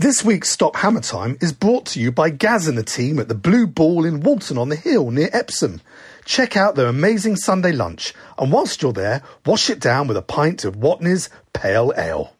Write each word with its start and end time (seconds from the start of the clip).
This 0.00 0.24
week's 0.24 0.48
Stop 0.48 0.76
Hammer 0.76 1.00
Time 1.00 1.36
is 1.40 1.52
brought 1.52 1.84
to 1.86 2.00
you 2.00 2.12
by 2.12 2.30
Gaz 2.30 2.68
and 2.68 2.78
the 2.78 2.84
team 2.84 3.18
at 3.18 3.26
the 3.26 3.34
Blue 3.34 3.66
Ball 3.66 4.04
in 4.04 4.20
Walton 4.20 4.56
on 4.56 4.68
the 4.68 4.76
Hill 4.76 5.10
near 5.10 5.28
Epsom. 5.32 5.80
Check 6.24 6.56
out 6.56 6.76
their 6.76 6.86
amazing 6.86 7.34
Sunday 7.34 7.72
lunch, 7.72 8.14
and 8.38 8.52
whilst 8.52 8.80
you're 8.80 8.92
there, 8.92 9.24
wash 9.44 9.68
it 9.68 9.80
down 9.80 10.06
with 10.06 10.16
a 10.16 10.22
pint 10.22 10.64
of 10.64 10.76
Watney's 10.76 11.28
Pale 11.52 11.94
Ale. 11.98 12.32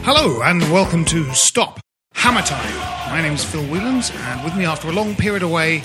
Hello 0.00 0.40
and 0.40 0.62
welcome 0.72 1.04
to 1.04 1.30
Stop 1.34 1.80
Hammer 2.14 2.40
Time. 2.40 3.10
My 3.10 3.20
name 3.20 3.34
is 3.34 3.44
Phil 3.44 3.64
Whelans, 3.64 4.14
and 4.14 4.42
with 4.44 4.56
me 4.56 4.64
after 4.64 4.88
a 4.88 4.92
long 4.92 5.14
period 5.14 5.42
away 5.42 5.82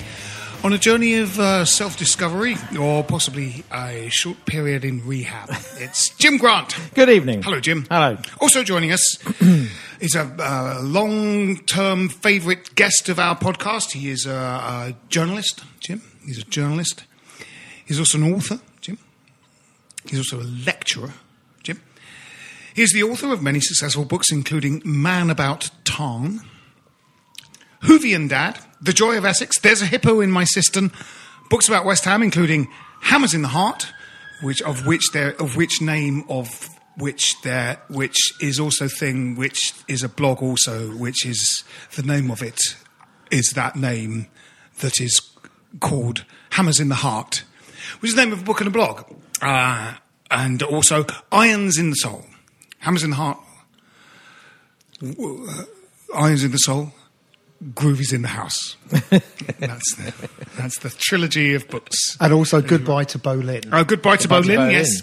on 0.64 0.72
a 0.72 0.78
journey 0.78 1.18
of 1.18 1.38
uh, 1.38 1.64
self 1.64 1.96
discovery 1.96 2.56
or 2.78 3.04
possibly 3.04 3.64
a 3.72 4.08
short 4.10 4.44
period 4.46 4.84
in 4.84 5.06
rehab, 5.06 5.48
it's 5.76 6.10
Jim 6.16 6.36
Grant. 6.36 6.76
Good 6.94 7.08
evening. 7.08 7.42
Hello, 7.42 7.60
Jim. 7.60 7.86
Hello. 7.90 8.16
Also 8.40 8.62
joining 8.62 8.92
us 8.92 9.18
is 10.00 10.14
a 10.14 10.22
uh, 10.38 10.80
long 10.82 11.58
term 11.58 12.08
favourite 12.08 12.74
guest 12.74 13.08
of 13.08 13.18
our 13.18 13.36
podcast. 13.36 13.92
He 13.92 14.10
is 14.10 14.26
a, 14.26 14.32
a 14.32 14.94
journalist, 15.08 15.64
Jim. 15.80 16.02
He's 16.24 16.38
a 16.38 16.44
journalist. 16.44 17.04
He's 17.84 17.98
also 17.98 18.18
an 18.18 18.34
author, 18.34 18.60
Jim. 18.80 18.98
He's 20.06 20.18
also 20.18 20.40
a 20.40 20.48
lecturer, 20.66 21.12
Jim. 21.62 21.80
He 22.74 22.82
is 22.82 22.92
the 22.92 23.02
author 23.02 23.32
of 23.32 23.42
many 23.42 23.60
successful 23.60 24.04
books, 24.04 24.30
including 24.30 24.82
Man 24.84 25.30
About 25.30 25.70
Tarn, 25.84 26.40
Hoovian 27.82 28.28
Dad, 28.28 28.58
The 28.80 28.92
Joy 28.92 29.18
of 29.18 29.24
Essex, 29.24 29.58
There's 29.58 29.82
a 29.82 29.86
Hippo 29.86 30.20
in 30.20 30.30
My 30.30 30.44
Cistern, 30.44 30.92
books 31.50 31.68
about 31.68 31.84
West 31.84 32.04
Ham, 32.04 32.22
including 32.22 32.68
Hammers 33.00 33.34
in 33.34 33.42
the 33.42 33.48
Heart, 33.48 33.92
which 34.40 34.62
of 34.62 34.86
which 34.86 35.10
there 35.12 35.34
of 35.40 35.56
which 35.56 35.82
name 35.82 36.24
of 36.28 36.68
which 36.96 37.40
there 37.42 37.80
which 37.88 38.16
is 38.40 38.60
also 38.60 38.86
thing 38.86 39.34
which 39.34 39.72
is 39.88 40.04
a 40.04 40.08
blog 40.08 40.42
also, 40.42 40.90
which 40.96 41.26
is 41.26 41.64
the 41.96 42.04
name 42.04 42.30
of 42.30 42.40
it 42.40 42.60
is 43.32 43.52
that 43.56 43.74
name 43.74 44.28
that 44.80 45.00
is 45.00 45.20
called 45.80 46.24
Hammers 46.50 46.78
in 46.78 46.88
the 46.88 46.94
Heart, 46.96 47.42
which 47.98 48.10
is 48.10 48.14
the 48.14 48.24
name 48.24 48.32
of 48.32 48.42
a 48.42 48.44
book 48.44 48.60
and 48.60 48.68
a 48.68 48.70
blog. 48.72 49.04
Uh, 49.42 49.94
and 50.30 50.62
also 50.62 51.04
Irons 51.32 51.78
in 51.78 51.90
the 51.90 51.96
Soul. 51.96 52.24
Hammers 52.78 53.02
in 53.02 53.10
the 53.10 53.16
Heart. 53.16 53.38
uh, 55.02 55.64
Irons 56.14 56.44
in 56.44 56.52
the 56.52 56.58
Soul. 56.58 56.92
Groovies 57.74 58.12
in 58.12 58.22
the 58.22 58.28
House. 58.28 58.76
that's, 58.88 59.94
the, 59.96 60.28
that's 60.56 60.78
the 60.78 60.90
trilogy 60.90 61.54
of 61.54 61.68
books. 61.68 62.16
And 62.20 62.32
also 62.32 62.60
goodbye 62.62 63.04
to 63.04 63.18
Boleyn. 63.18 63.62
Oh, 63.72 63.82
Goodbye 63.82 63.82
to 63.82 63.84
Goodbye 63.84 64.16
to 64.16 64.28
Boleyn, 64.28 64.56
Boleyn. 64.58 64.70
yes. 64.72 65.02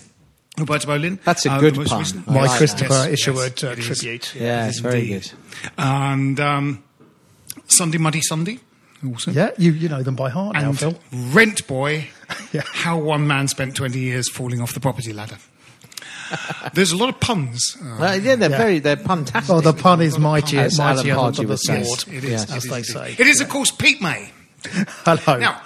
Goodbye 0.57 0.77
to 0.77 0.87
Boleyn. 0.87 1.19
That's 1.25 1.45
a 1.45 1.51
Uh, 1.51 1.59
good 1.59 1.73
the 1.75 1.79
most 1.79 1.89
pun. 1.89 1.99
recent- 1.99 2.27
My 2.27 2.33
like 2.33 2.49
that. 2.51 2.57
Christopher 2.57 2.93
Yes, 2.93 3.07
Isherwood 3.09 3.53
yes, 3.61 3.63
uh, 3.63 3.67
it 3.67 3.79
is. 3.79 3.85
tribute. 3.99 4.35
Yeah, 4.35 4.67
it's 4.67 4.79
very 4.79 4.99
Indeed. 5.11 5.23
good. 5.23 5.71
And 5.77 6.39
um, 6.39 6.83
Sunday 7.67 7.97
Muddy 7.97 8.21
Sunday, 8.21 8.59
also. 9.05 9.31
Yeah, 9.31 9.51
you, 9.57 9.71
you 9.73 9.89
know 9.89 10.01
them 10.01 10.15
by 10.15 10.29
heart 10.29 10.55
now, 10.55 10.71
Phil. 10.71 10.97
Rent 11.11 11.67
Boy, 11.67 12.07
Yeah. 12.53 12.61
how 12.65 12.97
one 12.99 13.27
man 13.27 13.49
spent 13.49 13.75
20 13.75 13.99
years 13.99 14.29
falling 14.29 14.61
off 14.61 14.73
the 14.73 14.79
property 14.79 15.11
ladder. 15.11 15.37
There's 16.73 16.91
a 16.91 16.97
lot 16.97 17.09
of 17.09 17.19
puns. 17.19 17.77
Uh, 17.83 18.03
Uh, 18.03 18.13
yeah, 18.13 18.35
they're 18.35 18.49
Yeah. 18.49 18.57
very, 18.57 18.79
they're 18.79 18.95
puntastic. 18.97 19.49
Oh, 19.49 19.61
the 19.61 19.73
pun 19.73 20.01
is 20.01 20.17
mighty, 20.17 20.57
As 20.57 20.79
Alan 20.79 20.95
mightier 20.97 21.15
than 21.15 21.33
the 21.45 21.47
would 21.49 21.59
say. 21.59 21.81
it 21.81 22.23
is, 22.23 22.31
Yes. 22.31 22.51
as 22.51 22.63
is 22.65 22.69
they 22.69 22.77
indeed. 22.77 22.85
say. 22.93 23.15
It 23.19 23.27
is, 23.27 23.41
of 23.41 23.49
course, 23.49 23.71
Pete 23.71 24.01
May. 24.01 24.31
Hello. 25.05 25.39
Now, 25.39 25.61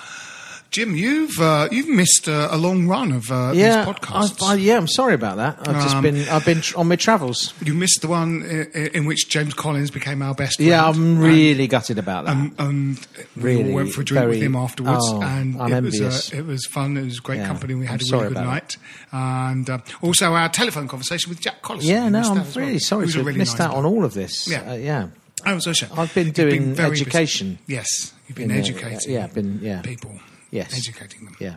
Jim, 0.72 0.96
you've 0.96 1.40
uh, 1.40 1.68
you've 1.72 1.88
missed 1.90 2.28
uh, 2.30 2.47
a 2.52 2.57
long 2.57 2.88
run 2.88 3.12
of 3.12 3.31
uh, 3.31 3.53
yeah, 3.56 3.84
these 3.85 3.96
podcasts. 3.96 4.44
I, 4.44 4.52
I, 4.52 4.56
yeah, 4.56 4.78
I'm 4.78 4.88
sorry 4.88 5.16
about 5.16 5.38
that. 5.38 5.68
I've 5.68 5.81
just 5.81 5.96
Um, 5.96 6.03
been, 6.03 6.30
I've 6.30 6.46
been 6.46 6.62
tr- 6.62 6.78
on 6.78 6.88
my 6.88 6.96
travels. 6.96 7.56
you 7.66 7.74
missed 7.74 8.02
the 8.02 8.07
one 8.07 8.44
in, 8.44 8.68
in 8.94 9.06
which 9.06 9.30
James 9.30 9.56
Collins 9.56 9.90
became 9.90 10.22
our 10.22 10.35
best 10.35 10.57
friend. 10.57 10.69
Yeah, 10.69 10.84
friend. 10.91 11.18
I'm 11.18 11.19
really 11.19 11.66
gutted 11.68 11.97
about 11.97 12.25
that. 12.25 12.35
And, 12.38 12.53
and 12.59 13.07
we 13.35 13.41
Really, 13.44 13.69
all 13.72 13.75
went 13.78 13.94
for 13.94 14.02
a 14.02 14.06
drink 14.06 14.28
with 14.30 14.41
him 14.44 14.56
afterwards, 14.56 15.06
oh, 15.07 15.22
and 15.24 15.59
I'm 15.59 15.74
it 15.74 15.84
was 15.84 16.00
uh, 16.34 16.38
it 16.38 16.46
was 16.46 16.68
fun. 16.68 16.97
It 16.97 17.03
was 17.06 17.19
great 17.19 17.38
Yeah, 17.40 17.47
company. 17.47 17.74
We 17.74 17.88
had 17.88 18.01
I'm 18.03 18.13
a 18.13 18.18
really 18.22 18.34
good 18.36 18.44
night, 18.44 18.78
and 19.12 19.68
uh, 19.72 19.80
also 20.03 20.34
our 20.36 20.50
telephone 20.50 20.88
conversation 20.88 21.30
with 21.31 21.41
Jack 21.41 21.63
Collins. 21.63 21.86
yeah, 21.88 22.09
no, 22.09 22.19
I'm 22.19 22.38
as 22.38 22.56
well. 22.56 22.66
really 22.68 22.78
sorry 22.80 23.07
to 23.07 23.24
really 23.24 23.40
missed 23.40 23.57
nice 23.57 23.68
out 23.69 23.74
on 23.74 23.86
all 23.86 24.06
of 24.06 24.13
this. 24.13 24.47
Yeah. 24.47 24.69
Uh, 24.69 24.75
yeah. 24.75 25.07
I 25.46 25.53
was 25.56 25.66
also. 25.66 25.88
I've 25.97 26.13
been 26.13 26.30
doing 26.30 26.75
very 26.75 26.91
busy. 26.91 27.01
education. 27.06 27.57
Yes, 27.66 28.13
you've 28.28 28.36
been 28.38 28.51
In 28.51 28.57
the- 28.57 28.62
educating. 28.62 29.12
yeah, 29.12 29.25
been- 29.28 29.59
yeah. 29.63 29.81
people. 29.81 30.19
Yes. 30.52 30.76
educating 30.78 31.26
them. 31.26 31.36
Yeah. 31.40 31.56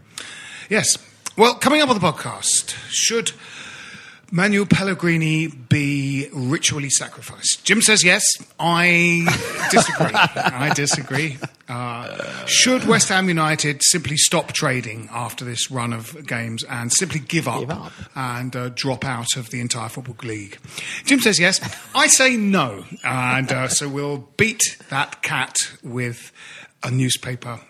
Yes. 0.69 0.99
Well, 1.37 1.55
coming 1.55 1.81
up 1.81 1.89
on 1.89 1.99
the 1.99 2.07
podcast, 2.07 2.75
should 2.91 3.33
Manuel 4.31 4.67
Pellegrini 4.67 5.47
be 5.49 6.29
ritually 6.33 6.91
sacrificed? 6.91 7.65
Jim 7.65 7.81
says 7.83 8.05
yes. 8.05 8.23
I 8.61 9.25
disagree. 9.71 10.15
I 10.15 10.73
disagree. 10.75 11.39
Uh, 11.69 12.45
should 12.47 12.85
West 12.87 13.09
Ham 13.09 13.29
United 13.29 13.83
simply 13.83 14.17
stop 14.19 14.53
trading 14.53 15.09
after 15.11 15.45
this 15.45 15.71
run 15.71 15.93
of 15.95 16.27
games 16.27 16.65
and 16.65 16.93
simply 16.93 17.21
give 17.21 17.49
up, 17.49 17.61
Give 17.61 17.71
up. 17.71 17.93
and 18.15 18.55
uh, 18.55 18.69
drop 18.75 19.05
out 19.07 19.37
of 19.37 19.49
the 19.51 19.61
entire 19.61 19.89
football 19.89 20.17
league? 20.23 20.59
Jim 21.05 21.21
says 21.21 21.38
yes. 21.41 21.61
I 21.95 22.09
say 22.09 22.37
no. 22.37 22.85
And 23.05 23.50
uh, 23.50 23.69
so 23.69 23.88
we'll 23.88 24.29
beat 24.37 24.77
that 24.91 25.23
cat 25.23 25.56
with 25.83 26.31
a 26.83 26.91
newspaper 26.91 27.61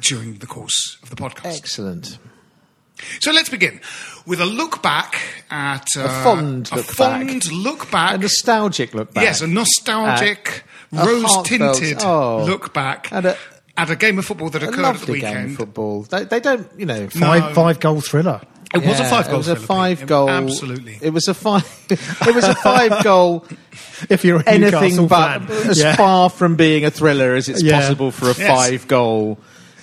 during 0.00 0.34
the 0.38 0.46
course 0.46 0.98
of 1.02 1.10
the 1.10 1.16
podcast. 1.16 1.56
Excellent. 1.58 2.18
So 3.20 3.32
let's 3.32 3.48
begin 3.48 3.80
with 4.26 4.40
a 4.40 4.46
look 4.46 4.82
back 4.82 5.18
at 5.50 5.86
uh, 5.96 6.02
A 6.02 6.08
fond 6.22 6.70
a 6.72 6.76
look 6.76 6.84
fond 6.84 7.28
back. 7.44 7.52
look 7.52 7.90
back. 7.90 8.14
A 8.16 8.18
nostalgic 8.18 8.92
look 8.94 9.14
back. 9.14 9.24
Yes, 9.24 9.40
a 9.40 9.46
nostalgic, 9.46 10.64
Uh, 10.92 11.00
a 11.02 11.06
rose 11.06 11.42
tinted 11.44 11.98
oh. 12.02 12.44
look 12.44 12.74
back 12.74 13.08
And 13.12 13.26
a- 13.26 13.36
at 13.76 13.88
a 13.88 13.96
game 13.96 14.18
of 14.18 14.26
football 14.26 14.50
that 14.50 14.62
A 14.62 14.68
occurred 14.68 14.84
at 14.84 14.94
the 15.00 15.00
lovely 15.00 15.20
game 15.20 15.28
of 15.30 15.34
weekend. 15.36 15.56
football. 15.56 16.02
They, 16.02 16.24
they 16.24 16.40
don't, 16.40 16.68
you 16.78 16.84
know. 16.84 17.08
Five, 17.08 17.42
No. 17.48 17.54
five 17.54 17.80
goal 17.80 18.00
thriller. 18.02 18.42
It 18.74 18.84
was 18.86 19.00
a 19.00 19.04
five 19.04 19.26
goal. 19.26 19.34
It 19.34 19.38
was 19.38 19.48
a 19.48 19.54
thriller, 19.56 19.66
five 19.66 20.06
goal. 20.06 20.28
Absolutely. 20.30 20.98
It 21.00 21.10
was 21.10 21.26
a 21.26 21.34
five. 21.34 21.64
it 21.90 22.34
was 22.34 22.44
a 22.44 22.54
five 22.54 23.02
goal. 23.02 23.46
If 24.08 24.24
you're 24.24 24.40
a 24.40 24.48
anything 24.48 24.80
Newcastle 24.96 25.06
but 25.08 25.42
fan. 25.46 25.68
as 25.70 25.78
Yeah. 25.78 25.94
far 25.94 26.30
from 26.30 26.56
being 26.56 26.84
a 26.86 26.90
thriller 26.90 27.34
as 27.34 27.48
it's 27.50 27.62
Yeah. 27.62 27.80
possible 27.80 28.10
for 28.10 28.26
a 28.30 28.34
Yes. 28.34 28.46
five 28.48 28.88
goal 28.88 29.38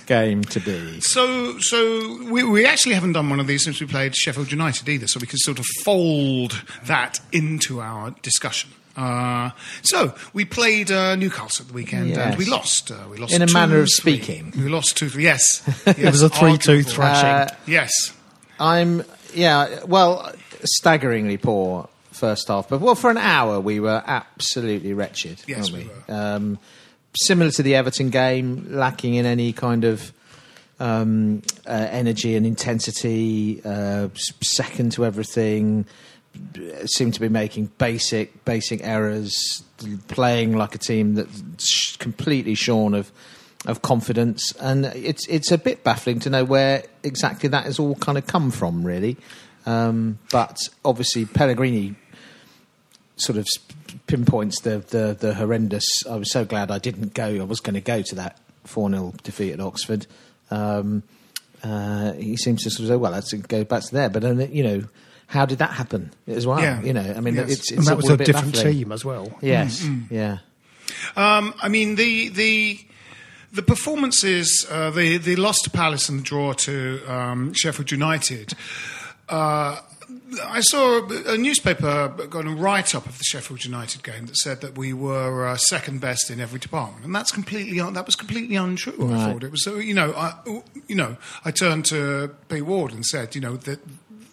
game 0.07 0.44
to 0.45 0.59
be. 0.59 1.00
So, 1.01 1.59
so 1.59 2.24
we, 2.31 2.44
we 2.44 2.65
actually 2.65 2.95
haven't 2.95 3.13
done 3.13 3.30
one 3.30 3.39
of 3.39 3.48
these 3.48 3.63
since 3.63 3.80
we 3.80 3.88
played 3.88 4.15
Sheffield 4.15 4.51
United 4.51 4.88
either, 4.89 5.07
so 5.07 5.19
we 5.19 5.27
can 5.27 5.38
sort 5.39 5.59
of 5.59 5.65
fold 5.83 6.63
that 6.86 7.19
into 7.31 7.80
our 7.81 8.12
discussion. 8.21 8.71
Uh, 8.95 9.51
so 9.83 10.15
we 10.33 10.44
played 10.44 10.89
uh, 10.89 11.15
Newcastle 11.15 11.63
at 11.63 11.68
the 11.68 11.74
weekend 11.75 12.18
and 12.18 12.36
we 12.36 12.45
lost. 12.45 12.89
Uh, 12.89 12.98
we 13.12 13.18
lost 13.18 13.31
In 13.33 13.44
a 13.44 13.45
two, 13.45 13.54
manner 13.54 13.77
of 13.80 13.88
three. 14.01 14.18
speaking. 14.19 14.51
We 14.57 14.69
lost 14.69 14.98
two. 14.98 15.07
Three. 15.09 15.24
Yes, 15.24 15.62
It 15.88 16.00
was 16.04 16.24
a 16.24 16.30
3 16.30 16.57
2 16.57 16.71
arguable. 16.71 16.89
thrashing. 16.92 17.30
Uh, 17.30 17.48
Yes, 17.68 17.92
I'm 18.60 19.03
yeah, 19.36 19.83
well, 19.83 20.31
staggeringly 20.63 21.38
poor 21.38 21.89
first 22.12 22.48
half, 22.48 22.69
but 22.69 22.81
well, 22.81 22.95
for 22.95 23.12
an 23.12 23.18
hour 23.18 23.60
we 23.60 23.80
were 23.80 24.01
absolutely 24.07 24.94
wretched. 24.94 25.44
Yes, 25.45 25.71
weren't 25.71 25.86
we 25.86 25.92
we? 26.07 26.13
Um, 26.15 26.57
similar 27.15 27.51
to 27.51 27.63
the 27.63 27.75
Everton 27.75 28.09
game, 28.09 28.68
lacking 28.69 29.15
in 29.15 29.25
any 29.25 29.54
kind 29.54 29.83
of 29.83 30.13
um, 30.80 31.42
uh, 31.65 31.88
energy 31.89 32.36
and 32.36 32.45
intensity, 32.45 33.62
uh, 33.63 34.09
second 34.42 34.92
to 34.94 35.06
everything. 35.06 35.86
Seemed 36.86 37.15
to 37.15 37.19
be 37.19 37.30
making 37.30 37.71
basic 37.80 38.45
basic 38.45 38.83
errors, 38.83 39.63
playing 40.07 40.56
like 40.56 40.75
a 40.75 40.77
team 40.77 41.15
that's 41.15 41.95
completely 41.98 42.54
shorn 42.54 42.94
of 42.94 43.12
of 43.65 43.81
confidence, 43.81 44.53
and 44.60 44.86
it's 44.86 45.27
it's 45.27 45.51
a 45.51 45.57
bit 45.57 45.83
baffling 45.83 46.19
to 46.19 46.30
know 46.30 46.44
where 46.45 46.83
exactly 47.01 47.50
that 47.50 47.65
has 47.65 47.80
all 47.80 47.95
kind 47.95 48.19
of 48.19 48.27
come 48.27 48.51
from, 48.51 48.83
really. 48.86 49.18
Um, 49.65 50.19
but 50.31 50.57
obviously, 50.86 51.25
Pellegrini 51.25 51.95
sort 53.18 53.39
of 53.39 53.48
pinpoints 54.07 54.62
the, 54.62 54.80
the 54.80 55.15
the 55.19 55.33
horrendous. 55.33 55.86
I 56.09 56.15
was 56.15 56.31
so 56.31 56.45
glad 56.45 56.71
I 56.71 56.80
didn't 56.80 57.13
go. 57.13 57.25
I 57.25 57.44
was 57.44 57.59
going 57.59 57.75
to 57.75 57.81
go 57.81 58.01
to 58.01 58.15
that 58.15 58.39
four 58.63 58.89
0 58.89 59.13
defeat 59.24 59.51
at 59.54 59.59
Oxford. 59.59 60.07
Um, 60.50 61.04
uh, 61.63 62.13
he 62.13 62.38
seems 62.38 62.63
to 62.63 62.69
sort 62.69 62.81
of 62.81 62.88
say, 62.88 62.95
"Well, 62.95 63.12
let's 63.12 63.33
go 63.33 63.63
back 63.63 63.83
to 63.83 63.94
there." 63.94 64.09
But 64.09 64.21
then, 64.21 64.50
you 64.54 64.63
know, 64.63 64.83
how 65.27 65.45
did 65.45 65.57
that 65.59 65.71
happen 65.71 66.12
as 66.27 66.45
well? 66.48 66.59
Yeah. 66.62 66.81
You 66.81 66.94
know, 66.94 67.13
I 67.15 67.19
mean, 67.19 67.36
Yes. 67.36 67.50
it's, 67.51 67.71
it's 67.71 67.71
and 67.80 67.88
that 67.88 67.98
was 67.98 68.06
all 68.06 68.13
a 68.13 68.18
bit 68.18 68.27
different 68.27 68.54
baffling. 68.54 68.74
team 68.75 68.92
as 68.92 69.04
well. 69.04 69.38
Yes, 69.42 69.81
Mm, 69.83 70.10
yeah. 70.10 70.38
Um, 71.15 71.53
I 71.62 71.68
mean 71.68 71.95
the 71.95 72.30
the 72.30 72.80
the 73.51 73.62
performances, 73.63 74.65
uh, 74.69 74.89
the 74.92 75.18
the 75.18 75.36
loss 75.36 75.57
to 75.63 75.69
Palace 75.69 76.07
and 76.10 76.19
the 76.19 76.24
draw 76.24 76.53
to 76.53 77.01
um, 77.12 77.53
Sheffield 77.53 77.92
United. 77.92 78.53
Uh, 79.27 79.81
I 80.44 80.62
saw 80.62 81.06
a, 81.07 81.38
newspaper 81.38 82.07
got 82.30 82.45
a 82.45 82.50
write 82.50 82.95
up 82.95 83.06
of 83.06 83.18
the 83.18 83.24
Sheffield 83.25 83.65
United 83.65 84.04
game 84.04 84.25
that 84.27 84.38
said 84.38 84.62
that 84.62 84.77
we 84.77 84.94
were 84.94 85.48
uh, 85.48 85.57
second 85.57 86.00
best 86.00 86.30
in 86.30 86.39
every 86.39 86.59
department, 86.59 87.04
and 87.06 87.13
that's 87.13 87.31
completely 87.31 87.80
un- 87.80 87.94
that 87.94 88.06
was 88.06 88.15
completely 88.15 88.56
untrue. 88.56 88.94
I 89.00 89.04
Right. 89.12 89.33
thought 89.33 89.44
it 89.44 89.51
was 89.51 89.63
so 89.63 89.75
you 89.77 89.94
know 89.94 90.13
I 90.15 90.33
you 90.88 90.95
know 90.95 91.18
I 91.44 91.51
turned 91.51 91.86
to 91.86 92.30
Pete 92.50 92.65
Ward 92.65 92.94
and 92.94 93.06
said 93.06 93.36
you 93.36 93.42
know 93.42 93.57
that 93.57 93.80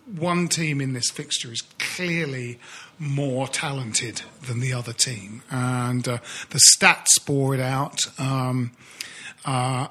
one 0.06 0.46
team 0.48 0.80
in 0.80 0.92
this 0.92 1.10
fixture 1.10 1.50
is 1.52 1.62
clearly 1.78 2.58
more 2.98 3.48
talented 3.48 4.22
than 4.46 4.60
the 4.60 4.72
other 4.72 4.92
team, 4.92 5.42
and 5.50 6.06
uh, 6.06 6.18
the 6.50 6.60
stats 6.76 7.24
bore 7.26 7.54
it 7.54 7.60
out. 7.60 8.00
Um, 8.18 8.70
uh, 9.44 9.88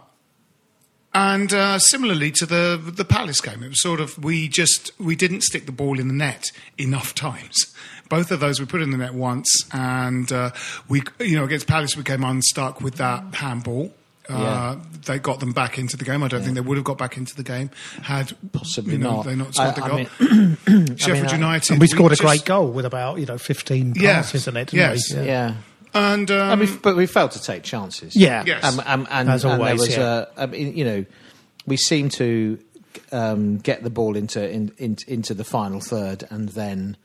and 1.13 1.53
uh, 1.53 1.79
similarly 1.79 2.31
to 2.31 2.45
the 2.45 2.79
the 2.83 3.05
Palace 3.05 3.41
game, 3.41 3.63
it 3.63 3.69
was 3.69 3.81
sort 3.81 3.99
of 3.99 4.17
we 4.23 4.47
just 4.47 4.91
we 4.99 5.15
didn't 5.15 5.41
stick 5.43 5.65
the 5.65 5.71
ball 5.71 5.99
in 5.99 6.07
the 6.07 6.13
net 6.13 6.51
enough 6.77 7.13
times. 7.15 7.73
Both 8.09 8.31
of 8.31 8.39
those 8.39 8.59
we 8.59 8.65
put 8.65 8.81
in 8.81 8.91
the 8.91 8.97
net 8.97 9.13
once, 9.13 9.49
and 9.73 10.31
uh, 10.31 10.51
we 10.89 11.01
you 11.19 11.35
know 11.35 11.45
against 11.45 11.67
Palace 11.67 11.95
we 11.97 12.03
came 12.03 12.23
unstuck 12.23 12.81
with 12.81 12.95
that 12.95 13.35
handball. 13.35 13.93
Uh, 14.29 14.37
Yeah. 14.39 14.75
They 15.05 15.19
got 15.19 15.41
them 15.41 15.51
back 15.51 15.77
into 15.77 15.97
the 15.97 16.05
game. 16.05 16.23
I 16.23 16.29
don't 16.29 16.41
think 16.43 16.55
they 16.55 16.61
would 16.61 16.77
have 16.77 16.85
got 16.85 16.97
back 16.97 17.17
into 17.17 17.35
the 17.35 17.43
game 17.43 17.69
had 18.03 18.31
Possibly 18.53 18.93
you 18.93 18.97
know, 18.99 19.17
not. 19.17 19.25
They 19.25 19.35
not 19.35 19.53
scored 19.53 19.67
I- 19.69 19.73
the 19.73 19.83
I 19.83 19.87
goal. 19.89 19.97
mean- 19.97 20.97
Sheffield 20.97 21.27
I- 21.27 21.35
United. 21.35 21.71
And 21.71 21.79
we 21.81 21.87
scored 21.87 22.13
a 22.13 22.15
just- 22.15 22.21
great 22.25 22.45
goal 22.45 22.71
with 22.71 22.85
about 22.85 23.19
you 23.19 23.25
know 23.25 23.37
15 23.37 23.93
Yes, 23.97 24.27
passes 24.31 24.47
in 24.47 24.55
it. 24.55 24.69
Didn't 24.69 24.79
yes. 24.79 25.13
we? 25.13 25.25
Yeah. 25.25 25.55
And 25.93 26.29
um, 26.31 26.49
I 26.49 26.55
mean, 26.55 26.79
but 26.81 26.95
we 26.95 27.05
failed 27.05 27.31
to 27.31 27.41
take 27.41 27.63
chances. 27.63 28.15
Yeah. 28.15 28.43
Yes. 28.45 28.63
Um, 28.63 28.79
um, 28.85 29.07
and, 29.11 29.29
As 29.29 29.43
and 29.43 29.53
there 29.53 29.59
always, 29.59 29.79
was, 29.79 29.95
yeah. 29.95 30.03
uh, 30.03 30.25
I 30.37 30.45
mean, 30.47 30.75
you 30.75 30.85
know, 30.85 31.05
we 31.67 31.77
seem 31.77 32.09
to 32.09 32.59
um, 33.11 33.57
get 33.57 33.83
the 33.83 33.89
ball 33.89 34.15
into 34.15 34.49
in, 34.49 34.71
in, 34.77 34.97
into 35.07 35.33
the 35.33 35.43
final 35.43 35.79
third 35.79 36.23
and 36.29 36.49
then 36.49 36.97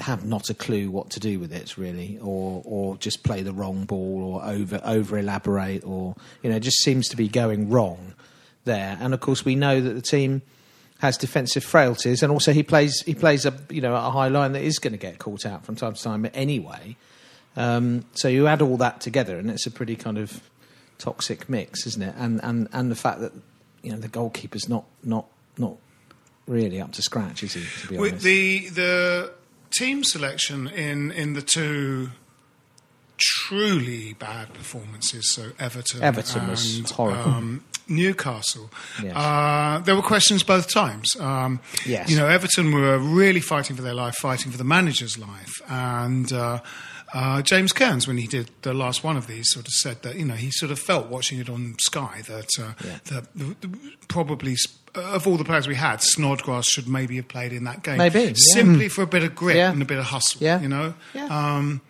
have 0.00 0.24
not 0.24 0.50
a 0.50 0.54
clue 0.54 0.90
what 0.90 1.10
to 1.10 1.20
do 1.20 1.38
with 1.38 1.52
it, 1.52 1.76
really, 1.76 2.18
or 2.20 2.62
or 2.64 2.96
just 2.96 3.22
play 3.22 3.42
the 3.42 3.52
wrong 3.52 3.84
ball, 3.84 4.22
or 4.22 4.44
over 4.44 4.80
over 4.84 5.18
elaborate, 5.18 5.84
or 5.84 6.14
you 6.42 6.50
know, 6.50 6.56
it 6.56 6.60
just 6.60 6.82
seems 6.82 7.08
to 7.08 7.16
be 7.16 7.28
going 7.28 7.70
wrong 7.70 8.14
there. 8.64 8.96
And 9.00 9.14
of 9.14 9.20
course, 9.20 9.44
we 9.44 9.54
know 9.54 9.80
that 9.80 9.92
the 9.92 10.02
team 10.02 10.42
has 10.98 11.16
defensive 11.16 11.64
frailties, 11.64 12.22
and 12.22 12.32
also 12.32 12.52
he 12.52 12.62
plays 12.62 13.02
he 13.02 13.14
plays 13.14 13.44
a 13.44 13.54
you 13.68 13.80
know 13.80 13.94
a 13.94 14.10
high 14.10 14.28
line 14.28 14.52
that 14.52 14.62
is 14.62 14.78
going 14.78 14.92
to 14.92 14.98
get 14.98 15.18
caught 15.18 15.44
out 15.44 15.64
from 15.64 15.76
time 15.76 15.94
to 15.94 16.02
time 16.02 16.28
anyway. 16.34 16.96
Um, 17.56 18.04
so 18.14 18.28
you 18.28 18.46
add 18.46 18.62
all 18.62 18.76
that 18.78 19.00
together, 19.00 19.38
and 19.38 19.50
it's 19.50 19.66
a 19.66 19.70
pretty 19.70 19.96
kind 19.96 20.18
of 20.18 20.40
toxic 20.98 21.48
mix, 21.48 21.86
isn't 21.86 22.02
it? 22.02 22.14
And 22.18 22.40
and 22.42 22.68
and 22.72 22.90
the 22.90 22.96
fact 22.96 23.20
that 23.20 23.32
you 23.82 23.92
know 23.92 23.98
the 23.98 24.08
goalkeeper's 24.08 24.68
not 24.68 24.84
not 25.02 25.26
not 25.58 25.76
really 26.46 26.80
up 26.80 26.92
to 26.92 27.02
scratch, 27.02 27.42
is 27.42 27.54
he? 27.54 27.64
To 27.82 27.88
be 27.88 27.98
With 27.98 28.12
honest, 28.12 28.24
the 28.24 28.68
the 28.70 29.32
team 29.70 30.04
selection 30.04 30.68
in 30.68 31.10
in 31.12 31.34
the 31.34 31.42
two 31.42 32.10
truly 33.16 34.14
bad 34.14 34.52
performances, 34.52 35.32
so 35.32 35.52
Everton, 35.58 36.02
Everton 36.02 36.42
and, 36.42 36.50
was 36.50 36.90
horrible. 36.90 37.30
Um, 37.30 37.64
Newcastle. 37.86 38.70
Yes. 39.02 39.14
Uh, 39.14 39.82
there 39.84 39.94
were 39.94 40.02
questions 40.02 40.42
both 40.42 40.72
times. 40.72 41.14
Um, 41.20 41.60
Yes. 41.84 42.08
You 42.08 42.16
know, 42.16 42.26
Everton 42.26 42.72
were 42.72 42.98
really 42.98 43.40
fighting 43.40 43.76
for 43.76 43.82
their 43.82 43.92
life, 43.92 44.14
fighting 44.22 44.50
for 44.50 44.58
the 44.58 44.64
manager's 44.64 45.18
life, 45.18 45.52
and. 45.68 46.32
Uh, 46.32 46.60
uh, 47.14 47.40
James 47.42 47.72
Kearns, 47.72 48.06
when 48.06 48.18
he 48.18 48.26
did 48.26 48.50
the 48.62 48.74
last 48.74 49.02
one 49.04 49.16
of 49.16 49.26
these, 49.28 49.46
sort 49.50 49.66
of 49.66 49.72
said 49.72 50.02
that 50.02 50.16
you 50.16 50.24
know 50.24 50.34
he 50.34 50.50
sort 50.50 50.70
of 50.72 50.78
felt 50.78 51.06
watching 51.06 51.38
it 51.38 51.48
on 51.48 51.76
Sky 51.78 52.22
that 52.26 52.48
uh, 52.60 52.72
Yeah. 52.84 52.98
that 53.04 53.32
the, 53.34 53.56
the, 53.66 53.78
probably 54.08 54.52
s- 54.52 54.66
of 54.96 55.26
all 55.26 55.36
the 55.36 55.44
players 55.44 55.66
we 55.68 55.74
had, 55.76 56.02
Snodgrass 56.02 56.66
should 56.66 56.88
maybe 56.88 57.16
have 57.16 57.28
played 57.28 57.52
in 57.52 57.64
that 57.64 57.82
game, 57.82 57.98
Maybe, 57.98 58.20
yeah. 58.20 58.32
simply 58.36 58.88
for 58.88 59.02
a 59.02 59.06
bit 59.06 59.22
of 59.22 59.34
grit 59.34 59.56
Yeah. 59.56 59.70
and 59.72 59.80
a 59.80 59.84
bit 59.84 59.98
of 59.98 60.04
hustle. 60.06 60.42
Yeah. 60.42 60.60
You 60.60 60.68
know. 60.68 60.94
Yeah. 61.14 61.26
Um, 61.56 61.80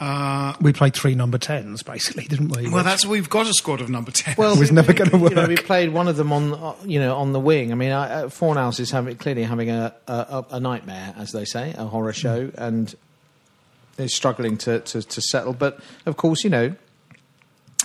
uh, 0.00 0.54
We 0.60 0.72
played 0.72 0.94
three 0.94 1.14
number 1.14 1.38
tens 1.38 1.82
basically, 1.84 2.24
didn't 2.24 2.48
we? 2.56 2.68
well, 2.68 2.82
that's 2.82 3.06
we've 3.06 3.30
got 3.30 3.46
a 3.46 3.52
squad 3.52 3.80
of 3.80 3.88
number 3.90 4.10
tens. 4.10 4.36
Well, 4.36 4.52
It 4.56 4.58
was 4.58 4.70
we- 4.70 4.74
never 4.74 4.92
gonna 4.92 5.16
You 5.28 5.34
know, 5.34 5.46
we 5.46 5.56
played 5.56 5.92
one 5.92 6.08
of 6.08 6.16
them 6.16 6.32
on, 6.32 6.54
uh, 6.54 6.74
you 6.84 6.98
know, 6.98 7.16
on 7.16 7.32
the 7.32 7.40
wing. 7.40 7.70
I 7.72 7.74
mean, 7.76 7.90
uh, 7.92 8.24
Fornals 8.28 8.80
is 8.80 8.90
having, 8.90 9.16
clearly 9.16 9.44
having 9.44 9.70
a, 9.70 9.94
a, 10.08 10.44
a 10.52 10.60
nightmare, 10.60 11.14
as 11.16 11.30
they 11.30 11.44
say, 11.44 11.74
a 11.76 11.84
horror 11.84 12.12
show, 12.12 12.50
and 12.56 12.92
is 13.98 14.14
struggling 14.14 14.56
to, 14.58 14.80
to, 14.80 15.02
to 15.02 15.20
settle. 15.20 15.52
But 15.52 15.80
of 16.06 16.16
course, 16.16 16.44
you 16.44 16.50
know, 16.50 16.74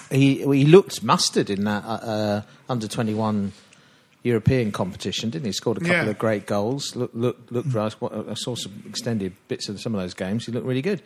he 0.09 0.37
he 0.43 0.65
looked 0.65 1.03
mustard 1.03 1.49
in 1.49 1.63
that 1.65 1.83
uh, 1.83 1.87
uh, 1.87 2.41
under 2.69 2.87
twenty 2.87 3.13
one. 3.13 3.53
European 4.23 4.73
competition, 4.73 5.29
didn't 5.29 5.45
he? 5.45 5.53
Scored 5.53 5.77
a 5.77 5.79
couple 5.79 5.95
Yeah. 5.95 6.09
of 6.09 6.17
great 6.17 6.45
goals. 6.47 6.97
Look, 6.97 7.11
look, 7.13 7.37
looked. 7.49 7.71
right. 7.73 7.95
I 8.29 8.33
saw 8.33 8.55
some 8.55 8.83
extended 8.89 9.33
bits 9.47 9.69
of 9.69 9.79
some 9.79 9.95
of 9.95 10.01
those 10.01 10.13
games. 10.13 10.45
He 10.47 10.51
looked 10.51 10.65
really 10.65 10.81
good 10.81 11.01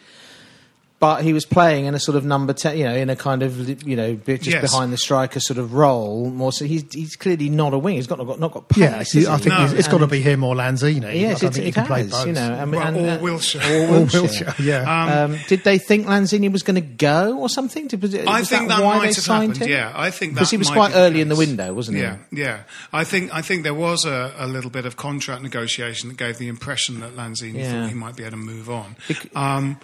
but 1.01 1.23
he 1.23 1.33
was 1.33 1.45
playing 1.45 1.85
in 1.85 1.95
a 1.95 1.99
sort 1.99 2.15
of 2.15 2.23
number 2.23 2.53
ten, 2.53 2.77
you 2.77 2.85
know, 2.85 2.95
in 2.95 3.09
a 3.09 3.15
kind 3.17 3.43
of 3.43 3.85
you 3.85 3.95
know 3.97 4.15
just 4.15 4.45
Yes. 4.45 4.61
behind 4.61 4.93
the 4.93 4.97
striker 4.97 5.41
sort 5.41 5.57
of 5.57 5.73
role. 5.73 6.29
More 6.29 6.53
so, 6.53 6.63
he's 6.63 6.85
he's 6.93 7.15
clearly 7.17 7.49
not 7.49 7.73
a 7.73 7.77
wing. 7.79 7.95
He's 7.97 8.07
got 8.07 8.19
not 8.19 8.27
got 8.27 8.39
not 8.39 8.53
got 8.53 8.69
pace. 8.69 8.77
yeah, 8.79 8.97
has 8.97 9.27
I 9.27 9.37
think 9.37 9.47
No. 9.55 9.65
it's, 9.65 9.73
it's 9.73 9.87
got 9.89 9.97
to 9.97 10.07
be 10.07 10.21
him 10.21 10.43
or 10.45 10.55
Lanzini. 10.55 11.19
Yes, 11.19 11.43
I 11.43 11.47
it, 11.47 11.53
think 11.53 11.57
it 11.57 11.67
you 11.67 11.73
can 11.73 11.85
play 11.87 12.03
has. 12.03 12.11
both. 12.11 12.27
You 12.27 12.33
know, 12.33 12.53
I 12.53 12.65
mean, 12.65 12.79
Well, 12.79 12.87
and, 12.87 12.97
or 12.97 13.09
uh, 13.09 13.17
Wilshere. 13.17 13.89
or 13.89 13.95
Or 13.95 14.05
Wilshere. 14.05 14.27
Wilshere, 14.45 14.65
yeah. 14.65 15.23
Um, 15.23 15.39
did 15.49 15.63
they 15.63 15.79
think 15.79 16.05
Lanzini 16.07 16.51
was 16.51 16.63
going 16.63 16.75
to 16.75 16.81
go 16.81 17.37
or 17.39 17.49
something? 17.49 17.87
Did, 17.87 18.01
was, 18.01 18.13
I 18.15 18.43
think 18.43 18.69
that, 18.69 18.83
why 18.83 18.97
might 18.97 18.99
they 19.01 19.05
have 19.07 19.15
signed 19.17 19.53
happened. 19.57 19.71
him? 19.71 19.77
Yeah, 19.77 19.91
I 19.95 20.11
think 20.11 20.33
that 20.35 20.41
because 20.41 20.51
he 20.51 20.57
was 20.57 20.69
quite 20.69 20.89
be 20.89 20.93
the 20.93 20.99
early 20.99 21.21
in 21.21 21.29
the 21.29 21.35
window, 21.35 21.73
wasn't 21.73 21.97
he? 21.97 22.03
Yeah, 22.03 22.17
yeah. 22.31 22.59
I 22.93 23.03
think 23.05 23.33
I 23.33 23.41
think 23.41 23.63
there 23.63 23.73
was 23.73 24.05
a, 24.05 24.33
a 24.37 24.45
little 24.47 24.69
bit 24.69 24.85
of 24.85 24.97
contract 24.97 25.41
negotiation 25.41 26.09
that 26.09 26.17
gave 26.17 26.37
the 26.37 26.47
impression 26.47 26.99
that 26.99 27.15
Lanzini 27.15 27.55
Yeah. 27.55 27.71
thought 27.71 27.89
he 27.89 27.95
might 27.95 28.15
be 28.15 28.21
able 28.23 28.31
to 28.31 28.37
move 28.37 28.69
on. 28.69 28.95
Bec- 29.07 29.35
um, 29.35 29.79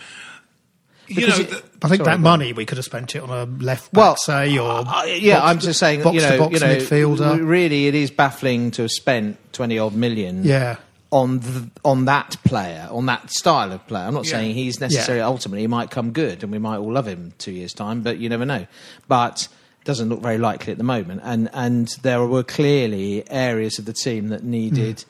you 1.08 1.28
know, 1.28 1.36
it- 1.36 1.50
the- 1.50 1.64
I 1.84 1.90
think 1.90 2.04
Sorry, 2.04 2.16
that 2.18 2.20
money 2.20 2.54
we 2.54 2.66
could 2.66 2.78
have 2.78 2.86
spent 2.86 3.16
it 3.16 3.22
on 3.22 3.30
a 3.30 3.46
left 3.64 3.92
back, 3.94 4.02
Well, 4.02 4.16
say, 4.18 4.58
or 4.58 4.84
Uh, 4.88 5.04
yeah, 5.06 5.36
box 5.40 5.46
I'm 5.52 5.60
just 5.60 5.80
saying, 5.80 6.02
box 6.04 6.16
you 6.16 6.22
know, 6.22 6.32
to 6.32 6.38
box 6.40 6.54
you 6.54 6.60
know, 6.60 6.76
midfielder. 6.76 7.40
really, 7.48 7.88
it 7.88 7.96
is 7.96 8.10
baffling 8.12 8.72
to 8.72 8.84
have 8.84 8.92
spent 8.92 9.38
twenty 9.54 9.78
odd 9.78 9.94
million. 9.94 10.44
Yeah. 10.44 10.78
On 11.10 11.40
the, 11.40 11.70
on 11.86 12.04
that 12.06 12.36
player, 12.44 12.88
on 12.92 13.06
that 13.06 13.30
style 13.32 13.72
of 13.72 13.86
player. 13.88 14.04
I'm 14.06 14.14
not 14.14 14.26
Yeah. 14.26 14.32
saying 14.32 14.56
he's 14.56 14.82
necessarily 14.82 15.22
ultimately 15.22 15.62
he 15.62 15.68
might 15.68 15.90
come 15.90 16.12
good, 16.12 16.44
and 16.44 16.52
we 16.52 16.58
might 16.60 16.78
all 16.78 16.92
love 16.92 17.08
him 17.08 17.32
two 17.38 17.52
years 17.54 17.74
time, 17.74 18.02
but 18.02 18.18
you 18.18 18.28
never 18.28 18.46
know. 18.46 18.66
But 19.08 19.48
it 19.82 19.86
doesn't 19.86 20.10
look 20.10 20.22
very 20.22 20.38
likely 20.38 20.72
at 20.74 20.78
the 20.78 20.84
moment, 20.84 21.22
and 21.24 21.50
and 21.54 21.88
there 22.02 22.22
were 22.26 22.44
clearly 22.44 23.24
areas 23.30 23.80
of 23.80 23.86
the 23.86 23.94
team 23.94 24.28
that 24.30 24.44
needed 24.44 25.06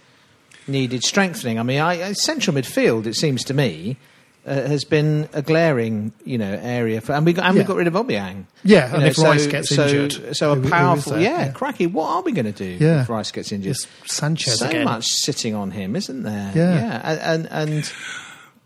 Hmm. 0.66 0.72
needed 0.74 1.02
strengthening. 1.04 1.58
I 1.58 1.64
mean, 1.64 1.80
I- 1.80 2.12
central 2.14 2.56
midfield. 2.56 3.06
It 3.08 3.16
seems 3.16 3.44
to 3.46 3.54
me. 3.56 3.98
Uh, 4.48 4.54
has 4.68 4.86
been 4.86 5.28
a 5.34 5.42
glaring, 5.42 6.14
you 6.26 6.38
know, 6.38 6.52
area 6.64 7.02
for, 7.02 7.14
and 7.14 7.26
we 7.26 7.34
got 7.34 7.46
and 7.46 7.58
we 7.58 7.64
got 7.64 7.76
rid 7.78 7.88
of 7.88 7.94
Obiang. 7.94 8.46
Yeah, 8.64 8.88
You 8.88 8.94
and 8.94 9.02
know, 9.04 9.08
if 9.10 9.18
Rice 9.18 9.48
gets 9.48 9.70
so, 9.76 9.86
injured, 9.86 10.36
so 10.38 10.54
a 10.54 10.56
who 10.56 10.70
powerful, 10.70 11.20
yeah, 11.20 11.46
Yeah. 11.46 11.52
cracky. 11.52 11.86
What 11.88 12.10
are 12.10 12.22
we 12.22 12.32
going 12.32 12.46
to 12.46 12.52
do 12.52 12.78
Yeah. 12.84 13.02
if 13.04 13.10
Rice 13.10 13.32
gets 13.32 13.52
injured? 13.52 13.72
It's 13.72 13.88
Sanchez 14.06 14.60
so 14.60 14.68
again. 14.70 14.86
much 14.86 15.06
sitting 15.06 15.54
on 15.54 15.72
him, 15.72 15.96
isn't 15.96 16.24
there? 16.24 16.52
Yeah. 16.56 17.02
and 17.04 17.48
and, 17.48 17.48
and 17.52 17.92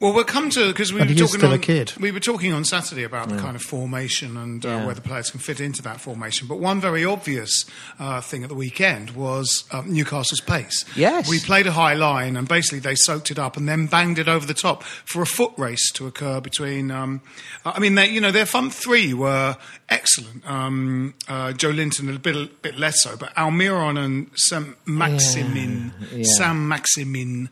Well, 0.02 0.14
we'll 0.14 0.24
come 0.24 0.50
to 0.50 0.68
because 0.70 0.92
we 0.92 1.00
And 1.00 1.08
were 1.10 1.14
he 1.14 1.20
talking 1.20 1.38
still 1.40 1.50
on, 1.50 1.56
a 1.56 1.60
kid. 1.60 1.94
We 2.00 2.12
were 2.12 2.20
talking 2.20 2.52
on 2.54 2.66
Saturday 2.66 3.04
about 3.04 3.30
the 3.30 3.38
kind 3.38 3.56
of 3.56 3.62
formation 3.62 4.36
and 4.36 4.66
uh, 4.66 4.70
Yeah. 4.70 4.86
whether 4.88 5.00
players 5.00 5.30
can 5.30 5.40
fit 5.40 5.62
into 5.62 5.84
that 5.84 6.02
formation. 6.02 6.48
But 6.48 6.60
one 6.60 6.82
very 6.82 7.06
obvious 7.06 7.66
uh, 8.00 8.20
thing 8.20 8.42
at 8.42 8.50
the 8.50 8.56
weekend 8.56 9.12
was 9.12 9.64
um, 9.72 9.94
Newcastle's 9.94 10.42
pace. 10.42 10.84
Yes. 10.96 11.30
we 11.30 11.40
played 11.40 11.68
a 11.68 11.72
high 11.72 11.94
line 11.94 12.36
and 12.36 12.48
basically 12.48 12.80
they 12.80 12.96
soaked 12.96 13.30
it 13.30 13.38
up 13.38 13.58
and 13.58 13.70
then 13.70 13.86
banged 13.86 14.18
it 14.18 14.28
over 14.28 14.44
the 14.46 14.56
top 14.56 14.82
for 14.82 15.22
a 15.22 15.26
foot 15.28 15.52
race 15.56 15.92
to 15.92 16.08
occur 16.08 16.42
between. 16.42 16.90
Um, 16.90 17.22
I 17.64 17.80
mean, 17.80 17.94
they, 17.94 18.10
you 18.10 18.22
know, 18.22 18.32
their 18.32 18.48
front 18.48 18.74
three 18.74 19.14
were 19.14 19.56
excellent. 19.88 20.50
Um, 20.50 21.14
uh, 21.28 21.50
Joelinton 21.50 22.16
a 22.16 22.18
bit, 22.18 22.36
a 22.36 22.46
bit 22.64 22.80
less 22.80 23.04
so, 23.04 23.16
but 23.18 23.36
Almiron 23.36 24.04
and 24.04 24.32
Sam 24.34 24.76
Maximin, 24.86 25.94
Yeah. 26.12 26.24
Saint-Maximin. 26.26 27.50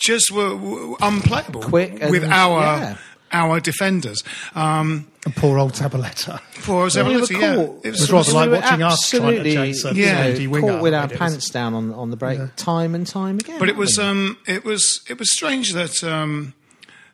Just 0.00 0.30
were, 0.32 0.56
were 0.56 0.96
unplayable 1.00 1.60
Quick 1.62 1.98
and- 2.00 2.10
with 2.10 2.24
our 2.24 2.60
yeah. 2.62 2.96
our 3.32 3.60
defenders. 3.60 4.22
Um, 4.54 5.06
And 5.26 5.36
poor 5.36 5.58
old 5.58 5.74
Zabaleta. 5.74 6.40
for 6.54 6.88
we 7.04 7.16
were 7.16 7.26
yeah, 7.30 7.54
caught. 7.56 7.80
it 7.84 7.90
was 7.90 8.00
was, 8.00 8.10
rather 8.12 8.32
like 8.32 8.48
were 8.50 8.56
watching 8.56 8.82
us 8.82 9.10
trying 9.10 9.22
to 9.22 9.28
absolutely, 9.28 9.54
chase 9.54 9.84
a 9.84 9.94
you 9.94 10.06
know, 10.06 10.50
winger. 10.50 10.72
caught 10.72 10.82
with 10.82 10.94
our 10.94 11.04
It 11.04 11.10
was- 11.10 11.18
pants 11.18 11.50
down 11.50 11.74
on, 11.74 11.92
on 11.92 12.10
the 12.10 12.16
break 12.16 12.40
time 12.56 12.94
and 12.94 13.06
time 13.06 13.38
again. 13.38 13.58
but 13.58 13.68
it 13.68 13.76
was 13.76 13.98
um, 13.98 14.38
it 14.46 14.64
was 14.64 15.02
it 15.10 15.18
was 15.18 15.30
strange 15.32 15.72
that 15.74 16.02
um, 16.02 16.54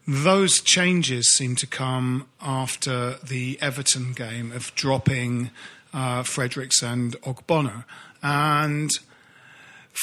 those 0.06 0.60
changes 0.60 1.34
seemed 1.36 1.58
to 1.58 1.66
come 1.66 2.26
after 2.40 3.16
the 3.26 3.58
Everton 3.60 4.12
game 4.12 4.52
of 4.52 4.72
dropping 4.76 5.50
uh, 5.92 6.22
Fredericks 6.22 6.80
and 6.82 7.16
Ogbonna, 7.22 7.84
and 8.22 8.90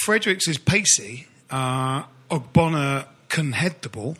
Fredericks 0.03 0.47
is 0.47 0.57
pacey. 0.57 1.27
Uh, 1.49 2.03
Ogbonna 2.29 3.05
can 3.29 3.51
head 3.53 3.81
the 3.81 3.89
ball. 3.89 4.17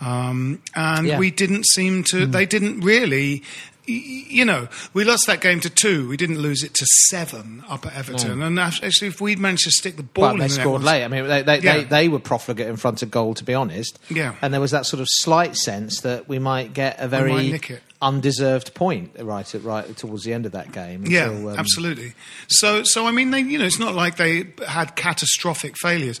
Um, 0.00 0.60
and 0.74 1.06
Yeah. 1.06 1.18
we 1.18 1.30
didn't 1.30 1.64
seem 1.66 2.02
to, 2.04 2.26
they 2.26 2.44
didn't 2.44 2.80
really, 2.80 3.42
you 3.86 4.44
know, 4.44 4.68
we 4.94 5.04
lost 5.04 5.26
that 5.28 5.40
game 5.40 5.60
to 5.60 5.70
two. 5.70 6.08
We 6.08 6.16
didn't 6.16 6.38
lose 6.40 6.64
it 6.64 6.74
to 6.74 6.86
seven 7.08 7.62
up 7.68 7.86
at 7.86 7.94
Everton. 7.94 8.42
And 8.42 8.58
actually, 8.58 9.08
if 9.08 9.20
we'd 9.20 9.38
managed 9.38 9.64
to 9.64 9.70
stick 9.70 9.96
the 9.96 10.02
ball 10.02 10.22
Well, 10.22 10.32
in 10.34 10.38
they 10.40 10.48
the 10.48 10.54
scored 10.54 10.82
late. 10.82 11.04
I 11.04 11.08
mean, 11.08 11.28
they, 11.28 11.42
they, 11.42 11.60
Yeah. 11.60 11.76
they, 11.78 11.84
they 11.84 12.08
were 12.08 12.18
profligate 12.18 12.66
in 12.66 12.76
front 12.76 13.02
of 13.02 13.12
goal, 13.12 13.34
to 13.34 13.44
be 13.44 13.54
honest. 13.54 13.98
Yeah. 14.08 14.34
And 14.42 14.52
there 14.52 14.60
was 14.60 14.72
that 14.72 14.86
sort 14.86 15.00
of 15.00 15.06
slight 15.08 15.56
sense 15.56 16.00
that 16.00 16.28
we 16.28 16.40
might 16.40 16.74
get 16.74 16.96
a 16.98 17.06
very 17.06 17.32
might 17.32 17.52
nick 17.52 17.70
it. 17.70 17.82
undeserved 18.00 18.74
point 18.74 19.12
right 19.20 19.54
at 19.54 19.62
right 19.62 19.96
towards 19.96 20.24
the 20.24 20.32
end 20.32 20.46
of 20.46 20.52
that 20.52 20.72
game. 20.72 21.04
Yeah, 21.06 21.28
until, 21.30 21.50
um, 21.50 21.58
absolutely. 21.60 22.14
So, 22.48 22.82
so 22.82 23.06
I 23.06 23.12
mean, 23.12 23.30
they, 23.30 23.40
you 23.40 23.58
know, 23.58 23.66
it's 23.66 23.78
not 23.78 23.94
like 23.94 24.16
they 24.16 24.46
had 24.66 24.96
catastrophic 24.96 25.76
failures. 25.78 26.18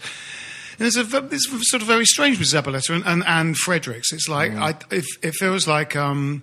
And 0.82 0.88
it's, 0.88 0.96
a, 0.96 1.28
it's 1.30 1.70
sort 1.70 1.80
of 1.80 1.86
very 1.86 2.04
strange 2.04 2.40
with 2.40 2.48
Zabaleta 2.48 2.96
and, 2.96 3.06
and, 3.06 3.22
and 3.24 3.56
Fredericks. 3.56 4.12
It's 4.12 4.28
like 4.28 4.50
I, 4.52 4.74
if 4.90 5.06
it 5.22 5.32
feels 5.36 5.68
like 5.68 5.94
um, 5.94 6.42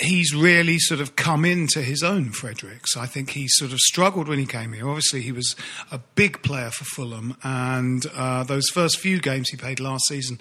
he's 0.00 0.34
really 0.34 0.80
sort 0.80 1.00
of 1.00 1.14
come 1.14 1.44
into 1.44 1.82
his 1.82 2.02
own. 2.02 2.32
Fredericks, 2.32 2.96
I 2.96 3.06
think 3.06 3.30
he 3.30 3.46
sort 3.46 3.70
of 3.70 3.78
struggled 3.78 4.26
when 4.26 4.40
he 4.40 4.44
came 4.44 4.72
here. 4.72 4.88
Obviously, 4.88 5.22
he 5.22 5.30
was 5.30 5.54
a 5.92 5.98
big 6.16 6.42
player 6.42 6.72
for 6.72 6.82
Fulham, 6.82 7.36
and 7.44 8.04
uh, 8.12 8.42
those 8.42 8.68
first 8.70 8.98
few 8.98 9.20
games 9.20 9.50
he 9.50 9.56
played 9.56 9.78
last 9.78 10.08
season. 10.08 10.40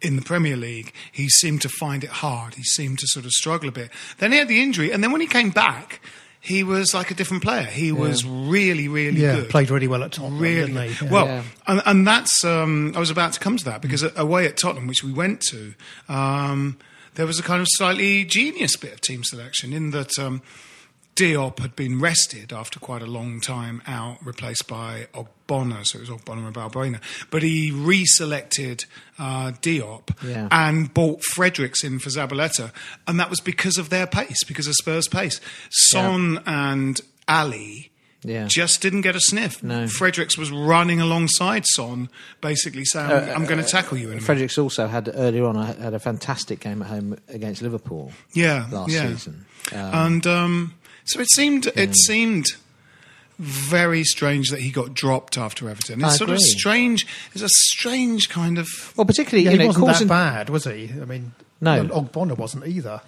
In 0.00 0.16
the 0.16 0.22
Premier 0.22 0.56
League, 0.56 0.94
he 1.12 1.28
seemed 1.28 1.60
to 1.60 1.68
find 1.68 2.02
it 2.02 2.08
hard. 2.10 2.54
He 2.54 2.62
seemed 2.62 2.98
to 3.00 3.06
sort 3.08 3.26
of 3.26 3.32
struggle 3.32 3.68
a 3.68 3.72
bit. 3.72 3.90
Then 4.16 4.32
he 4.32 4.38
had 4.38 4.48
the 4.48 4.62
injury, 4.62 4.90
and 4.90 5.04
then 5.04 5.12
when 5.12 5.20
he 5.20 5.26
came 5.26 5.50
back, 5.50 6.00
he 6.44 6.64
was 6.64 6.92
like 6.92 7.12
a 7.12 7.14
different 7.14 7.42
player. 7.42 7.62
He 7.62 7.92
was 7.92 8.24
really, 8.24 8.88
really 8.88 9.20
Yeah, 9.20 9.36
good. 9.36 9.48
played 9.50 9.70
really 9.70 9.86
well 9.86 10.02
at 10.02 10.10
Tottenham, 10.12 10.40
Really, 10.40 10.72
didn't 10.72 10.88
he? 10.90 11.04
Yeah. 11.06 11.10
well, 11.12 11.26
Yeah. 11.26 11.42
and, 11.68 11.82
and 11.86 12.06
that's 12.06 12.44
um, 12.44 12.92
I 12.96 12.98
was 12.98 13.10
about 13.10 13.32
to 13.34 13.40
come 13.40 13.56
to 13.56 13.64
that 13.66 13.80
because 13.80 14.02
away 14.16 14.46
at 14.46 14.56
Tottenham, 14.56 14.88
which 14.88 15.04
we 15.04 15.12
went 15.12 15.40
to, 15.50 15.74
um, 16.08 16.78
there 17.14 17.26
was 17.26 17.38
a 17.38 17.42
kind 17.44 17.60
of 17.60 17.68
slightly 17.70 18.24
genius 18.24 18.74
bit 18.76 18.92
of 18.92 19.00
team 19.02 19.22
selection 19.22 19.72
in 19.72 19.90
that 19.92 20.18
um, 20.18 20.42
Diop 21.14 21.58
had 21.58 21.76
been 21.76 22.00
rested 22.00 22.52
after 22.54 22.80
quite 22.80 23.02
a 23.02 23.06
long 23.06 23.40
time 23.40 23.82
out, 23.86 24.24
replaced 24.24 24.66
by 24.66 25.08
Ogbonna, 25.12 25.84
so 25.86 25.98
it 25.98 26.08
was 26.08 26.10
Ogbonna 26.10 26.46
and 26.46 26.54
Balbuena. 26.54 27.00
But 27.30 27.42
he 27.42 27.70
reselected 27.70 28.86
uh, 29.18 29.52
Diop 29.60 30.08
Yeah. 30.26 30.48
and 30.50 30.92
bought 30.92 31.22
Fredericks 31.34 31.84
in 31.84 31.98
for 31.98 32.08
Zabaleta, 32.08 32.72
and 33.06 33.20
that 33.20 33.28
was 33.30 33.40
because 33.40 33.76
of 33.76 33.90
their 33.90 34.06
pace, 34.06 34.42
because 34.44 34.66
of 34.66 34.74
Spurs' 34.74 35.06
pace. 35.08 35.38
Son 35.70 36.40
and 36.46 36.98
Alli 37.28 37.90
Yeah. 38.24 38.46
just 38.46 38.80
didn't 38.80 39.02
get 39.02 39.14
a 39.14 39.20
sniff. 39.20 39.62
No. 39.62 39.86
Fredericks 39.88 40.38
was 40.38 40.50
running 40.50 40.98
alongside 41.00 41.64
Son, 41.74 42.08
basically 42.40 42.84
saying, 42.86 43.10
"I'm 43.10 43.44
going 43.44 43.62
to 43.62 43.68
tackle 43.70 43.98
you 43.98 44.04
in 44.06 44.12
a 44.12 44.14
minute." 44.14 44.24
Fredericks 44.24 44.56
also 44.56 44.86
had 44.86 45.10
earlier 45.12 45.44
on 45.44 45.58
uh, 45.58 45.74
had 45.78 45.92
a 45.92 45.98
fantastic 45.98 46.60
game 46.60 46.80
at 46.80 46.88
home 46.88 47.18
against 47.28 47.60
Liverpool 47.60 48.12
yeah, 48.32 48.66
last 48.70 48.90
yeah. 48.92 49.08
season. 49.08 49.44
and 49.72 50.26
um, 50.26 50.74
so 51.04 51.20
it 51.20 51.28
seemed 51.30 51.66
it 51.74 51.94
seemed 51.96 52.46
very 53.38 54.04
strange 54.04 54.50
that 54.50 54.60
he 54.60 54.70
got 54.70 54.94
dropped 54.94 55.36
after 55.36 55.68
Everton. 55.68 56.00
It's 56.04 56.14
I 56.14 56.16
sort 56.16 56.30
of 56.30 56.38
strange. 56.38 57.06
It's 57.32 57.42
a 57.42 57.48
strange 57.48 58.28
kind 58.28 58.58
of. 58.58 58.68
Well, 58.96 59.04
particularly 59.06 59.44
Yeah, 59.44 59.52
you 59.52 59.56
he 59.58 59.62
know, 59.62 59.66
wasn't 59.68 59.86
causing, 59.86 60.08
that 60.08 60.34
bad, 60.34 60.50
was 60.50 60.64
he? 60.64 60.90
I 61.00 61.04
mean, 61.04 61.32
No. 61.60 61.72
and 61.80 61.90
Ogbonna 61.90 62.36
wasn't 62.36 62.66
either. 62.66 63.00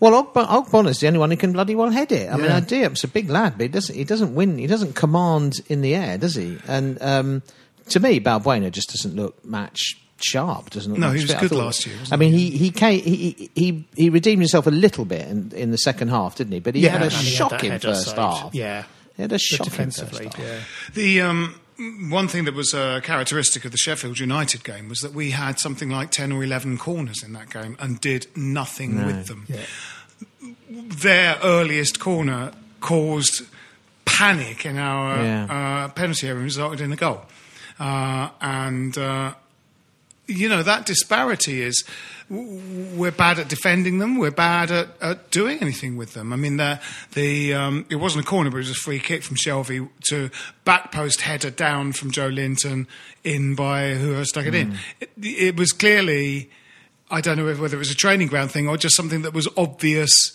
Well, 0.00 0.24
Ogb- 0.24 0.46
Ogbonna's 0.46 0.98
the 0.98 1.06
only 1.06 1.20
one 1.20 1.30
who 1.30 1.36
can 1.36 1.52
bloody 1.52 1.74
well 1.76 1.90
head 1.90 2.10
it. 2.12 2.28
I 2.28 2.36
mean, 2.36 2.46
Yeah. 2.46 2.60
Diop's 2.60 3.04
a 3.04 3.08
big 3.08 3.30
lad, 3.30 3.54
but 3.56 3.62
he 3.62 3.68
doesn't. 3.68 3.94
He 3.94 4.04
doesn't 4.04 4.34
win. 4.34 4.58
He 4.58 4.66
doesn't 4.66 4.94
command 4.94 5.60
in 5.68 5.80
the 5.80 5.94
air, 5.94 6.18
does 6.18 6.34
he? 6.34 6.58
And 6.66 7.00
um, 7.00 7.42
to 7.90 8.00
me, 8.00 8.18
Balbuena 8.20 8.70
just 8.72 8.90
doesn't 8.90 9.14
look 9.14 9.42
match 9.44 9.96
sharp. 10.24 10.70
Doesn't 10.70 10.92
look 10.92 11.00
No, 11.00 11.08
match 11.08 11.16
he 11.18 11.22
was 11.24 11.32
fit. 11.32 11.40
Good 11.40 11.52
last 11.52 11.86
year, 11.86 11.96
wasn't 11.98 12.12
I 12.12 12.16
mean, 12.16 12.32
he 12.32 12.50
he, 12.50 12.70
came, 12.70 13.02
he 13.02 13.50
he 13.54 13.84
he 13.96 14.10
redeemed 14.10 14.42
himself 14.42 14.66
a 14.66 14.70
little 14.70 15.04
bit 15.04 15.26
in, 15.28 15.52
in 15.54 15.70
the 15.70 15.78
second 15.78 16.08
half, 16.08 16.36
didn't 16.36 16.52
he? 16.52 16.60
But 16.60 16.74
he 16.74 16.82
had 16.84 17.00
a 17.02 17.04
and 17.04 17.12
had 17.12 17.22
shocking 17.24 17.70
header 17.70 17.88
first 17.88 18.04
saved. 18.06 18.18
half. 18.18 18.54
Yeah, 18.54 18.84
he 19.16 19.22
had 19.22 19.32
a 19.32 19.38
shocking 19.38 19.90
first 19.90 20.18
half. 20.20 20.38
Yeah, 20.38 20.60
The 20.94 21.20
um, 21.22 21.54
one 22.10 22.28
thing 22.28 22.44
that 22.44 22.54
was 22.54 22.74
a 22.74 23.00
characteristic 23.02 23.64
of 23.64 23.72
the 23.72 23.78
Sheffield 23.78 24.18
United 24.18 24.62
game 24.64 24.88
was 24.88 24.98
that 25.00 25.12
we 25.12 25.30
had 25.32 25.58
something 25.58 25.90
like 25.90 26.10
ten 26.10 26.30
or 26.32 26.42
eleven 26.44 26.78
corners 26.78 27.22
in 27.24 27.32
that 27.32 27.50
game 27.50 27.76
and 27.80 28.00
did 28.00 28.26
nothing 28.36 29.04
with 29.06 29.26
them. 29.26 29.46
Their 30.70 31.38
earliest 31.42 31.98
corner 32.00 32.52
caused 32.80 33.42
panic 34.04 34.64
in 34.66 34.78
our 34.78 35.22
Yeah. 35.22 35.44
uh, 35.84 35.88
penalty 35.88 36.26
area 36.26 36.36
and 36.38 36.44
resulted 36.44 36.80
in 36.80 36.92
a 36.92 36.96
goal. 36.96 37.22
Uh, 37.78 38.28
and 38.40 38.96
uh, 38.98 39.34
you 40.26 40.48
know 40.48 40.62
that 40.62 40.86
disparity 40.86 41.62
is 41.62 41.84
we're 42.32 43.12
bad 43.12 43.38
at 43.38 43.48
defending 43.48 43.98
them. 43.98 44.16
We're 44.16 44.30
bad 44.30 44.70
at, 44.70 44.88
at 45.02 45.30
doing 45.30 45.58
anything 45.60 45.96
with 45.96 46.14
them. 46.14 46.32
I 46.32 46.36
mean, 46.36 46.56
the 46.56 46.80
the 47.12 47.54
um, 47.54 47.86
it 47.90 47.96
wasn't 47.96 48.24
a 48.24 48.28
corner, 48.28 48.50
but 48.50 48.56
it 48.56 48.60
was 48.60 48.70
a 48.70 48.74
free 48.74 48.98
kick 48.98 49.22
from 49.22 49.36
Shelvey 49.36 49.88
to 50.08 50.30
back 50.64 50.92
post 50.92 51.22
header 51.22 51.50
down 51.50 51.92
from 51.92 52.10
Joelinton 52.10 52.86
in 53.22 53.54
by 53.54 53.94
whoever 53.94 54.24
stuck 54.24 54.46
it 54.46 54.54
in. 54.54 54.78
It, 55.00 55.10
it 55.16 55.56
was 55.56 55.72
clearly. 55.72 56.50
I 57.10 57.20
don't 57.20 57.36
know 57.36 57.44
whether 57.44 57.76
it 57.76 57.78
was 57.78 57.90
a 57.90 57.94
training 57.94 58.28
ground 58.28 58.52
thing 58.52 58.68
or 58.68 58.78
just 58.78 58.96
something 58.96 59.20
that 59.20 59.34
was 59.34 59.46
obvious 59.54 60.32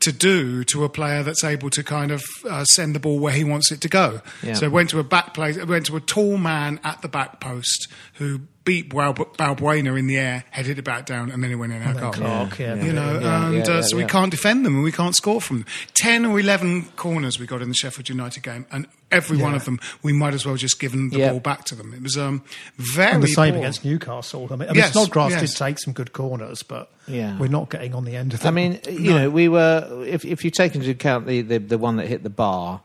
to 0.00 0.12
do 0.12 0.64
to 0.64 0.84
a 0.84 0.88
player 0.90 1.22
that's 1.22 1.44
able 1.44 1.70
to 1.70 1.82
kind 1.82 2.10
of 2.10 2.22
uh, 2.48 2.64
send 2.64 2.94
the 2.94 3.00
ball 3.00 3.18
where 3.18 3.32
he 3.32 3.42
wants 3.42 3.72
it 3.72 3.80
to 3.82 3.88
go. 3.88 4.20
Yeah. 4.42 4.54
So 4.54 4.66
it 4.66 4.72
went 4.72 4.90
to 4.90 4.98
a 4.98 5.04
back 5.04 5.32
place, 5.32 5.56
it 5.56 5.66
went 5.66 5.86
to 5.86 5.96
a 5.96 6.00
tall 6.00 6.36
man 6.36 6.78
at 6.84 7.00
the 7.00 7.08
back 7.08 7.40
post 7.40 7.88
who 8.14 8.42
beat 8.64 8.90
Balbuena 8.90 9.98
in 9.98 10.06
the 10.06 10.18
air, 10.18 10.44
headed 10.50 10.78
it 10.78 10.82
back 10.82 11.06
down, 11.06 11.30
and 11.30 11.42
then 11.42 11.50
it 11.50 11.54
went 11.54 11.72
in 11.72 11.82
our 11.82 11.94
goal. 11.94 12.12
Clark, 12.12 12.58
yeah. 12.58 12.74
You 12.74 12.92
know, 12.92 13.18
Yeah, 13.18 13.46
and 13.46 13.56
yeah, 13.56 13.62
uh, 13.74 13.82
so 13.82 13.96
yeah. 13.96 14.04
we 14.04 14.08
can't 14.08 14.30
defend 14.30 14.66
them 14.66 14.74
and 14.74 14.84
we 14.84 14.92
can't 14.92 15.16
score 15.16 15.40
from 15.40 15.60
them. 15.60 15.66
10 15.94 16.26
or 16.26 16.38
11 16.38 16.84
corners 16.96 17.38
we 17.38 17.46
got 17.46 17.62
in 17.62 17.68
the 17.68 17.74
Sheffield 17.74 18.08
United 18.10 18.42
game, 18.42 18.66
and 18.70 18.86
every 19.10 19.38
one 19.38 19.54
of 19.54 19.64
them 19.64 19.80
we 20.02 20.12
might 20.12 20.34
as 20.34 20.44
well 20.44 20.56
just 20.56 20.78
given 20.78 21.08
the 21.08 21.18
Yeah. 21.18 21.30
ball 21.30 21.40
back 21.40 21.64
to 21.66 21.74
them. 21.74 21.94
It 21.94 22.02
was 22.02 22.18
um, 22.18 22.42
very 22.76 23.12
and 23.14 23.22
the 23.22 23.28
same 23.28 23.54
poor. 23.54 23.60
against 23.62 23.84
Newcastle. 23.84 24.46
I 24.50 24.56
mean, 24.56 24.68
I 24.68 24.72
mean 24.72 24.76
Yes, 24.76 24.92
Snodgrass 24.92 25.30
yes. 25.32 25.50
did 25.52 25.56
take 25.58 25.78
some 25.78 25.94
good 25.94 26.12
corners, 26.12 26.62
but 26.62 26.90
Yeah. 27.08 27.38
we're 27.38 27.48
not 27.48 27.70
getting 27.70 27.94
on 27.94 28.04
the 28.04 28.14
end 28.14 28.34
of 28.34 28.40
that. 28.40 28.48
I 28.48 28.50
mean, 28.50 28.78
you 28.90 29.12
know, 29.14 29.30
we 29.30 29.48
were 29.48 30.04
if 30.06 30.24
if 30.26 30.44
you 30.44 30.50
take 30.50 30.74
into 30.74 30.90
account 30.90 31.26
the 31.26 31.40
the, 31.40 31.58
the 31.58 31.78
one 31.78 31.96
that 31.96 32.08
hit 32.08 32.22
the 32.24 32.30
bar. 32.30 32.82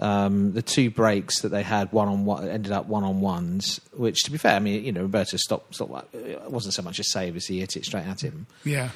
Um, 0.00 0.52
the 0.52 0.62
two 0.62 0.90
breaks 0.90 1.40
that 1.40 1.48
they 1.48 1.62
had, 1.62 1.92
one 1.92 2.08
on 2.08 2.24
one, 2.24 2.48
ended 2.48 2.72
up 2.72 2.86
one 2.86 3.04
on 3.04 3.20
ones. 3.20 3.80
Which, 3.92 4.22
to 4.24 4.30
be 4.30 4.38
fair, 4.38 4.54
I 4.56 4.58
mean, 4.58 4.84
you 4.84 4.92
know, 4.92 5.02
Roberto 5.02 5.36
stopped. 5.36 5.74
stopped 5.74 6.14
it 6.14 6.50
wasn't 6.50 6.74
so 6.74 6.82
much 6.82 6.98
a 6.98 7.04
save 7.04 7.36
as 7.36 7.46
he 7.46 7.60
hit 7.60 7.76
it 7.76 7.84
straight 7.84 8.06
at 8.06 8.22
him. 8.22 8.46
Yeah. 8.64 8.90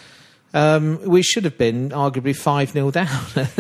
Um, 0.52 1.00
we 1.04 1.22
should 1.22 1.44
have 1.44 1.56
been 1.56 1.90
arguably 1.90 2.34
five 2.36 2.70
0 2.70 2.90
down 2.90 3.08
at 3.36 3.58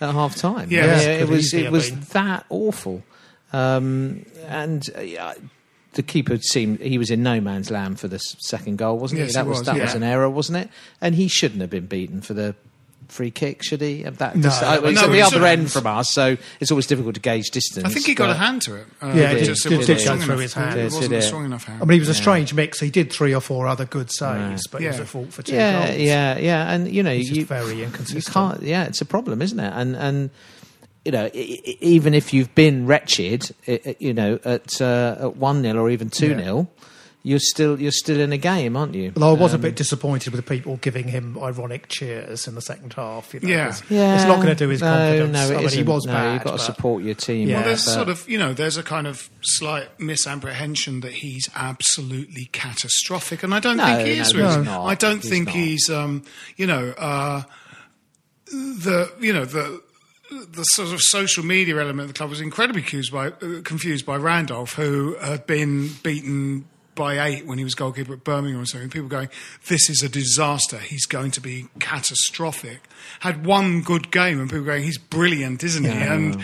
half 0.00 0.36
time. 0.36 0.70
Yes, 0.70 1.04
it 1.04 1.28
was 1.28 1.52
it 1.52 1.70
was 1.70 1.90
been. 1.90 2.00
that 2.12 2.46
awful. 2.48 3.02
Um, 3.52 4.24
and 4.46 4.88
uh, 4.96 5.00
yeah, 5.00 5.34
the 5.92 6.02
keeper 6.02 6.38
seemed 6.38 6.80
he 6.80 6.98
was 6.98 7.10
in 7.10 7.22
no 7.22 7.40
man's 7.40 7.70
land 7.70 7.98
for 8.00 8.08
the 8.08 8.18
second 8.18 8.78
goal, 8.78 8.98
wasn't 8.98 9.20
Yes, 9.20 9.30
he? 9.30 9.34
That 9.34 9.46
was, 9.46 9.58
was, 9.58 9.66
that 9.66 9.76
yeah. 9.76 9.82
was 9.82 9.94
an 9.94 10.02
error, 10.02 10.30
wasn't 10.30 10.58
it? 10.58 10.70
And 11.00 11.14
he 11.14 11.28
shouldn't 11.28 11.60
have 11.60 11.70
been 11.70 11.86
beaten 11.86 12.20
for 12.20 12.34
the 12.34 12.54
free 13.10 13.30
kick, 13.30 13.62
should 13.62 13.80
he? 13.80 14.04
Of 14.04 14.18
That 14.18 14.36
No, 14.36 14.42
just- 14.42 14.60
that 14.60 14.82
uh, 14.82 14.86
it's 14.88 15.00
No, 15.00 15.06
at 15.06 15.10
he 15.10 15.16
the 15.16 15.22
other 15.22 15.30
shouldn't. 15.32 15.60
end 15.60 15.72
from 15.72 15.86
us, 15.86 16.12
so 16.12 16.36
it's 16.60 16.70
always 16.70 16.86
difficult 16.86 17.14
to 17.16 17.20
gauge 17.20 17.50
distance. 17.50 17.84
I 17.86 17.88
think 17.90 18.06
he 18.06 18.14
got 18.14 18.30
a 18.30 18.34
hand 18.34 18.62
to 18.62 18.76
it. 18.76 18.86
Uh, 19.02 19.06
Yeah, 19.14 19.30
it 19.32 19.42
it 19.42 19.44
just, 19.46 19.62
did- 19.64 19.72
it 19.72 19.76
wasn't 19.78 19.86
did 19.86 19.94
go 19.98 20.02
strong 20.02 20.18
through 20.20 20.34
enough. 20.34 20.42
his 20.42 20.54
hand. 20.54 20.78
It 20.78 20.82
Yes, 20.84 20.92
wasn't 20.94 21.12
it 21.12 21.16
a 21.16 21.22
strong 21.22 21.44
enough 21.44 21.64
hand. 21.64 21.82
I 21.82 21.84
mean, 21.84 21.94
he 21.96 22.00
was 22.00 22.08
a 22.08 22.14
strange 22.14 22.54
mix. 22.54 22.80
He 22.80 22.90
did 22.90 23.12
three 23.12 23.34
or 23.34 23.40
four 23.40 23.66
other 23.66 23.84
good 23.84 24.10
saves, 24.12 24.66
but 24.68 24.80
he 24.80 24.86
was 24.86 24.96
Yeah. 24.96 25.02
at 25.02 25.08
fault 25.08 25.32
for 25.32 25.42
two 25.42 25.54
yeah, 25.54 25.86
goals. 25.88 25.98
yeah, 26.00 26.38
yeah, 26.38 26.72
and 26.72 26.88
you 26.92 27.02
know, 27.02 27.14
He's 27.14 27.28
just 27.28 27.38
you, 27.40 27.44
very 27.46 27.74
you 27.80 27.88
can't. 28.22 28.62
Yeah, 28.62 28.84
it's 28.84 29.00
a 29.00 29.04
problem, 29.06 29.42
isn't 29.42 29.58
it? 29.60 29.72
And 29.74 29.96
and 29.96 30.30
you 31.04 31.12
know, 31.12 31.30
even 31.34 32.12
if 32.14 32.34
you've 32.34 32.54
been 32.54 32.86
wretched, 32.86 33.50
i- 33.66 33.80
i- 33.86 33.96
you 33.98 34.12
know, 34.12 34.38
at 34.44 34.80
uh, 34.82 35.16
at 35.20 35.36
one 35.36 35.62
0 35.62 35.82
or 35.82 35.88
even 35.90 36.10
two 36.10 36.30
Yeah. 36.30 36.44
0 36.44 36.68
you're 37.22 37.38
still 37.38 37.78
you're 37.78 37.92
still 37.92 38.18
in 38.18 38.32
a 38.32 38.38
game, 38.38 38.76
aren't 38.76 38.94
you? 38.94 39.12
Although 39.14 39.36
I 39.36 39.38
was 39.38 39.52
a 39.52 39.56
Um, 39.56 39.60
bit 39.60 39.76
disappointed 39.76 40.32
with 40.32 40.42
the 40.44 40.50
people 40.54 40.78
giving 40.78 41.08
him 41.08 41.36
ironic 41.42 41.88
cheers 41.88 42.46
in 42.48 42.54
the 42.54 42.62
second 42.62 42.94
half. 42.94 43.34
You 43.34 43.40
know, 43.40 43.48
Yeah. 43.48 43.66
'cause 43.66 43.82
Yeah, 43.90 44.14
it's 44.16 44.24
not 44.24 44.36
going 44.36 44.48
to 44.48 44.54
do 44.54 44.68
his 44.68 44.80
no, 44.80 44.86
confidence. 44.86 45.32
No, 45.32 45.44
it 45.44 45.56
I 45.58 45.60
mean, 45.60 45.68
he 45.68 45.82
was 45.82 46.06
no, 46.06 46.12
bad. 46.12 46.32
You've 46.34 46.44
got 46.44 46.50
to 46.52 46.56
but- 46.56 46.62
support 46.64 47.02
your 47.04 47.14
team. 47.14 47.48
Yeah. 47.48 47.56
Well, 47.56 47.64
there's 47.66 47.84
but- 47.84 47.92
sort 47.94 48.08
of, 48.08 48.26
you 48.28 48.38
know, 48.38 48.54
there's 48.54 48.76
a 48.78 48.82
kind 48.82 49.06
of 49.06 49.28
slight 49.42 50.00
misapprehension 50.00 51.00
that 51.00 51.12
he's 51.12 51.48
absolutely 51.54 52.48
catastrophic, 52.52 53.42
and 53.42 53.54
I 53.54 53.60
don't 53.60 53.76
No, 53.76 53.84
think 53.84 54.08
he 54.08 54.14
no, 54.16 54.20
is 54.22 54.26
he's 54.28 54.36
really. 54.36 54.64
not. 54.64 54.86
I 54.86 54.94
don't 54.94 55.20
He's 55.22 55.30
think 55.30 55.46
not. 55.48 55.56
he's, 55.56 55.90
um, 55.90 56.22
you 56.56 56.66
know, 56.66 56.94
uh, 56.96 57.42
the, 58.50 59.12
you 59.20 59.32
know, 59.32 59.44
the. 59.44 59.82
The 60.52 60.62
sort 60.62 60.92
of 60.92 61.00
social 61.02 61.44
media 61.44 61.74
element 61.80 62.02
of 62.02 62.06
the 62.08 62.14
club 62.14 62.30
was 62.30 62.40
incredibly 62.40 62.82
confused 62.82 63.10
by, 63.12 63.26
uh, 63.30 63.62
confused 63.64 64.06
by 64.06 64.14
Randolph, 64.14 64.74
who 64.74 65.16
had 65.20 65.44
been 65.44 65.88
beaten 66.04 66.66
by 67.00 67.18
eight 67.26 67.46
when 67.46 67.56
he 67.56 67.64
was 67.64 67.74
goalkeeper 67.74 68.12
at 68.12 68.24
Birmingham 68.24 68.60
or 68.60 68.66
something. 68.66 68.90
People 68.90 69.08
going, 69.08 69.30
"This 69.68 69.88
is 69.88 70.02
a 70.02 70.08
disaster. 70.08 70.76
He's 70.76 71.06
going 71.06 71.30
to 71.30 71.40
be 71.40 71.68
catastrophic." 71.78 72.82
Had 73.20 73.46
one 73.46 73.80
good 73.80 74.10
game, 74.10 74.38
and 74.38 74.50
people 74.50 74.66
going, 74.66 74.82
"He's 74.82 74.98
brilliant, 74.98 75.64
isn't 75.64 75.84
he?" 75.84 75.90
And 75.90 76.42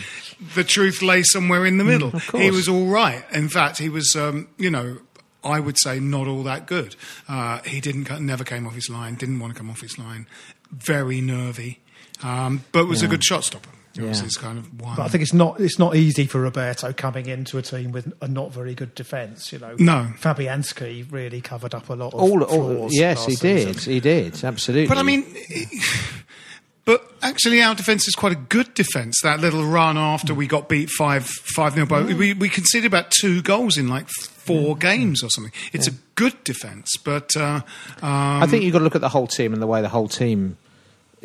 the 0.54 0.64
truth 0.64 1.02
lay 1.02 1.22
somewhere 1.24 1.66
in 1.66 1.76
the 1.76 1.84
middle. 1.84 2.08
of 2.16 2.26
course. 2.26 2.42
he 2.42 2.50
was 2.50 2.68
all 2.68 2.86
right. 2.86 3.22
In 3.32 3.50
fact, 3.50 3.76
he 3.78 3.90
was, 3.90 4.16
um, 4.16 4.48
you 4.56 4.70
know. 4.70 4.98
I 5.44 5.60
would 5.60 5.78
say 5.78 6.00
not 6.00 6.26
all 6.26 6.42
that 6.42 6.66
good. 6.66 6.96
Uh, 7.28 7.60
he 7.62 7.80
didn't, 7.80 8.10
never 8.20 8.42
came 8.42 8.66
off 8.66 8.74
his 8.74 8.90
line. 8.90 9.14
Didn't 9.14 9.38
want 9.38 9.52
to 9.54 9.56
come 9.56 9.70
off 9.70 9.80
his 9.80 9.96
line. 9.96 10.26
Very 10.72 11.20
nervy, 11.20 11.78
um, 12.20 12.64
but 12.72 12.88
was 12.88 13.02
a 13.02 13.06
good 13.06 13.22
shot 13.22 13.44
stopper. 13.44 13.70
It 13.98 14.02
was 14.02 14.18
Yeah. 14.18 14.24
his 14.24 14.36
kind 14.36 14.58
of 14.58 14.80
one. 14.80 14.96
But 14.96 15.02
I 15.04 15.08
think 15.08 15.22
it's 15.22 15.32
not 15.32 15.60
it's 15.60 15.78
not 15.78 15.96
easy 15.96 16.26
for 16.26 16.40
Roberto 16.40 16.92
coming 16.92 17.26
into 17.26 17.58
a 17.58 17.62
team 17.62 17.92
with 17.92 18.12
a 18.20 18.28
not 18.28 18.52
very 18.52 18.74
good 18.74 18.94
defence. 18.94 19.52
You 19.52 19.58
know, 19.58 19.74
No. 19.78 20.12
Fabianski 20.20 21.10
really 21.10 21.40
covered 21.40 21.74
up 21.74 21.88
a 21.88 21.94
lot 21.94 22.14
of 22.14 22.20
all, 22.20 22.42
all 22.42 22.88
yes, 22.90 23.24
he 23.26 23.36
did. 23.36 23.74
season. 23.76 23.92
He 23.92 24.00
did 24.00 24.44
absolutely. 24.44 24.88
But 24.88 24.98
I 24.98 25.02
mean, 25.02 25.24
but 26.84 27.10
actually, 27.22 27.60
our 27.62 27.74
defence 27.74 28.06
is 28.06 28.14
quite 28.14 28.32
a 28.32 28.36
good 28.36 28.72
defence. 28.74 29.20
That 29.22 29.40
little 29.40 29.64
run 29.64 29.96
after 29.98 30.34
we 30.34 30.46
got 30.46 30.68
beat 30.68 30.88
five 30.90 31.26
five 31.26 31.74
nil, 31.76 31.86
by 31.86 32.02
we 32.02 32.32
we 32.32 32.48
conceded 32.48 32.86
about 32.86 33.10
two 33.10 33.42
goals 33.42 33.76
in 33.76 33.88
like 33.88 34.08
four 34.08 34.76
games 34.76 35.22
or 35.24 35.30
something. 35.30 35.52
It's 35.72 35.88
a 35.88 35.92
good 36.14 36.42
defence, 36.44 36.88
but 37.04 37.36
uh, 37.36 37.60
um, 38.02 38.42
I 38.42 38.46
think 38.46 38.62
you've 38.62 38.72
got 38.72 38.78
to 38.78 38.84
look 38.84 38.94
at 38.94 39.00
the 39.00 39.08
whole 39.08 39.26
team 39.26 39.52
and 39.52 39.60
the 39.60 39.66
way 39.66 39.82
the 39.82 39.88
whole 39.88 40.06
team 40.08 40.56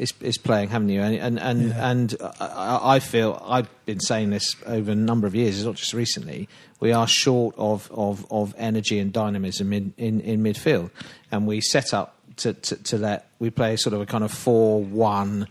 is 0.01 0.13
is 0.20 0.38
playing, 0.38 0.70
haven't 0.70 0.89
you? 0.89 1.01
And 1.01 1.15
and 1.15 1.39
and, 1.39 1.72
and 1.74 2.15
I, 2.39 2.96
I 2.96 3.00
feel 3.00 3.41
I've 3.46 3.70
been 3.86 4.00
saying 4.00 4.31
this 4.31 4.55
over 4.65 4.91
a 4.91 4.96
number 4.96 5.27
of 5.27 5.36
years, 5.36 5.58
it's 5.58 5.65
not 5.65 5.75
just 5.75 5.93
recently. 5.93 6.50
We 6.79 6.91
are 6.91 7.08
short 7.08 7.53
of, 7.60 7.91
of, 7.91 8.25
of 8.31 8.55
energy 8.58 8.98
and 8.98 9.13
dynamism 9.13 9.72
in, 9.72 9.93
in, 9.98 10.20
in 10.22 10.41
midfield, 10.41 10.89
and 11.31 11.46
we 11.46 11.62
set 11.62 11.93
up 11.93 12.15
to, 12.38 12.53
to, 12.53 12.75
to 12.84 12.98
let 12.98 13.27
we 13.38 13.51
play 13.51 13.75
sort 13.75 13.93
of 13.93 14.01
a 14.01 14.08
kind 14.08 14.24
of 14.24 14.31
four 14.31 14.81
one. 14.84 15.48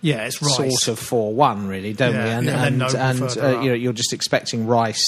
Yeah, 0.00 0.24
it's 0.24 0.40
Rice. 0.40 0.56
Sort 0.56 0.88
of 0.88 0.98
four 0.98 1.34
one, 1.34 1.68
really, 1.68 1.92
don't 1.92 2.14
Yeah, 2.14 2.24
we? 2.24 2.30
And 2.30 2.46
yeah, 2.46 2.64
and 2.64 2.82
and, 2.82 2.94
and, 2.94 3.38
uh, 3.38 3.60
you 3.60 3.68
know, 3.68 3.74
you're 3.74 3.92
just 3.92 4.14
expecting 4.14 4.66
Rice 4.66 5.04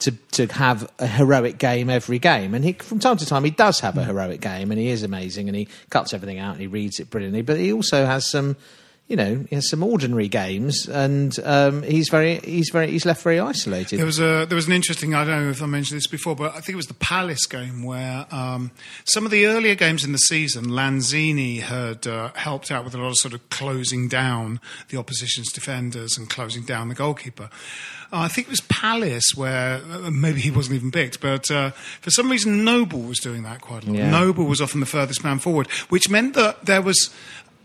to 0.00 0.12
to 0.32 0.46
have 0.46 0.90
a 0.98 1.06
heroic 1.06 1.58
game 1.58 1.88
every 1.90 2.18
game, 2.18 2.54
and 2.54 2.64
he 2.64 2.72
from 2.74 2.98
time 2.98 3.16
to 3.16 3.26
time 3.26 3.44
he 3.44 3.50
does 3.50 3.80
have 3.80 3.96
a 3.96 4.02
Mm. 4.02 4.06
heroic 4.06 4.40
game, 4.40 4.70
and 4.70 4.78
he 4.80 4.88
is 4.88 5.02
amazing, 5.02 5.48
and 5.48 5.56
he 5.56 5.68
cuts 5.90 6.12
everything 6.14 6.38
out 6.38 6.52
and 6.52 6.60
he 6.60 6.66
reads 6.66 7.00
it 7.00 7.10
brilliantly. 7.10 7.42
But 7.42 7.58
he 7.58 7.72
also 7.72 8.04
has 8.06 8.30
some, 8.30 8.56
you 9.08 9.14
know, 9.14 9.44
he 9.48 9.54
has 9.54 9.70
some 9.70 9.84
ordinary 9.84 10.26
games, 10.26 10.88
and 10.88 11.38
um, 11.44 11.84
he's 11.84 12.08
very 12.08 12.36
he's 12.40 12.70
very 12.70 12.90
he's 12.90 13.06
left 13.06 13.22
very 13.22 13.38
isolated. 13.38 14.00
There 14.00 14.06
was 14.06 14.18
a 14.18 14.46
there 14.48 14.56
was 14.56 14.66
an 14.66 14.72
interesting. 14.72 15.14
I 15.14 15.24
don't 15.24 15.44
know 15.44 15.50
if 15.50 15.62
I 15.62 15.66
mentioned 15.66 15.98
this 15.98 16.08
before, 16.08 16.34
but 16.34 16.50
I 16.50 16.60
think 16.60 16.70
it 16.70 16.76
was 16.76 16.88
the 16.88 16.94
Palace 16.94 17.46
game 17.46 17.84
where 17.84 18.26
um, 18.32 18.72
some 19.04 19.24
of 19.24 19.30
the 19.30 19.46
earlier 19.46 19.76
games 19.76 20.04
in 20.04 20.10
the 20.10 20.18
season, 20.18 20.66
Lanzini 20.66 21.60
had 21.60 22.04
uh, 22.08 22.32
helped 22.34 22.72
out 22.72 22.84
with 22.84 22.96
a 22.96 22.98
lot 22.98 23.08
of 23.08 23.16
sort 23.18 23.32
of 23.32 23.48
closing 23.48 24.08
down 24.08 24.60
the 24.88 24.98
opposition's 24.98 25.52
defenders 25.52 26.18
and 26.18 26.28
closing 26.28 26.64
down 26.64 26.88
the 26.88 26.94
goalkeeper. 26.96 27.48
Uh, 28.12 28.20
I 28.20 28.28
think 28.28 28.48
it 28.48 28.50
was 28.50 28.60
Palace 28.62 29.34
where 29.36 29.76
uh, 29.76 30.10
maybe 30.10 30.40
he 30.40 30.50
wasn't 30.50 30.76
even 30.76 30.90
picked, 30.90 31.20
but 31.20 31.48
uh, 31.50 31.70
for 32.00 32.10
some 32.10 32.28
reason 32.28 32.64
Noble 32.64 33.02
was 33.02 33.18
doing 33.18 33.44
that 33.44 33.60
quite 33.60 33.84
a 33.84 33.86
lot. 33.86 33.96
Yeah. 33.96 34.10
Noble 34.10 34.44
was 34.44 34.60
often 34.60 34.80
the 34.80 34.86
furthest 34.86 35.22
man 35.22 35.38
forward, 35.38 35.68
which 35.90 36.08
meant 36.08 36.34
that 36.34 36.64
there 36.64 36.82
was 36.82 37.10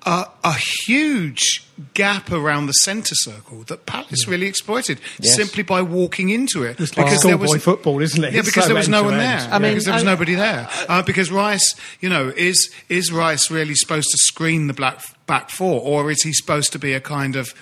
a, 0.05 0.25
a 0.43 0.53
huge 0.85 1.63
gap 1.93 2.31
around 2.31 2.67
the 2.67 2.73
centre 2.73 3.15
circle 3.15 3.63
that 3.63 3.85
Palace 3.85 4.27
really 4.27 4.45
exploited 4.47 4.99
Yes. 5.19 5.35
simply 5.35 5.63
by 5.63 5.81
walking 5.81 6.29
into 6.29 6.63
it. 6.63 6.79
It's 6.79 6.95
like 6.97 7.17
schoolboy 7.19 7.57
football, 7.59 8.01
isn't 8.01 8.23
it? 8.23 8.33
Yeah, 8.33 8.41
because 8.41 8.63
so 8.63 8.67
there 8.69 8.75
was 8.77 8.89
no 8.89 9.03
one 9.03 9.17
there. 9.17 9.39
I 9.51 9.59
mean, 9.59 9.71
because 9.73 9.85
there 9.85 9.93
was 9.93 10.03
I- 10.03 10.05
nobody 10.05 10.35
there. 10.35 10.67
Uh, 10.89 11.01
because 11.03 11.31
Rice, 11.31 11.75
you 11.99 12.09
know, 12.09 12.31
is 12.35 12.69
is 12.89 13.11
Rice 13.11 13.49
really 13.51 13.75
supposed 13.75 14.09
to 14.11 14.17
screen 14.17 14.67
the 14.67 14.73
black 14.73 15.01
back 15.27 15.49
four, 15.49 15.81
or 15.81 16.11
is 16.11 16.21
he 16.23 16.33
supposed 16.33 16.71
to 16.73 16.79
be 16.79 16.93
a 16.93 16.99
kind 16.99 17.35
of 17.35 17.53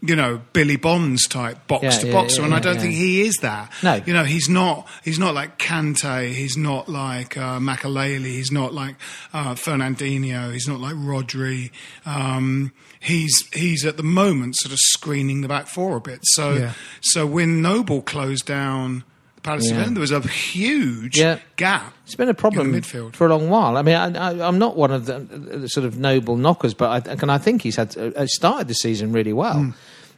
you 0.00 0.14
know 0.14 0.40
Billy 0.52 0.76
Bonds 0.76 1.26
type 1.26 1.66
box 1.66 1.82
Yeah, 1.82 1.90
to 1.90 2.06
yeah, 2.06 2.12
boxer, 2.12 2.40
yeah, 2.40 2.46
and 2.46 2.54
I 2.54 2.60
don't 2.60 2.78
think 2.78 2.94
he 2.94 3.22
is 3.22 3.34
that. 3.42 3.72
No. 3.82 4.00
you 4.06 4.12
know 4.12 4.24
he's 4.24 4.48
not. 4.48 4.86
He's 5.04 5.18
not 5.18 5.34
like 5.34 5.58
Kante. 5.58 6.32
He's 6.32 6.56
not 6.56 6.88
like 6.88 7.36
uh, 7.36 7.58
Makelele. 7.58 8.24
He's 8.24 8.52
not 8.52 8.72
like 8.72 8.96
uh, 9.32 9.54
Fernandinho. 9.54 10.52
He's 10.52 10.68
not 10.68 10.80
like 10.80 10.94
Rodri. 10.94 11.70
Um, 12.06 12.72
he's 13.00 13.32
he's 13.52 13.84
at 13.84 13.96
the 13.96 14.02
moment 14.02 14.56
sort 14.56 14.72
of 14.72 14.78
screening 14.80 15.40
the 15.40 15.48
back 15.48 15.66
four 15.66 15.96
a 15.96 16.00
bit. 16.00 16.20
So 16.22 16.70
so 17.00 17.26
when 17.26 17.62
Noble 17.62 18.02
closed 18.02 18.46
down. 18.46 19.04
Palace 19.42 19.70
Yeah. 19.70 19.84
there 19.88 20.00
was 20.00 20.10
a 20.12 20.20
huge 20.20 21.18
Yeah. 21.18 21.38
gap. 21.56 21.94
It's 22.04 22.14
been 22.14 22.28
a 22.28 22.34
problem 22.34 22.72
midfield. 22.72 23.14
for 23.14 23.26
a 23.26 23.30
long 23.30 23.48
while. 23.48 23.76
I 23.76 23.82
mean, 23.82 23.94
I, 23.94 24.30
I, 24.30 24.46
I'm 24.46 24.58
not 24.58 24.76
one 24.76 24.90
of 24.90 25.06
the, 25.06 25.18
the 25.20 25.68
sort 25.68 25.86
of 25.86 25.98
noble 25.98 26.36
knockers, 26.36 26.74
but 26.74 27.06
I, 27.08 27.10
and 27.12 27.30
I 27.30 27.38
think 27.38 27.62
he's 27.62 27.76
had 27.76 27.96
uh, 27.96 28.26
started 28.26 28.68
the 28.68 28.74
season 28.74 29.12
really 29.12 29.32
well. 29.32 29.54
Hmm. 29.58 29.70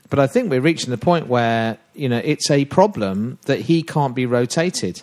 But 0.08 0.18
I 0.18 0.26
think 0.26 0.50
we're 0.50 0.60
reaching 0.60 0.90
the 0.90 0.98
point 0.98 1.28
where 1.28 1.78
you 1.94 2.08
know 2.08 2.20
it's 2.24 2.50
a 2.50 2.64
problem 2.64 3.38
that 3.46 3.60
he 3.60 3.82
can't 3.82 4.14
be 4.14 4.26
rotated. 4.26 5.02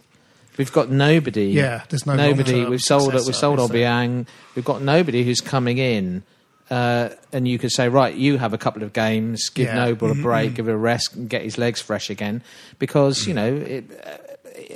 We've 0.58 0.72
got 0.74 0.90
nobody. 0.90 1.46
Yeah, 1.46 1.84
there's 1.90 2.06
no 2.06 2.16
nobody. 2.16 2.66
We've 2.66 2.82
sold 2.82 3.14
We've 3.14 3.36
sold? 3.36 3.60
Obiang. 3.60 4.26
We've 4.56 4.66
got 4.66 4.82
nobody 4.82 5.24
who's 5.24 5.40
coming 5.40 5.78
in. 5.78 6.24
Uh, 6.70 7.10
and 7.32 7.48
you 7.48 7.58
could 7.58 7.72
say, 7.72 7.88
right, 7.88 8.14
you 8.14 8.38
have 8.38 8.54
a 8.54 8.58
couple 8.58 8.84
of 8.84 8.92
games, 8.92 9.48
give 9.50 9.68
Yeah. 9.68 9.86
Noble 9.86 10.10
a 10.10 10.14
Mm-hmm, 10.14 10.22
break, 10.24 10.54
give 10.56 10.68
it 10.68 10.74
a 10.74 10.78
rest, 10.78 11.16
and 11.16 11.30
get 11.30 11.42
his 11.44 11.58
legs 11.58 11.80
fresh 11.82 12.10
again, 12.10 12.44
because 12.78 13.26
you 13.26 13.34
know, 13.34 13.56
it, 13.56 13.86
uh, 14.06 14.18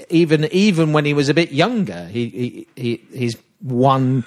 even 0.10 0.46
even 0.52 0.94
when 0.94 1.04
he 1.06 1.14
was 1.14 1.28
a 1.28 1.34
bit 1.34 1.52
younger, 1.52 2.06
he, 2.08 2.30
he, 2.30 2.68
he 3.12 3.18
his 3.18 3.38
one 3.60 4.24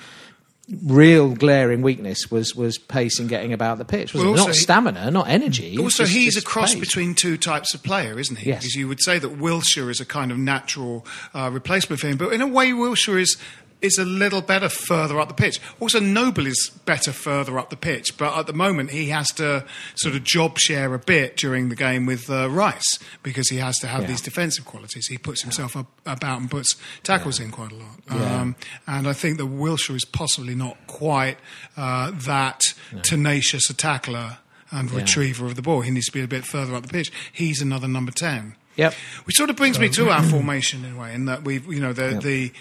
real 0.83 1.35
glaring 1.35 1.83
weakness 1.83 2.31
was 2.31 2.55
was 2.57 2.79
pace 2.79 3.18
and 3.18 3.29
getting 3.29 3.53
about 3.53 3.77
the 3.79 3.85
pitch. 3.85 4.14
Well, 4.14 4.35
not 4.35 4.48
he- 4.48 4.55
stamina, 4.55 5.11
not 5.11 5.29
energy. 5.29 5.77
Also, 5.79 6.05
just- 6.05 6.14
he's 6.14 6.37
a 6.37 6.42
cross 6.42 6.72
pace. 6.74 6.81
between 6.81 7.14
two 7.14 7.37
types 7.37 7.74
of 7.74 7.83
player, 7.83 8.18
isn't 8.18 8.37
he? 8.37 8.48
Yes. 8.48 8.61
Because 8.62 8.74
you 8.74 8.88
would 8.88 9.03
say 9.03 9.18
that 9.18 9.38
Wilshere 9.38 9.90
is 9.90 10.00
a 10.00 10.07
kind 10.07 10.33
of 10.33 10.38
natural 10.38 11.07
uh, 11.35 11.50
replacement 11.53 12.00
for 12.00 12.09
him, 12.09 12.16
but 12.16 12.33
in 12.33 12.40
a 12.40 12.46
way, 12.46 12.70
Wilshere 12.70 13.20
is 13.20 13.37
is 13.85 13.99
a 13.99 14.05
little 14.05 14.40
better 14.40 14.68
further 14.68 15.20
up 15.20 15.29
the 15.29 15.35
pitch. 15.35 15.61
Also, 15.79 16.01
Noble 16.01 16.47
is 16.47 16.70
better 16.87 17.12
further 17.12 17.59
up 17.59 17.70
the 17.70 17.77
pitch, 17.77 18.16
but 18.16 18.37
at 18.37 18.47
the 18.47 18.53
moment 18.53 18.90
he 18.90 19.11
has 19.11 19.29
to 19.35 19.64
sort 19.94 20.14
of 20.14 20.25
job 20.25 20.59
share 20.59 20.94
a 20.94 20.99
bit 20.99 21.37
during 21.37 21.68
the 21.68 21.77
game 21.77 22.07
with 22.07 22.29
uh, 22.31 22.49
Rice 22.51 22.99
because 23.23 23.49
he 23.51 23.59
has 23.59 23.77
to 23.79 23.87
have 23.87 24.03
Yeah. 24.03 24.09
these 24.09 24.20
defensive 24.23 24.64
qualities. 24.64 25.07
He 25.09 25.18
puts 25.18 25.42
himself 25.42 25.77
up 25.77 25.87
about 26.07 26.40
and 26.40 26.51
puts 26.51 26.77
tackles 27.03 27.38
in 27.38 27.51
quite 27.51 27.73
a 27.73 27.77
lot. 27.77 27.97
Um, 28.09 28.57
and 28.87 29.07
I 29.07 29.12
think 29.12 29.37
that 29.38 29.44
Wilshere 29.47 29.97
is 29.97 30.05
possibly 30.05 30.55
not 30.55 30.77
quite 30.87 31.37
uh, 31.77 32.11
that 32.27 32.62
tenacious 33.03 33.68
a 33.70 33.75
tackler 33.75 34.38
and 34.70 34.90
retriever 34.90 35.47
of 35.47 35.55
the 35.57 35.62
ball. 35.62 35.83
He 35.83 35.90
needs 35.90 36.07
to 36.07 36.12
be 36.12 36.23
a 36.23 36.27
bit 36.29 36.44
further 36.44 36.75
up 36.75 36.83
the 36.87 36.92
pitch. 36.92 37.12
He's 37.33 37.61
another 37.61 37.87
number 37.87 38.11
10. 38.12 38.57
Yep. 38.77 38.94
Which 39.25 39.37
sort 39.37 39.51
of 39.51 39.57
brings 39.57 39.79
me 39.79 39.88
to 39.90 40.11
our 40.11 40.23
formation 40.35 40.85
in 40.85 40.97
a 40.97 40.99
way, 40.99 41.14
in 41.14 41.27
that 41.27 41.44
we've, 41.44 41.64
you 41.73 41.79
know, 41.81 41.92
the, 41.92 42.18
the 42.20 42.53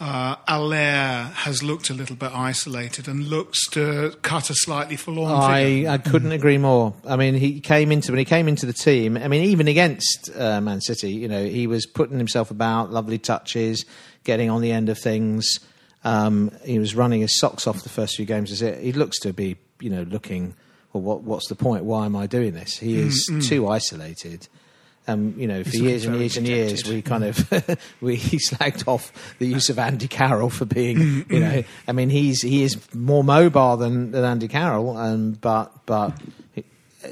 uh, 0.00 0.36
Haller 0.48 1.30
has 1.34 1.62
looked 1.62 1.90
a 1.90 1.94
little 1.94 2.16
bit 2.16 2.32
isolated 2.32 3.06
and 3.06 3.28
looks 3.28 3.68
to 3.70 4.16
cut 4.22 4.48
a 4.48 4.54
slightly 4.54 4.96
forlorn 4.96 5.30
I, 5.32 5.64
figure. 5.64 5.90
I 5.90 5.98
couldn't 5.98 6.32
agree 6.32 6.56
more. 6.58 6.94
I 7.06 7.16
mean, 7.16 7.34
he 7.34 7.60
came 7.60 7.92
into 7.92 8.10
when 8.12 8.18
he 8.18 8.24
came 8.24 8.48
into 8.48 8.64
the 8.66 8.72
team. 8.72 9.16
I 9.16 9.28
mean, 9.28 9.44
even 9.44 9.68
against 9.68 10.30
uh, 10.34 10.60
Man 10.62 10.80
City, 10.80 11.12
you 11.12 11.28
know, 11.28 11.44
he 11.44 11.66
was 11.66 11.84
putting 11.86 12.16
himself 12.18 12.50
about, 12.50 12.90
lovely 12.90 13.18
touches, 13.18 13.84
getting 14.24 14.48
on 14.48 14.62
the 14.62 14.72
end 14.72 14.88
of 14.88 14.98
things. 14.98 15.60
Um, 16.02 16.50
he 16.64 16.78
was 16.78 16.94
running 16.94 17.20
his 17.20 17.38
socks 17.38 17.66
off 17.66 17.82
the 17.82 17.90
first 17.90 18.16
few 18.16 18.24
games. 18.24 18.50
As 18.52 18.62
it, 18.62 18.82
he 18.82 18.92
looks 18.92 19.18
to 19.20 19.32
be, 19.34 19.58
you 19.80 19.90
know, 19.90 20.02
looking. 20.02 20.54
Well, 20.94 21.02
what, 21.02 21.22
what's 21.22 21.48
the 21.48 21.54
point? 21.54 21.84
Why 21.84 22.06
am 22.06 22.16
I 22.16 22.26
doing 22.26 22.54
this? 22.54 22.78
He 22.78 22.96
is 22.98 23.28
Mm, 23.30 23.36
mm. 23.38 23.48
too 23.48 23.68
isolated. 23.68 24.48
Um, 25.12 25.34
you 25.36 25.46
know, 25.46 25.62
for 25.64 25.70
He's 25.70 25.80
years 25.80 26.04
and 26.04 26.12
looking 26.18 26.20
years 26.20 26.36
and 26.36 26.46
years, 26.48 26.88
we 26.88 27.02
kind 27.02 27.24
of 27.24 27.78
we 28.00 28.16
he 28.16 28.38
slagged 28.38 28.86
off 28.88 29.12
the 29.38 29.46
use 29.46 29.68
of 29.68 29.78
Andy 29.78 30.08
Carroll 30.08 30.50
for 30.50 30.64
being, 30.64 31.24
you 31.30 31.40
know, 31.40 31.62
I 31.88 31.92
mean, 31.92 32.10
he's 32.10 32.42
he 32.42 32.62
is 32.62 32.78
more 32.94 33.24
mobile 33.24 33.76
than, 33.76 34.12
than 34.12 34.24
Andy 34.24 34.48
Carroll, 34.48 34.96
um, 34.96 35.32
but 35.32 35.72
but 35.86 36.16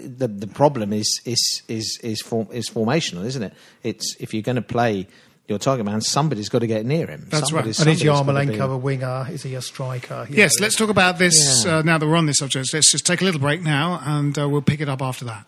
the 0.03 0.29
the 0.29 0.47
problem 0.47 0.93
is 0.93 1.21
is 1.25 1.63
is 1.69 1.99
is 2.03 2.21
form, 2.23 2.49
is 2.53 2.69
formational, 2.69 3.25
isn't 3.25 3.43
it? 3.43 3.53
It's 3.83 4.17
if 4.21 4.35
you're 4.35 4.43
going 4.43 4.57
to 4.57 4.63
play 4.63 5.07
your 5.49 5.59
target 5.59 5.87
man, 5.87 6.03
somebody's 6.03 6.51
got 6.51 6.59
to 6.59 6.67
get 6.67 6.85
near 6.85 7.07
him. 7.07 7.27
That's 7.31 7.51
right. 7.53 7.75
Somebody's- 7.75 7.79
And 7.81 7.89
is 7.89 8.01
somebody's 8.03 8.51
be- 8.51 8.57
Yarmolenko 8.59 8.75
a 8.75 8.77
winger? 8.77 9.27
Is 9.31 9.43
he 9.45 9.55
a 9.55 9.63
striker? 9.63 10.27
You 10.29 10.37
Yes, 10.37 10.59
know, 10.61 10.65
let's 10.65 10.77
talk 10.77 10.91
about 10.91 11.19
this 11.19 11.65
Yeah. 11.65 11.79
uh, 11.79 11.83
now 11.83 11.97
that 11.97 12.07
we're 12.07 12.17
on 12.17 12.27
this 12.27 12.37
subject. 12.37 12.69
Let's 12.75 12.93
just 12.93 13.07
take 13.07 13.23
a 13.23 13.25
little 13.25 13.41
break 13.41 13.63
now 13.63 13.99
and 14.05 14.39
uh, 14.39 14.47
we'll 14.47 14.61
pick 14.61 14.83
it 14.83 14.91
up 14.91 15.01
after 15.01 15.25
that. 15.25 15.47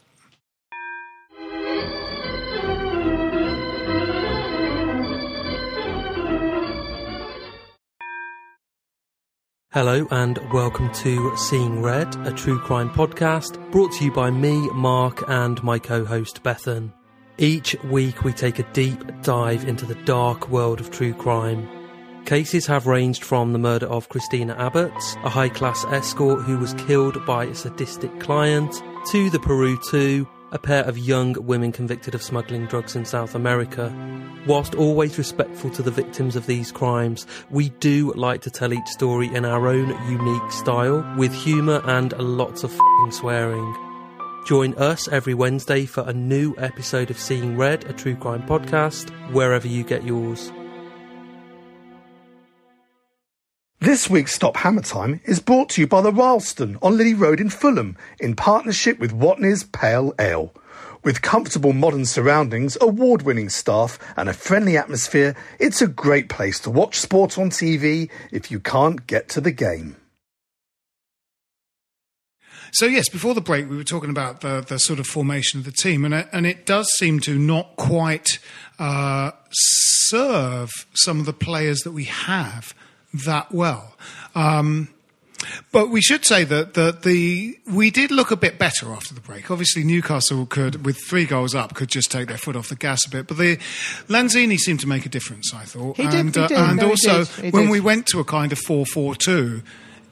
Hello 9.73 10.05
and 10.11 10.37
welcome 10.53 10.93
to 10.95 11.37
Seeing 11.37 11.81
Red, 11.81 12.13
a 12.27 12.33
true 12.33 12.59
crime 12.59 12.91
podcast 12.91 13.71
brought 13.71 13.93
to 13.93 14.05
you 14.05 14.11
by 14.11 14.29
me, 14.29 14.69
Mark, 14.71 15.23
and 15.29 15.63
my 15.63 15.79
co 15.79 16.05
host 16.05 16.43
Bethan. 16.43 16.93
Each 17.39 17.77
week 17.85 18.25
we 18.25 18.33
take 18.33 18.59
a 18.59 18.73
deep 18.73 19.01
dive 19.23 19.69
into 19.69 19.87
the 19.87 19.95
dark 19.95 20.49
world 20.49 20.81
of 20.81 20.91
true 20.91 21.15
crime. 21.15 21.69
Cases 22.25 22.67
have 22.67 22.89
ranged 22.89 23.23
from 23.23 23.53
the 23.53 23.61
murder 23.61 23.87
of 23.87 24.09
Christina 24.09 24.57
Abbott, 24.59 24.93
a 25.23 25.29
high 25.29 25.49
class 25.49 25.85
escort 25.85 26.43
who 26.43 26.59
was 26.59 26.75
killed 26.75 27.25
by 27.25 27.45
a 27.45 27.55
sadistic 27.55 28.19
client, 28.19 28.75
to 29.13 29.31
the 29.31 29.39
Peru 29.39 29.79
2, 29.93 30.27
a 30.53 30.59
pair 30.59 30.85
of 30.85 30.99
young 30.99 31.35
women 31.45 31.73
convicted 31.73 32.15
of 32.15 32.23
smuggling 32.23 32.67
drugs 32.67 32.97
in 32.97 33.05
South 33.05 33.35
America. 33.35 33.93
Whilst 34.47 34.75
always 34.75 35.19
respectful 35.19 35.71
to 35.71 35.83
the 35.83 35.91
victims 35.91 36.37
of 36.37 36.47
these 36.47 36.73
crimes, 36.73 37.27
we 37.51 37.69
do 37.69 38.13
like 38.15 38.41
to 38.43 38.51
tell 38.51 38.73
each 38.73 38.87
story 38.89 39.33
in 39.35 39.45
our 39.45 39.69
own 39.69 39.89
unique 40.11 40.51
style, 40.51 41.05
with 41.17 41.33
humour 41.33 41.83
and 41.85 42.13
lots 42.19 42.65
of 42.65 42.73
swearing. 43.11 43.77
Join 44.47 44.75
us 44.75 45.07
every 45.09 45.35
Wednesday 45.35 45.85
for 45.85 46.03
a 46.09 46.13
new 46.13 46.55
episode 46.57 47.11
of 47.11 47.19
Seeing 47.19 47.57
Red, 47.57 47.85
a 47.85 47.93
true 47.93 48.17
crime 48.17 48.43
podcast, 48.43 49.11
wherever 49.33 49.69
you 49.69 49.85
get 49.85 50.05
yours. 50.05 50.51
This 53.83 54.11
week's 54.11 54.35
Stop 54.35 54.59
Hammer 54.59 54.83
Time 54.83 55.23
is 55.25 55.41
brought 55.41 55.71
to 55.71 55.81
you 55.81 55.87
by 55.87 56.03
the 56.03 56.13
Ralston 56.13 56.77
on 56.83 56.99
Lillie 56.99 57.15
Road 57.15 57.41
in 57.41 57.49
Fulham 57.49 57.97
in 58.19 58.37
partnership 58.37 58.99
with 58.99 59.19
Watney's 59.19 59.65
Pale 59.65 60.13
Ale. 60.19 60.53
With 61.03 61.23
comfortable 61.23 61.73
modern 61.73 62.05
surroundings, 62.05 62.77
award 62.79 63.23
winning 63.23 63.49
staff, 63.49 63.99
and 64.19 64.29
a 64.29 64.35
friendly 64.35 64.77
atmosphere, 64.77 65.35
it's 65.59 65.81
a 65.81 65.87
great 65.87 66.29
place 66.29 66.61
to 66.61 66.71
watch 66.71 67.01
sport 67.01 67.39
on 67.39 67.49
TV 67.49 68.11
if 68.31 68.51
you 68.51 68.61
can't 68.61 69.07
get 69.07 69.31
to 69.31 69.41
the 69.41 69.51
game. 69.51 69.97
So 72.73 72.85
yes, 72.85 73.09
before 73.09 73.33
the 73.33 73.41
break, 73.41 73.71
we 73.71 73.79
were 73.79 73.83
talking 73.83 74.11
about 74.11 74.43
the 74.43 74.61
the 74.61 74.77
sort 74.77 75.01
of 75.01 75.07
formation 75.07 75.59
of 75.59 75.65
the 75.65 75.73
team, 75.73 76.05
and 76.05 76.13
it, 76.13 76.29
and 76.35 76.47
it 76.47 76.67
does 76.67 76.87
seem 76.99 77.19
to 77.21 77.39
not 77.39 77.77
quite 77.77 78.41
uh, 78.79 79.31
serve 79.51 80.69
some 80.93 81.19
of 81.19 81.25
the 81.25 81.33
players 81.33 81.81
that 81.81 81.93
we 81.93 82.05
have 82.05 82.75
that 83.13 83.53
well. 83.53 83.97
Um, 84.35 84.89
but 85.73 85.89
we 85.89 86.03
should 86.03 86.25
say 86.27 86.45
that 86.45 86.75
the, 86.75 86.97
the 87.03 87.59
we 87.67 87.91
did 87.91 88.11
look 88.11 88.31
a 88.31 88.37
bit 88.37 88.59
better 88.59 88.93
after 88.93 89.15
the 89.15 89.23
break. 89.23 89.51
Obviously, 89.51 89.83
Newcastle 89.85 90.45
could, 90.45 90.85
with 90.85 90.99
three 91.09 91.25
goals 91.25 91.55
up, 91.55 91.75
could 91.75 91.89
just 91.89 92.11
take 92.11 92.29
their 92.29 92.37
foot 92.37 92.57
off 92.57 92.69
the 92.69 92.77
gas 92.77 93.07
a 93.07 93.11
bit. 93.11 93.27
But 93.27 93.39
the 93.39 93.57
Lanzini 94.09 94.59
seemed 94.59 94.81
to 94.81 94.87
make 94.87 95.07
a 95.07 95.09
difference. 95.09 95.55
I 95.55 95.65
thought, 95.65 95.97
He 95.97 96.03
did, 96.05 96.15
and, 96.15 96.37
uh, 96.37 96.43
he 96.43 96.49
did. 96.49 96.59
and 96.59 96.77
No, 96.77 96.85
he 96.85 96.91
also 96.91 97.19
did, 97.25 97.45
he 97.45 97.51
when 97.51 97.65
did. 97.65 97.71
we 97.73 97.81
went 97.81 98.07
to 98.09 98.21
a 98.21 98.25
kind 98.25 98.53
of 98.53 98.59
four-four-two, 98.59 99.63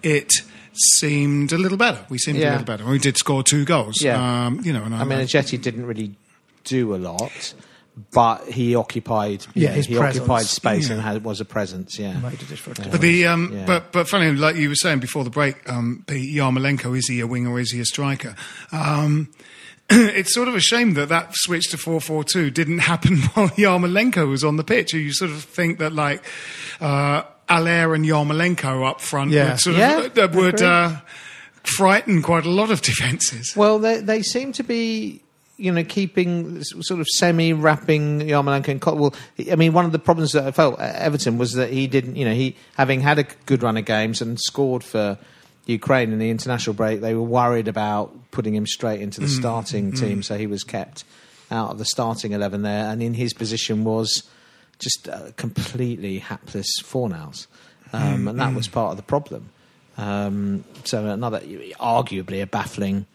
it 0.02 0.32
seemed 0.72 1.52
a 1.52 1.58
little 1.58 1.78
better. 1.78 2.04
We 2.08 2.18
seemed 2.18 2.38
a 2.38 2.50
little 2.50 2.64
better. 2.64 2.86
We 2.86 2.98
did 2.98 3.16
score 3.18 3.42
two 3.42 3.64
goals. 3.66 3.96
Yeah. 4.00 4.46
um, 4.46 4.60
you 4.64 4.72
know. 4.72 4.84
And 4.84 4.94
I 4.94 5.04
mean, 5.04 5.18
Ajeti 5.18 5.60
didn't 5.60 5.84
really 5.86 6.14
do 6.64 6.94
a 6.94 6.96
lot, 6.96 7.54
but 8.12 8.44
he 8.48 8.74
occupied. 8.74 9.46
Yeah, 9.54 9.74
know, 9.74 9.80
he 9.82 9.96
presence. 9.96 10.16
occupied 10.22 10.46
space 10.46 10.88
Yeah. 10.88 10.94
and 10.94 11.02
had, 11.02 11.24
was 11.24 11.40
a 11.40 11.44
presence. 11.44 11.98
Yeah, 11.98 12.18
Made 12.18 12.34
a 12.34 12.44
difference. 12.44 12.78
But 12.86 13.00
the 13.00 13.26
um, 13.26 13.52
Yeah. 13.54 13.64
but 13.66 13.92
but 13.92 14.08
funny, 14.08 14.30
like 14.32 14.56
you 14.56 14.68
were 14.68 14.74
saying 14.74 15.00
before 15.00 15.24
the 15.24 15.30
break, 15.30 15.56
um, 15.70 16.04
Pete 16.06 16.34
Yarmolenko 16.36 16.96
is 16.96 17.08
he 17.08 17.20
a 17.20 17.26
winger 17.26 17.50
or 17.50 17.60
is 17.60 17.72
he 17.72 17.80
a 17.80 17.84
striker? 17.84 18.34
Um, 18.72 19.30
it's 19.90 20.34
sort 20.34 20.48
of 20.48 20.54
a 20.54 20.60
shame 20.60 20.94
that 20.94 21.08
that 21.08 21.30
switch 21.34 21.70
to 21.70 21.78
four 21.78 22.00
four 22.00 22.22
two 22.24 22.50
didn't 22.50 22.80
happen 22.80 23.16
while 23.34 23.48
Yarmolenko 23.50 24.28
was 24.28 24.44
on 24.44 24.56
the 24.56 24.64
pitch. 24.64 24.92
You 24.92 25.12
sort 25.12 25.30
of 25.30 25.42
think 25.42 25.78
that 25.78 25.92
like 25.92 26.22
uh, 26.80 27.22
Haller 27.48 27.94
and 27.94 28.04
Yarmolenko 28.04 28.86
up 28.88 29.00
front 29.00 29.30
Yeah. 29.30 29.50
would 29.52 29.60
sort 29.60 29.76
Yeah, 29.76 29.98
of 30.00 30.14
that 30.14 30.32
would 30.34 30.60
uh, 30.62 31.00
frighten 31.62 32.22
quite 32.22 32.44
a 32.44 32.50
lot 32.50 32.70
of 32.70 32.82
defences. 32.82 33.54
Well, 33.56 33.78
they 33.78 34.00
they 34.00 34.22
seem 34.22 34.52
to 34.52 34.62
be, 34.62 35.22
you 35.58 35.72
know, 35.72 35.84
keeping 35.84 36.62
sort 36.62 37.00
of 37.00 37.06
semi-wrapping 37.08 38.20
Yarmolenko 38.20 38.68
and 38.68 38.80
Cotwell. 38.80 39.14
I 39.50 39.56
mean, 39.56 39.72
one 39.72 39.84
of 39.84 39.92
the 39.92 39.98
problems 39.98 40.32
that 40.32 40.46
I 40.46 40.52
felt 40.52 40.78
at 40.78 40.94
Everton 40.94 41.36
was 41.36 41.52
that 41.52 41.70
he 41.70 41.86
didn't, 41.88 42.16
you 42.16 42.24
know, 42.24 42.32
he 42.32 42.56
having 42.76 43.00
had 43.00 43.18
a 43.18 43.24
good 43.44 43.62
run 43.62 43.76
of 43.76 43.84
games 43.84 44.22
and 44.22 44.38
scored 44.40 44.84
for 44.84 45.18
Ukraine 45.66 46.12
in 46.12 46.18
the 46.18 46.30
international 46.30 46.74
break, 46.74 47.00
they 47.00 47.12
were 47.12 47.22
worried 47.22 47.68
about 47.68 48.14
putting 48.30 48.54
him 48.54 48.66
straight 48.66 49.00
into 49.02 49.20
the 49.20 49.26
Mm, 49.26 49.36
starting 49.36 49.92
team, 49.92 50.22
so 50.22 50.38
he 50.38 50.46
was 50.46 50.64
kept 50.64 51.04
out 51.50 51.72
of 51.72 51.78
the 51.78 51.84
starting 51.84 52.32
eleven 52.32 52.62
there, 52.62 52.86
and 52.90 53.02
in 53.02 53.14
his 53.14 53.34
position 53.34 53.84
was 53.84 54.22
just 54.78 55.08
uh, 55.08 55.32
completely 55.36 56.20
hapless 56.20 56.80
Fornals, 56.82 57.48
um, 57.92 58.24
Mm, 58.24 58.30
and 58.30 58.40
that 58.40 58.54
was 58.54 58.68
part 58.68 58.92
of 58.92 58.96
the 58.96 59.02
problem. 59.02 59.50
Um, 59.98 60.64
so 60.84 61.04
another, 61.04 61.40
arguably, 61.40 62.40
a 62.40 62.46
baffling. 62.46 63.06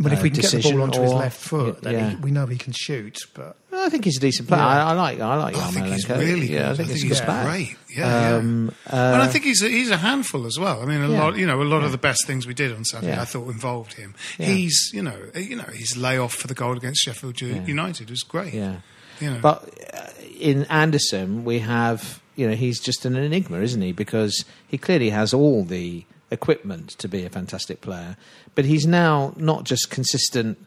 But 0.00 0.12
if 0.12 0.20
uh, 0.20 0.22
we 0.22 0.30
can 0.30 0.40
get 0.42 0.50
the 0.52 0.60
ball 0.62 0.82
onto 0.82 1.00
his 1.02 1.12
left 1.12 1.40
foot, 1.40 1.82
then 1.82 1.92
yeah. 1.94 2.10
he, 2.10 2.16
we 2.16 2.30
know 2.30 2.46
he 2.46 2.56
can 2.56 2.72
shoot. 2.72 3.18
But 3.34 3.56
I 3.72 3.88
think 3.88 4.04
he's 4.04 4.16
a 4.18 4.20
decent 4.20 4.46
player. 4.46 4.60
Yeah. 4.60 4.86
I, 4.86 4.90
I 4.90 4.92
like, 4.92 5.18
I 5.18 5.34
like 5.36 5.56
I 5.56 5.70
think 5.72 5.86
he's 5.86 6.08
really 6.08 6.46
yeah, 6.52 6.58
good. 6.58 6.68
I 6.68 6.74
think, 6.74 6.88
he's, 6.90 7.02
a 7.02 7.06
he's 7.08 7.18
good 7.20 7.26
player. 7.26 7.44
great. 7.44 7.76
Yeah, 7.96 8.36
Um, 8.36 8.70
yeah. 8.86 9.12
and 9.12 9.22
I 9.22 9.26
uh, 9.26 9.28
think 9.28 9.44
he's 9.44 9.60
a, 9.60 9.68
he's 9.68 9.90
a 9.90 9.96
handful 9.96 10.46
as 10.46 10.56
well. 10.56 10.82
I 10.82 10.84
mean, 10.84 11.02
a 11.02 11.08
Yeah. 11.08 11.20
lot, 11.24 11.36
you 11.36 11.46
know, 11.46 11.60
a 11.60 11.64
lot 11.64 11.82
of 11.82 11.90
the 11.90 11.98
best 11.98 12.28
things 12.28 12.46
we 12.46 12.54
did 12.54 12.72
on 12.72 12.84
Saturday, 12.84 13.12
Yeah. 13.12 13.22
I 13.22 13.24
thought 13.24 13.48
involved 13.48 13.94
him. 13.94 14.14
Yeah. 14.38 14.46
He's, 14.46 14.90
you 14.94 15.02
know, 15.02 15.16
uh, 15.34 15.38
you 15.40 15.56
know, 15.56 15.64
his 15.64 15.96
layoff 15.96 16.32
for 16.34 16.46
the 16.46 16.54
goal 16.54 16.76
against 16.76 17.02
Sheffield 17.02 17.40
U- 17.40 17.48
Yeah. 17.54 17.64
United 17.66 18.08
was 18.08 18.22
great. 18.22 18.54
Yeah. 18.54 18.76
You 19.20 19.32
know. 19.32 19.40
But 19.40 19.68
uh, 19.94 20.10
in 20.38 20.64
Anderson, 20.66 21.44
we 21.44 21.58
have, 21.58 22.22
you 22.36 22.48
know, 22.48 22.54
he's 22.54 22.78
just 22.78 23.04
an 23.04 23.16
enigma, 23.16 23.58
isn't 23.62 23.82
he? 23.82 23.90
Because 23.90 24.44
he 24.68 24.78
clearly 24.78 25.10
has 25.10 25.34
all 25.34 25.64
the 25.64 26.04
equipment 26.30 26.90
to 26.90 27.08
be 27.08 27.24
a 27.24 27.30
fantastic 27.30 27.80
player, 27.80 28.16
but 28.54 28.64
he's 28.64 28.86
now 28.86 29.32
not 29.36 29.64
just 29.64 29.90
consistent, 29.90 30.58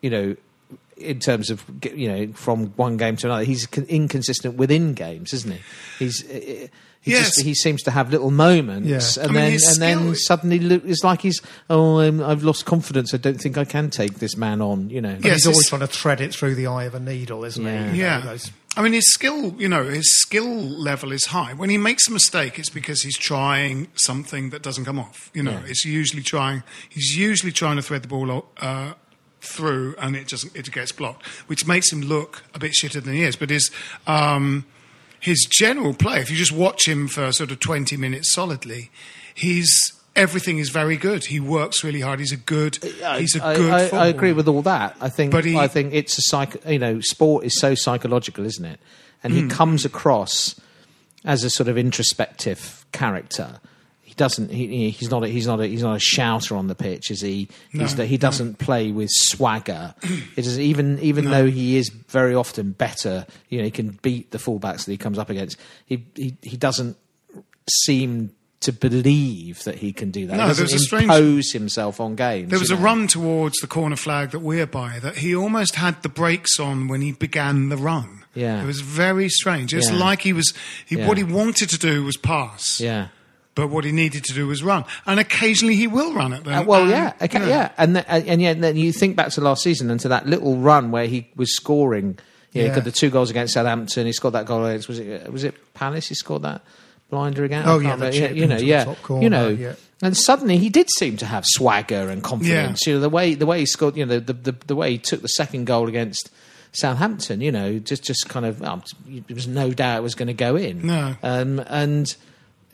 you 0.00 0.10
know, 0.10 0.36
in 0.96 1.18
terms 1.18 1.50
of 1.50 1.64
you 1.94 2.08
know 2.08 2.32
from 2.34 2.66
one 2.76 2.96
game 2.96 3.16
to 3.16 3.26
another. 3.26 3.44
He's 3.44 3.66
inconsistent 3.88 4.56
within 4.56 4.94
games, 4.94 5.32
isn't 5.32 5.52
he? 5.52 5.60
He's. 5.98 6.24
uh, 6.30 6.68
He, 7.04 7.10
Yes. 7.10 7.34
just, 7.34 7.42
he 7.44 7.52
seems 7.54 7.82
to 7.82 7.90
have 7.90 8.12
little 8.12 8.30
moments, 8.30 9.16
Yeah. 9.16 9.24
and 9.24 9.32
I 9.32 9.34
mean, 9.34 9.42
then 9.42 9.52
his 9.54 9.66
and 9.72 9.82
then 9.82 10.14
suddenly 10.14 10.58
it's 10.88 11.02
like 11.02 11.20
he's 11.20 11.42
oh 11.68 11.98
um, 11.98 12.22
I've 12.22 12.44
lost 12.44 12.64
confidence. 12.64 13.12
I 13.12 13.16
don't 13.16 13.40
think 13.40 13.58
I 13.58 13.64
can 13.64 13.90
take 13.90 14.20
this 14.20 14.36
man 14.36 14.60
on. 14.62 14.88
You 14.88 15.00
know, 15.00 15.18
Yes, 15.20 15.34
he's 15.38 15.46
always 15.48 15.68
trying 15.68 15.80
to 15.80 15.88
thread 15.88 16.20
it 16.20 16.32
through 16.32 16.54
the 16.54 16.68
eye 16.68 16.84
of 16.84 16.94
a 16.94 17.00
needle, 17.00 17.44
isn't 17.44 17.60
Yeah. 17.64 17.90
he? 17.90 17.96
You 17.96 18.02
know, 18.04 18.08
Yeah. 18.08 18.20
those- 18.20 18.52
I 18.74 18.82
mean, 18.82 18.94
his 18.94 19.12
skill, 19.12 19.54
you 19.60 19.68
know, 19.68 19.84
his 19.84 20.10
skill 20.20 20.48
level 20.50 21.12
is 21.12 21.26
high. 21.26 21.52
When 21.52 21.68
he 21.68 21.76
makes 21.76 22.08
a 22.08 22.10
mistake, 22.10 22.58
it's 22.58 22.70
because 22.70 23.02
he's 23.02 23.18
trying 23.18 23.88
something 23.96 24.48
that 24.50 24.62
doesn't 24.62 24.86
come 24.86 24.98
off. 24.98 25.30
You 25.34 25.42
know, 25.42 25.50
Yeah. 25.52 25.64
it's 25.66 25.84
usually 25.84 26.22
trying, 26.22 26.62
he's 26.88 27.14
usually 27.16 27.52
trying 27.52 27.76
to 27.76 27.82
thread 27.82 28.02
the 28.02 28.08
ball 28.08 28.46
uh, 28.60 28.94
through 29.42 29.94
and 29.98 30.16
it 30.16 30.26
just, 30.26 30.54
it 30.56 30.72
gets 30.72 30.90
blocked, 30.92 31.26
which 31.48 31.66
makes 31.66 31.92
him 31.92 32.00
look 32.00 32.44
a 32.54 32.58
bit 32.58 32.72
shitter 32.72 33.02
than 33.02 33.12
he 33.12 33.24
is. 33.24 33.36
But 33.36 33.50
his, 33.50 33.70
um, 34.06 34.64
his 35.20 35.46
general 35.50 35.92
play, 35.92 36.20
if 36.20 36.30
you 36.30 36.36
just 36.36 36.52
watch 36.52 36.88
him 36.88 37.08
for 37.08 37.30
sort 37.30 37.50
of 37.50 37.60
20 37.60 37.98
minutes 37.98 38.32
solidly, 38.32 38.90
he's, 39.34 39.92
everything 40.14 40.58
is 40.58 40.70
very 40.70 40.96
good. 40.96 41.24
He 41.24 41.40
works 41.40 41.82
really 41.84 42.00
hard. 42.00 42.20
He's 42.20 42.32
a 42.32 42.36
good, 42.36 42.78
uh, 43.02 43.18
he's 43.18 43.36
a 43.36 43.44
I, 43.44 43.56
good 43.56 43.72
I, 43.72 44.04
I 44.04 44.06
agree 44.08 44.32
with 44.32 44.48
all 44.48 44.62
that. 44.62 44.96
I 45.00 45.08
think, 45.08 45.32
But 45.32 45.44
he- 45.44 45.56
I 45.56 45.68
think 45.68 45.94
it's 45.94 46.18
a 46.18 46.22
psych. 46.22 46.64
You 46.66 46.78
know, 46.78 47.00
sport 47.00 47.44
is 47.44 47.58
so 47.58 47.74
psychological, 47.74 48.44
isn't 48.44 48.64
it? 48.64 48.80
And 49.22 49.32
he 49.32 49.42
mm. 49.42 49.50
comes 49.50 49.84
across 49.84 50.60
as 51.24 51.44
a 51.44 51.50
sort 51.50 51.68
of 51.68 51.78
introspective 51.78 52.84
character. 52.92 53.60
He 54.00 54.14
doesn't. 54.14 54.50
He, 54.50 54.90
he's 54.90 55.10
not. 55.10 55.24
A, 55.24 55.28
he's 55.28 55.46
not. 55.46 55.60
A, 55.60 55.66
he's 55.66 55.82
not 55.82 55.96
a 55.96 56.00
shouter 56.00 56.56
on 56.56 56.66
the 56.66 56.74
pitch. 56.74 57.10
Is 57.10 57.20
he? 57.22 57.48
No, 57.72 57.86
the, 57.86 58.04
he 58.04 58.18
doesn't 58.18 58.58
play 58.58 58.90
with 58.90 59.08
swagger. 59.10 59.94
it 60.02 60.46
is 60.46 60.58
even. 60.58 60.98
Even 60.98 61.30
though 61.30 61.46
he 61.46 61.78
is 61.78 61.88
very 61.88 62.34
often 62.34 62.72
better. 62.72 63.24
You 63.48 63.58
know, 63.58 63.64
he 63.64 63.70
can 63.70 63.98
beat 64.02 64.30
the 64.32 64.38
fullbacks 64.38 64.84
that 64.84 64.92
he 64.92 64.98
comes 64.98 65.18
up 65.18 65.30
against. 65.30 65.56
He 65.86 66.04
he, 66.14 66.36
he 66.42 66.56
doesn't 66.58 66.98
seem 67.70 68.32
to 68.62 68.72
believe 68.72 69.62
that 69.64 69.76
he 69.76 69.92
can 69.92 70.10
do 70.10 70.26
that. 70.26 70.36
No, 70.36 70.48
he 70.48 70.52
there 70.54 70.64
was 70.64 70.72
a 70.72 70.78
strange- 70.78 71.04
impose 71.04 71.52
himself 71.52 72.00
on 72.00 72.14
games. 72.16 72.50
There 72.50 72.58
was 72.58 72.70
a 72.70 72.76
know. 72.76 72.80
run 72.82 73.06
towards 73.06 73.58
the 73.60 73.66
corner 73.66 73.96
flag 73.96 74.30
that 74.30 74.40
we're 74.40 74.66
by 74.66 74.98
that 75.00 75.18
he 75.18 75.34
almost 75.34 75.76
had 75.76 76.02
the 76.02 76.08
brakes 76.08 76.58
on 76.58 76.88
when 76.88 77.00
he 77.02 77.12
began 77.12 77.68
the 77.68 77.76
run. 77.76 78.24
Yeah. 78.34 78.62
It 78.62 78.66
was 78.66 78.80
very 78.80 79.28
strange. 79.28 79.74
It's 79.74 79.90
Yeah. 79.90 79.96
like 79.98 80.22
he 80.22 80.32
was, 80.32 80.54
he, 80.86 80.96
Yeah. 80.96 81.06
what 81.06 81.18
he 81.18 81.24
wanted 81.24 81.68
to 81.70 81.78
do 81.78 82.04
was 82.04 82.16
pass. 82.16 82.80
Yeah. 82.80 83.08
But 83.54 83.68
what 83.68 83.84
he 83.84 83.92
needed 83.92 84.24
to 84.24 84.32
do 84.32 84.46
was 84.46 84.62
run. 84.62 84.86
And 85.06 85.20
occasionally 85.20 85.76
he 85.76 85.86
will 85.86 86.14
run 86.14 86.32
at 86.32 86.44
them. 86.44 86.54
Uh, 86.54 86.62
well, 86.62 86.82
and, 86.82 86.90
yeah, 86.90 87.12
okay, 87.20 87.38
know, 87.38 87.46
yeah, 87.48 87.70
and 87.76 87.94
th- 87.96 88.06
uh, 88.08 88.22
and 88.26 88.40
yeah, 88.40 88.54
then 88.54 88.76
you 88.76 88.92
think 88.92 89.14
back 89.16 89.28
to 89.32 89.42
last 89.42 89.62
season 89.62 89.90
and 89.90 90.00
to 90.00 90.08
that 90.08 90.26
little 90.26 90.56
run 90.56 90.90
where 90.90 91.06
he 91.06 91.28
was 91.36 91.54
scoring. 91.54 92.18
You 92.52 92.60
know, 92.62 92.66
He 92.68 92.68
Yeah. 92.68 92.74
got 92.76 92.84
the 92.84 92.92
two 92.92 93.10
goals 93.10 93.28
against 93.28 93.52
Southampton. 93.52 94.06
He 94.06 94.12
scored 94.12 94.32
that 94.34 94.46
goal 94.46 94.64
against 94.64 94.88
was 94.88 94.98
it 94.98 95.26
uh, 95.26 95.30
was 95.30 95.44
it 95.44 95.54
Palace? 95.74 96.08
He 96.08 96.14
scored 96.14 96.42
that 96.42 96.62
blinder 97.12 97.44
again. 97.44 97.62
Oh, 97.66 97.78
yeah, 97.78 97.94
the 97.94 98.06
remember. 98.06 98.10
chip 98.16 98.34
you 98.36 98.46
know, 98.48 98.56
yeah, 98.56 98.94
corner, 99.02 99.22
you 99.22 99.30
know, 99.30 99.48
yeah. 99.50 99.74
and 100.02 100.16
suddenly 100.16 100.58
he 100.58 100.68
did 100.70 100.90
seem 100.90 101.16
to 101.18 101.26
have 101.26 101.44
swagger 101.46 102.08
and 102.10 102.24
confidence. 102.24 102.86
You 102.86 102.94
know, 102.94 103.00
the 103.00 103.08
way 103.08 103.34
the 103.34 103.46
way 103.46 103.60
he 103.60 103.66
scored, 103.66 103.96
you 103.96 104.04
know, 104.04 104.18
the, 104.18 104.32
the 104.32 104.52
the 104.66 104.74
way 104.74 104.92
he 104.92 104.98
took 104.98 105.22
the 105.22 105.28
second 105.28 105.66
goal 105.66 105.86
against. 105.88 106.30
Southampton, 106.74 107.42
you 107.42 107.52
know, 107.52 107.78
just 107.78 108.02
just 108.02 108.30
kind 108.30 108.46
of, 108.46 108.60
well, 108.60 108.82
there 109.06 109.34
was 109.34 109.46
no 109.46 109.72
doubt 109.72 109.98
it 109.98 110.02
was 110.02 110.14
going 110.14 110.28
to 110.28 110.32
go 110.32 110.56
in. 110.56 110.86
No. 110.86 111.14
um, 111.22 111.62
and 111.66 112.16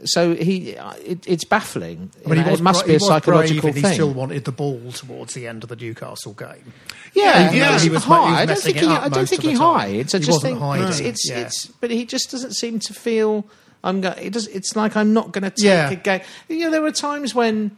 so 0.05 0.37
he, 0.37 0.71
it, 1.05 1.27
it's 1.27 1.43
baffling. 1.43 2.13
I 2.25 2.29
mean, 2.31 2.45
know, 2.45 2.51
was 2.53 2.61
it 2.61 2.63
must 2.63 2.87
be 2.87 2.95
a 2.95 3.01
psychological 3.01 3.73
thing. 3.73 3.83
He 3.83 3.93
still 3.95 4.13
wanted 4.15 4.45
the 4.45 4.53
ball 4.53 4.93
towards 4.93 5.35
the 5.35 5.49
end 5.49 5.65
of 5.65 5.69
the 5.69 5.75
Newcastle 5.75 6.35
game. 6.35 6.73
Yeah, 7.13 7.25
Yeah, 7.25 7.51
he 7.51 7.59
yeah. 7.59 7.79
He 7.81 7.89
was- 7.91 8.07
was 8.07 8.17
I 8.17 8.47
don't 8.47 8.57
think 8.61 8.77
he. 8.77 8.87
I 8.87 9.09
don't 9.09 9.29
think 9.29 9.43
he 9.43 9.55
hides. 9.55 10.15
I 10.15 10.21
just 10.21 10.43
think 10.43 10.61
it's, 10.63 11.01
it's, 11.01 11.29
yeah. 11.29 11.39
it's- 11.39 11.67
but 11.81 11.91
he 11.91 12.07
just 12.07 12.31
doesn't 12.31 12.55
seem 12.55 12.79
to 12.79 12.95
feel. 12.95 13.47
I'm. 13.85 14.03
It 14.05 14.33
does. 14.33 14.47
It's 14.49 14.75
like 14.77 14.97
I'm 14.97 15.13
not 15.15 15.33
going 15.33 15.45
to 15.45 15.51
take 15.51 15.65
Yeah. 15.65 15.91
a 15.91 15.97
game. 15.97 16.21
You 16.49 16.65
know, 16.67 16.71
there 16.71 16.83
were 16.83 16.93
times 16.93 17.35
when. 17.35 17.77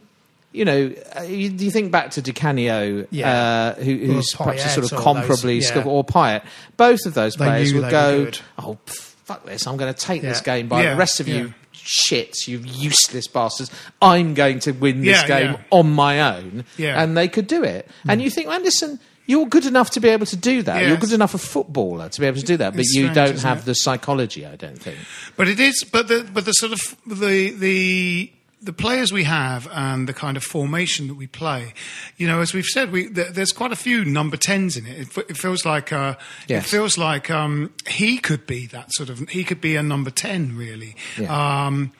You 0.53 0.65
know, 0.65 0.93
uh, 1.17 1.21
you, 1.21 1.49
you 1.49 1.71
think 1.71 1.93
back 1.93 2.11
to 2.11 2.21
Di 2.21 2.33
Canio, 2.33 3.07
Yeah. 3.09 3.73
uh, 3.77 3.81
who, 3.81 3.95
who's 3.95 4.33
perhaps 4.33 4.65
a 4.65 4.69
sort 4.81 4.91
of 4.91 4.99
comparably 4.99 5.61
those- 5.61 5.71
yeah. 5.73 5.83
or 5.85 6.03
Payet. 6.03 6.43
Both 6.75 7.05
of 7.05 7.13
those 7.13 7.35
They 7.35 7.45
players 7.45 7.73
would 7.73 7.89
go, 7.89 8.29
"Oh, 8.59 8.77
pff, 8.85 8.93
fuck 9.23 9.45
this! 9.45 9.65
I'm 9.65 9.77
going 9.77 9.93
to 9.93 9.97
take 9.97 10.21
this 10.21 10.41
game 10.41 10.67
by 10.67 10.83
Yeah, 10.83 10.89
the 10.91 10.95
rest 10.97 11.21
of 11.21 11.29
yeah. 11.29 11.35
you 11.37 11.53
shits, 11.73 12.49
you 12.49 12.57
useless 12.57 13.27
bastards. 13.29 13.71
I'm 14.01 14.33
going 14.33 14.59
to 14.59 14.73
win 14.73 14.99
this 14.99 15.21
Yeah, 15.21 15.27
game 15.27 15.51
yeah. 15.51 15.59
on 15.71 15.93
my 15.93 16.35
own." 16.35 16.65
Yeah. 16.75 17.01
And 17.01 17.15
they 17.15 17.29
could 17.29 17.47
do 17.47 17.63
it. 17.63 17.87
And 18.05 18.21
you 18.21 18.29
think, 18.29 18.49
Anderson, 18.49 18.99
you're 19.25 19.45
good 19.47 19.65
enough 19.65 19.91
to 19.91 19.99
be 19.99 20.09
able 20.09 20.25
to 20.25 20.35
do 20.35 20.61
that. 20.63 20.85
You're 20.85 20.97
good 20.97 21.13
enough 21.13 21.33
a 21.33 21.37
footballer 21.37 22.09
to 22.09 22.19
be 22.21 22.27
able 22.27 22.39
to 22.39 22.45
do 22.45 22.57
that, 22.57 22.71
but 22.73 22.79
It's 22.81 22.93
you 22.93 23.09
strange, 23.11 23.15
don't 23.15 23.39
have 23.41 23.59
it? 23.59 23.65
the 23.65 23.73
psychology. 23.73 24.45
I 24.45 24.55
don't 24.55 24.77
think. 24.81 24.97
But 25.37 25.47
it 25.47 25.59
is, 25.59 25.83
but 25.83 26.07
the 26.07 26.27
but 26.33 26.45
the 26.45 26.51
sort 26.53 26.73
of 26.73 26.79
the 27.07 27.51
the 27.51 28.31
the 28.63 28.73
players 28.73 29.11
we 29.11 29.23
have 29.23 29.67
and 29.73 30.07
the 30.07 30.13
kind 30.13 30.37
of 30.37 30.43
formation 30.43 31.07
that 31.07 31.15
we 31.15 31.25
play, 31.25 31.73
you 32.17 32.27
know, 32.27 32.41
as 32.41 32.53
we've 32.53 32.65
said, 32.65 32.91
we 32.91 33.09
th- 33.09 33.29
there's 33.33 33.51
quite 33.51 33.71
a 33.71 33.75
few 33.75 34.05
number 34.05 34.37
tens 34.37 34.77
in 34.77 34.85
it. 34.85 34.99
It, 34.99 35.07
f- 35.17 35.29
it 35.29 35.37
feels 35.37 35.65
like 35.65 35.91
uh, 35.91 36.15
Yes. 36.47 36.65
it 36.65 36.69
feels 36.69 36.95
like 36.97 37.31
um, 37.31 37.71
he 37.87 38.19
could 38.19 38.45
be 38.45 38.67
that 38.67 38.93
sort 38.93 39.09
of 39.09 39.27
he 39.29 39.43
could 39.43 39.61
be 39.61 39.75
a 39.75 39.81
number 39.83 40.11
ten 40.11 40.55
really. 40.55 40.95
Yeah. 41.17 41.65
Um, 41.65 41.91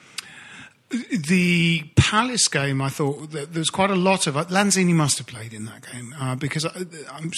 the 0.92 1.84
Palace 1.96 2.48
game, 2.48 2.82
I 2.82 2.90
thought 2.90 3.32
there 3.32 3.48
was 3.54 3.70
quite 3.70 3.90
a 3.90 3.96
lot 3.96 4.28
of 4.28 4.36
Lanzini 4.36 4.94
must 4.94 5.18
have 5.18 5.28
played 5.28 5.54
in 5.54 5.66
that 5.66 5.90
game 5.92 6.14
uh, 6.20 6.36
because 6.36 6.66
I, 6.66 6.72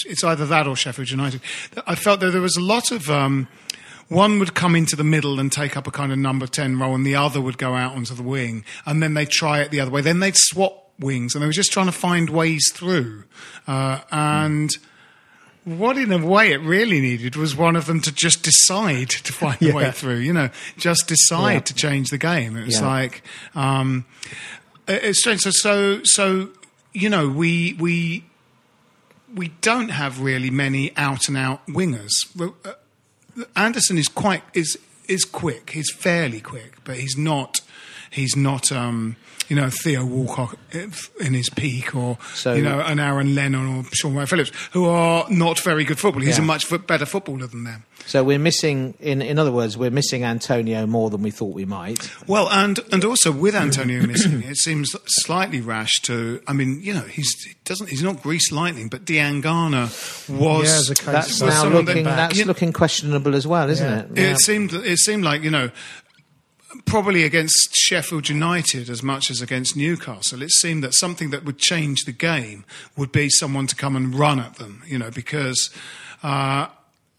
it's 0.06 0.24
either 0.24 0.46
that 0.48 0.68
or 0.68 0.76
Sheffield 0.76 1.10
United. 1.10 1.42
I 1.86 1.96
felt 1.96 2.20
that 2.22 2.32
there 2.32 2.42
was 2.42 2.58
a 2.58 2.62
lot 2.62 2.92
of 2.92 3.10
um, 3.10 3.48
one 4.08 4.40
would 4.40 4.56
come 4.56 4.76
into 4.76 4.96
the 4.96 5.04
middle 5.04 5.40
and 5.40 5.52
take 5.52 5.78
up 5.78 5.88
a 5.88 5.92
kind 5.92 6.12
of 6.12 6.18
number 6.18 6.48
ten 6.48 6.80
role, 6.80 6.96
and 6.96 7.06
the 7.06 7.16
other 7.16 7.40
would 7.40 7.58
go 7.58 7.76
out 7.76 7.96
onto 7.96 8.16
the 8.16 8.24
wing, 8.24 8.66
and 8.86 9.04
then 9.04 9.14
they'd 9.14 9.30
try 9.30 9.62
it 9.62 9.70
the 9.70 9.80
other 9.80 9.92
way. 9.92 10.02
Then 10.02 10.20
they'd 10.20 10.38
swap 10.38 10.92
wings, 11.00 11.36
and 11.36 11.42
they 11.42 11.48
were 11.48 11.54
just 11.54 11.72
trying 11.72 11.88
to 11.88 11.92
find 11.92 12.30
ways 12.30 12.72
through, 12.74 13.24
uh, 13.68 14.00
and. 14.12 14.72
What, 15.66 15.98
in 15.98 16.12
a 16.12 16.18
way, 16.26 16.52
it 16.52 16.60
really 16.62 17.00
needed 17.00 17.36
was 17.38 17.56
one 17.56 17.76
of 17.78 17.86
them 17.86 18.02
to 18.02 18.12
just 18.12 18.44
decide 18.44 19.10
to 19.10 19.32
find 19.34 19.62
a 19.62 19.72
way 19.74 19.92
through. 19.92 20.18
You 20.18 20.34
know, 20.34 20.50
just 20.78 21.08
decide 21.08 21.54
Yeah. 21.54 21.60
to 21.62 21.74
change 21.74 22.10
the 22.10 22.18
game. 22.18 22.58
It 22.58 22.66
was 22.66 22.80
Yeah. 22.82 22.88
like 22.88 23.24
um, 23.56 24.06
it's 24.88 25.20
strange. 25.20 25.42
So, 25.42 25.52
so, 25.52 26.04
so 26.04 26.50
you 26.92 27.10
know, 27.10 27.30
we 27.30 27.74
we 27.80 28.26
we 29.34 29.48
don't 29.62 29.90
have 29.90 30.22
really 30.22 30.50
many 30.52 30.92
out 30.98 31.28
and 31.28 31.38
out 31.38 31.66
wingers. 31.68 32.12
Well, 32.36 32.56
uh, 32.66 32.74
Anderson 33.56 33.98
is 33.98 34.08
quite 34.10 34.44
is 34.54 34.78
is 35.08 35.24
quick. 35.24 35.72
He's 35.72 35.92
fairly 35.94 36.42
quick, 36.42 36.84
but 36.84 36.98
he's 36.98 37.18
not. 37.18 37.62
He's 38.12 38.36
not. 38.36 38.72
Um, 38.72 39.16
you 39.50 39.56
know, 39.56 39.70
Theo 39.70 40.06
Walcott 40.06 40.56
in 40.74 41.34
his 41.34 41.50
peak, 41.50 41.96
or 41.96 42.18
So- 42.34 42.54
you 42.54 42.62
know, 42.64 42.80
an 42.80 43.00
Aaron 43.00 43.36
Lennon 43.36 43.68
or 43.68 43.86
Shaun 43.94 44.16
Wright 44.16 44.28
Phillips, 44.28 44.52
who 44.72 44.86
are 44.86 45.26
not 45.30 45.60
very 45.60 45.84
good 45.84 46.00
footballers. 46.00 46.28
He's 46.28 46.38
Yeah. 46.38 46.44
a 46.44 46.48
much 46.48 46.68
better 46.88 47.06
footballer 47.06 47.48
than 47.48 47.64
them. 47.64 47.84
So 48.06 48.22
we're 48.22 48.38
missing. 48.40 48.96
In 49.00 49.22
in 49.22 49.40
other 49.40 49.52
words, 49.52 49.78
we're 49.78 49.90
missing 49.90 50.26
Antonio 50.26 50.86
more 50.86 51.10
than 51.10 51.22
we 51.22 51.32
thought 51.32 51.54
we 51.56 51.64
might. 51.64 52.10
Well, 52.28 52.50
and 52.50 52.80
and 52.92 53.06
also 53.06 53.32
with 53.32 53.56
Antonio 53.56 54.02
missing, 54.08 54.44
it 54.44 54.58
seems 54.58 54.94
slightly 55.08 55.62
rash 55.62 55.94
to. 56.02 56.42
I 56.46 56.52
mean, 56.52 56.82
you 56.84 56.94
know, 56.94 57.02
he's 57.04 57.34
he 57.46 57.54
doesn't 57.64 57.90
he's 57.90 58.04
not 58.04 58.22
Grease 58.22 58.52
Lightning, 58.52 58.90
but 58.90 59.06
Diangana 59.06 59.90
was. 60.30 60.90
Yeah, 60.90 60.92
a 60.92 60.96
case 60.96 61.06
That's 61.06 61.42
was 61.42 61.54
now 61.54 61.70
looking. 61.70 62.04
that's 62.04 62.38
you- 62.38 62.44
looking 62.46 62.74
questionable 62.74 63.36
as 63.36 63.48
well, 63.48 63.70
isn't 63.70 63.88
Yeah. 64.18 64.24
it? 64.24 64.32
It 64.34 64.40
seemed 64.42 64.74
it 64.74 64.98
seemed 65.00 65.24
like 65.24 65.44
you 65.44 65.52
know. 65.52 65.70
Probably 66.86 67.24
against 67.24 67.76
Sheffield 67.76 68.30
United 68.30 68.90
as 68.90 69.04
much 69.04 69.30
as 69.30 69.42
against 69.42 69.78
Newcastle, 69.78 70.42
it 70.42 70.52
seemed 70.52 70.84
that 70.84 70.94
something 70.94 71.30
that 71.30 71.46
would 71.46 71.58
change 71.58 72.06
the 72.06 72.12
game 72.12 72.66
would 72.98 73.12
be 73.12 73.30
someone 73.30 73.68
to 73.68 73.76
come 73.76 73.96
and 73.96 74.16
run 74.16 74.40
at 74.40 74.56
them, 74.56 74.82
you 74.88 74.98
know, 74.98 75.12
because 75.12 75.70
uh, 76.24 76.68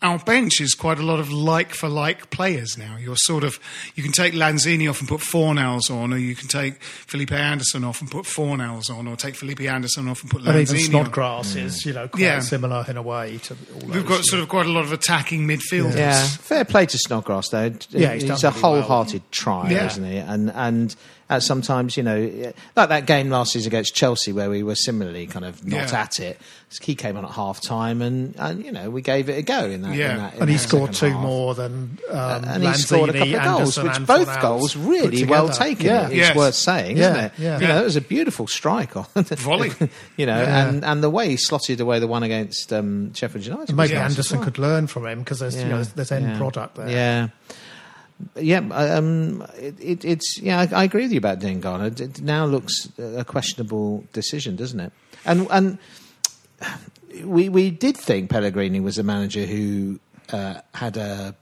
our 0.04 0.18
bench 0.18 0.60
is 0.60 0.74
quite 0.74 0.98
a 0.98 1.02
lot 1.02 1.18
of 1.18 1.32
like 1.32 1.72
for 1.74 1.88
like 1.88 2.28
players 2.30 2.76
now. 2.76 2.96
You're 3.00 3.16
sort 3.16 3.42
of 3.42 3.58
you 3.94 4.02
can 4.02 4.12
take 4.12 4.34
Lanzini 4.34 4.88
off 4.88 5.00
and 5.00 5.08
put 5.08 5.20
Fornals 5.20 5.90
on, 5.90 6.12
or 6.12 6.18
you 6.18 6.34
can 6.36 6.46
take 6.46 6.82
Felipe 6.82 7.32
Anderson 7.32 7.82
off 7.84 8.00
and 8.02 8.10
put 8.10 8.26
Fornals 8.26 8.90
on, 8.90 9.08
or 9.08 9.16
take 9.16 9.34
Felipe 9.34 9.62
Anderson 9.62 10.06
off 10.08 10.22
and 10.22 10.30
put 10.30 10.42
And 10.46 10.56
even 10.60 10.76
Lanzini 10.76 10.84
on. 10.84 10.90
Snodgrass 11.04 11.54
is, 11.56 11.86
you 11.86 11.94
know, 11.94 12.06
quite 12.08 12.20
Yeah. 12.22 12.40
similar 12.40 12.84
in 12.86 12.96
a 12.98 13.02
way 13.02 13.38
to 13.44 13.56
all 13.74 13.80
those. 13.80 13.90
We've 13.90 14.06
got 14.06 14.24
sort 14.26 14.42
of 14.42 14.48
quite 14.48 14.66
a 14.66 14.70
lot 14.70 14.84
of 14.84 14.92
attacking 14.92 15.46
midfielders. 15.48 15.96
Yeah, 15.96 16.22
fair 16.26 16.64
play 16.66 16.86
to 16.86 16.98
Snodgrass 16.98 17.48
though. 17.48 17.72
Yeah, 17.90 18.12
he's 18.12 18.22
he's, 18.22 18.40
done 18.42 18.52
a 18.52 18.54
really 18.54 18.62
well. 18.62 18.82
wholehearted 18.82 19.22
try, 19.32 19.70
Yeah. 19.70 19.86
isn't 19.86 20.04
he? 20.04 20.18
And 20.18 20.52
and 20.54 20.94
uh, 21.36 21.40
sometimes 21.40 21.96
you 21.96 22.02
know, 22.02 22.52
like 22.76 22.88
that 22.88 23.06
game 23.06 23.30
last 23.30 23.52
season 23.52 23.68
against 23.70 23.94
Chelsea 23.94 24.32
where 24.32 24.50
we 24.50 24.62
were 24.62 24.74
similarly 24.74 25.26
kind 25.26 25.44
of 25.44 25.64
not 25.66 25.90
Yeah. 25.92 26.00
at 26.02 26.20
it. 26.20 26.40
He 26.82 26.96
came 26.96 27.16
on 27.16 27.24
at 27.24 27.30
half 27.30 27.60
time, 27.60 28.02
and, 28.02 28.34
and 28.36 28.64
you 28.64 28.72
know 28.72 28.90
we 28.90 29.00
gave 29.00 29.28
it 29.28 29.38
a 29.38 29.42
go 29.42 29.66
in 29.66 29.82
that. 29.82 29.94
Yeah. 29.94 30.10
in 30.12 30.18
that 30.18 30.34
in 30.34 30.40
and 30.42 30.50
he 30.50 30.58
scored 30.58 30.92
two 30.92 31.10
half. 31.10 31.20
more 31.20 31.54
than 31.54 31.98
um, 32.10 32.44
and 32.44 32.64
he 32.64 32.72
scored 32.74 33.10
a 33.10 33.12
couple 33.12 33.36
of 33.36 33.44
goals, 33.44 33.78
which 33.78 34.06
both 34.06 34.40
goals 34.42 34.74
really 34.76 35.24
well 35.24 35.48
taken. 35.48 35.86
Yeah. 35.86 36.06
It's 36.06 36.14
Yes. 36.16 36.36
worth 36.36 36.54
saying, 36.56 36.96
Yeah, 36.96 37.10
isn't 37.10 37.24
it? 37.26 37.32
yeah. 37.38 37.60
You 37.60 37.68
know, 37.68 37.80
it 37.80 37.84
was 37.84 37.94
a 37.96 38.00
beautiful 38.00 38.48
strike 38.48 38.96
on 38.96 39.06
Volley. 39.14 39.70
you 40.16 40.26
know, 40.26 40.32
and, 40.42 40.84
and 40.84 41.00
the 41.02 41.10
way 41.10 41.28
he 41.28 41.36
slotted 41.36 41.80
away 41.80 42.00
the 42.00 42.08
one 42.08 42.24
against 42.24 42.72
um, 42.72 43.14
Sheffield 43.14 43.44
United. 43.46 43.76
Maybe 43.76 43.92
was 43.92 43.92
nice 43.92 44.00
as 44.10 44.12
Anderson 44.16 44.38
well. 44.38 44.44
could 44.46 44.58
learn 44.58 44.86
from 44.88 45.06
him 45.06 45.20
because 45.20 45.38
there's, 45.38 45.54
you 45.56 45.64
know, 45.66 45.76
there's, 45.76 45.92
there's 45.92 46.10
end 46.12 46.36
product 46.38 46.74
there. 46.74 46.88
Yeah. 46.88 47.28
Yeah, 48.36 48.58
um, 48.58 49.42
it, 49.56 49.74
it, 49.80 50.04
it's 50.04 50.38
yeah. 50.38 50.60
I, 50.60 50.82
I 50.82 50.84
agree 50.84 51.02
with 51.02 51.12
you 51.12 51.18
about 51.18 51.40
Diangana. 51.40 51.88
It, 51.88 52.00
it 52.00 52.20
now 52.22 52.46
looks 52.46 52.88
a 52.98 53.24
questionable 53.24 54.04
decision, 54.12 54.56
doesn't 54.56 54.80
it? 54.80 54.92
And 55.24 55.46
and 55.50 55.78
we 57.24 57.48
we 57.48 57.70
did 57.70 57.96
think 57.96 58.30
Pellegrini 58.30 58.80
was 58.80 58.98
a 58.98 59.02
manager 59.02 59.44
who 59.44 59.98
uh, 60.32 60.60
had 60.74 60.96
a 60.96 61.34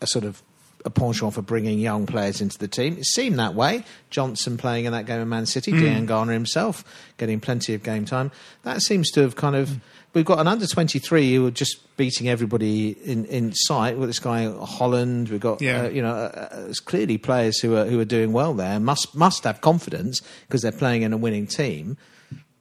a 0.00 0.06
sort 0.06 0.24
of 0.24 0.42
a 0.84 0.90
penchant 0.90 1.34
for 1.34 1.42
bringing 1.42 1.78
young 1.78 2.06
players 2.06 2.40
into 2.40 2.56
the 2.58 2.68
team. 2.68 2.96
It 2.96 3.04
seemed 3.04 3.38
that 3.38 3.54
way. 3.54 3.84
Johnson 4.08 4.56
playing 4.56 4.86
in 4.86 4.92
that 4.92 5.04
game 5.04 5.20
of 5.20 5.28
Man 5.28 5.44
City, 5.44 5.72
Diangana 5.72 6.32
himself 6.32 6.82
getting 7.18 7.40
plenty 7.40 7.74
of 7.74 7.82
game 7.82 8.06
time. 8.06 8.30
That 8.62 8.80
seems 8.80 9.10
to 9.12 9.20
have 9.20 9.36
kind 9.36 9.56
of. 9.56 9.80
We've 10.12 10.24
got 10.24 10.40
an 10.40 10.48
under 10.48 10.66
23 10.66 11.34
who 11.34 11.46
are 11.46 11.50
just 11.52 11.96
beating 11.96 12.28
everybody 12.28 12.90
in, 12.90 13.24
in 13.26 13.52
sight. 13.54 13.96
With 13.96 14.08
this 14.08 14.18
guy 14.18 14.50
Holland, 14.64 15.28
we've 15.28 15.40
got 15.40 15.60
Yeah. 15.62 15.82
uh, 15.84 15.88
you 15.88 16.02
know 16.02 16.12
uh, 16.14 16.48
uh, 16.52 16.66
it's 16.68 16.80
clearly 16.80 17.16
players 17.18 17.60
who 17.60 17.76
are 17.76 17.84
who 17.86 18.00
are 18.00 18.04
doing 18.04 18.32
well 18.32 18.52
there. 18.54 18.80
Must 18.80 19.14
must 19.14 19.44
have 19.44 19.60
confidence 19.60 20.20
because 20.48 20.62
they're 20.62 20.72
playing 20.72 21.02
in 21.02 21.12
a 21.12 21.16
winning 21.16 21.46
team. 21.46 21.96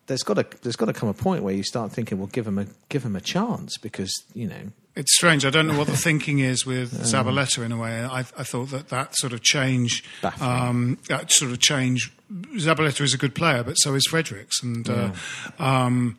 there's 0.07 0.23
got 0.23 0.35
to 0.35 0.45
there's 0.62 0.75
got 0.75 0.85
to 0.88 0.93
come 0.93 1.09
a 1.09 1.13
point 1.13 1.43
where 1.43 1.53
you 1.53 1.63
start 1.63 1.91
thinking, 1.91 2.17
well, 2.19 2.27
give 2.27 2.45
them 2.45 2.57
a 2.59 2.65
give 2.89 3.03
him 3.03 3.15
a 3.15 3.21
chance 3.21 3.77
because 3.79 4.12
you 4.33 4.47
know 4.47 4.71
It's 4.95 5.15
strange. 5.15 5.43
I 5.45 5.49
don't 5.49 5.65
know 5.67 5.77
what 5.77 5.88
the 5.88 5.97
thinking 6.09 6.39
is 6.39 6.65
with 6.67 6.91
Zabaleta 6.93 7.63
in 7.65 7.71
a 7.71 7.77
way. 7.77 8.03
I, 8.03 8.19
I 8.19 8.43
thought 8.43 8.69
that 8.69 8.89
that 8.89 9.15
sort 9.17 9.33
of 9.33 9.41
change, 9.41 10.03
um, 10.41 10.97
that 11.07 11.31
sort 11.31 11.51
of 11.51 11.59
change. 11.59 12.12
Zabaleta 12.57 13.01
is 13.01 13.13
a 13.13 13.17
good 13.17 13.33
player, 13.33 13.63
but 13.63 13.73
so 13.75 13.95
is 13.95 14.05
Fredericks. 14.07 14.62
And, 14.62 14.88
uh, 14.88 15.12
um, 15.57 16.17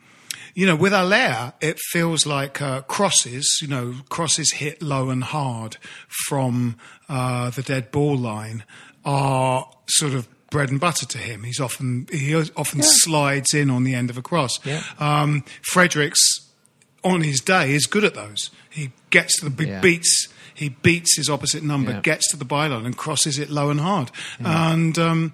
you 0.54 0.66
know, 0.66 0.76
with 0.76 0.92
Haller, 0.92 1.52
it 1.60 1.78
feels 1.78 2.26
like 2.26 2.60
uh, 2.60 2.82
crosses, 2.82 3.58
you 3.62 3.68
know, 3.68 3.94
crosses 4.08 4.52
hit 4.54 4.82
low 4.82 5.10
and 5.10 5.24
hard 5.24 5.76
from 6.28 6.76
uh, 7.08 7.50
the 7.50 7.62
dead 7.62 7.90
ball 7.90 8.16
line 8.16 8.64
are 9.04 9.68
sort 9.88 10.12
of 10.14 10.28
bread 10.50 10.70
and 10.70 10.80
butter 10.80 11.06
to 11.06 11.18
him. 11.18 11.44
He's 11.44 11.60
often, 11.60 12.08
he 12.12 12.34
often 12.34 12.82
slides 12.82 13.54
in 13.54 13.70
on 13.70 13.84
the 13.84 13.94
end 13.94 14.10
of 14.10 14.18
a 14.18 14.22
cross. 14.22 14.58
Yeah. 14.66 14.82
Um, 14.98 15.44
Fredericks 15.62 16.20
on 17.04 17.22
his 17.22 17.40
day 17.40 17.72
is 17.72 17.86
good 17.86 18.04
at 18.04 18.14
those. 18.14 18.50
He 18.68 18.90
gets 19.10 19.40
to 19.40 19.48
the 19.48 19.64
he 19.64 19.70
Yeah. 19.70 19.80
beats 19.80 20.28
he 20.52 20.68
beats 20.68 21.16
his 21.16 21.30
opposite 21.30 21.62
number, 21.62 21.92
Yeah. 21.92 22.00
gets 22.00 22.28
to 22.32 22.36
the 22.36 22.44
byline 22.44 22.84
and 22.84 22.94
crosses 22.94 23.38
it 23.38 23.48
low 23.48 23.70
and 23.70 23.80
hard. 23.80 24.10
And 24.40 24.98
um, 24.98 25.32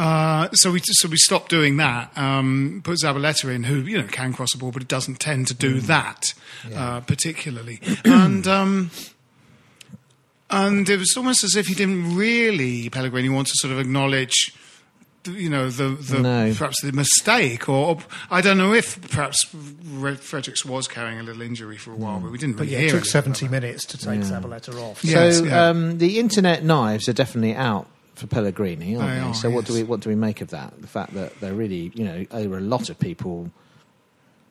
uh, 0.00 0.48
so 0.52 0.70
we 0.72 0.80
so 0.82 1.08
we 1.08 1.16
stopped 1.16 1.50
doing 1.50 1.76
that. 1.76 2.16
Um, 2.16 2.80
put 2.82 2.98
Zabaleta 3.04 3.54
in, 3.54 3.64
who 3.64 3.76
you 3.82 3.98
know 4.00 4.06
can 4.08 4.32
cross 4.32 4.52
the 4.52 4.58
ball, 4.58 4.70
but 4.72 4.82
it 4.82 4.88
doesn't 4.88 5.20
tend 5.20 5.46
to 5.48 5.54
Mm. 5.54 5.58
do 5.58 5.80
that 5.80 6.34
uh, 6.74 7.00
particularly. 7.00 7.80
and 8.04 8.46
um, 8.46 8.90
and 10.50 10.88
it 10.88 10.98
was 10.98 11.14
almost 11.16 11.44
as 11.44 11.54
if 11.56 11.66
he 11.68 11.74
didn't 11.74 12.16
really 12.16 12.88
Pellegrini 12.90 13.28
want 13.28 13.46
to 13.48 13.52
sort 13.56 13.72
of 13.72 13.78
acknowledge. 13.78 14.54
You 15.26 15.50
know 15.50 15.68
the, 15.68 15.90
the 15.90 16.18
No. 16.20 16.54
perhaps 16.56 16.80
the 16.80 16.92
mistake, 16.92 17.68
or, 17.68 17.88
or 17.88 17.98
I 18.30 18.40
don't 18.40 18.56
know 18.56 18.72
if 18.72 18.98
perhaps 19.10 19.46
Re- 19.84 20.14
Fredericks 20.16 20.64
was 20.64 20.88
carrying 20.88 21.20
a 21.20 21.22
little 21.22 21.42
injury 21.42 21.76
for 21.76 21.92
a 21.92 21.94
while, 21.94 22.20
but 22.20 22.30
we 22.32 22.38
didn't 22.38 22.56
But 22.56 22.62
really 22.68 22.72
yeah, 22.72 22.78
hear 22.88 22.96
it 22.96 23.00
took 23.00 23.04
70 23.04 23.48
minutes 23.48 23.84
to 23.84 23.98
take 23.98 24.20
Zabaleta 24.20 24.74
off. 24.80 25.04
Yes, 25.04 25.40
so 25.40 25.44
yeah. 25.44 25.68
um, 25.68 25.98
the 25.98 26.18
internet 26.18 26.64
knives 26.64 27.06
are 27.06 27.12
definitely 27.12 27.54
out 27.54 27.86
for 28.14 28.26
Pellegrini, 28.26 28.96
aren't 28.96 29.08
They 29.08 29.14
they? 29.16 29.20
are, 29.22 29.34
so 29.34 29.50
what 29.50 29.64
do 29.64 29.74
we 29.74 29.82
what 29.82 30.00
do 30.00 30.08
we 30.08 30.14
make 30.14 30.40
of 30.40 30.48
that? 30.50 30.80
The 30.80 30.86
fact 30.88 31.14
that 31.14 31.38
they're 31.40 31.54
really, 31.54 31.90
you 31.94 32.04
know, 32.04 32.24
there 32.24 32.48
were 32.48 32.58
a 32.58 32.62
lot 32.62 32.90
of 32.90 32.98
people 32.98 33.50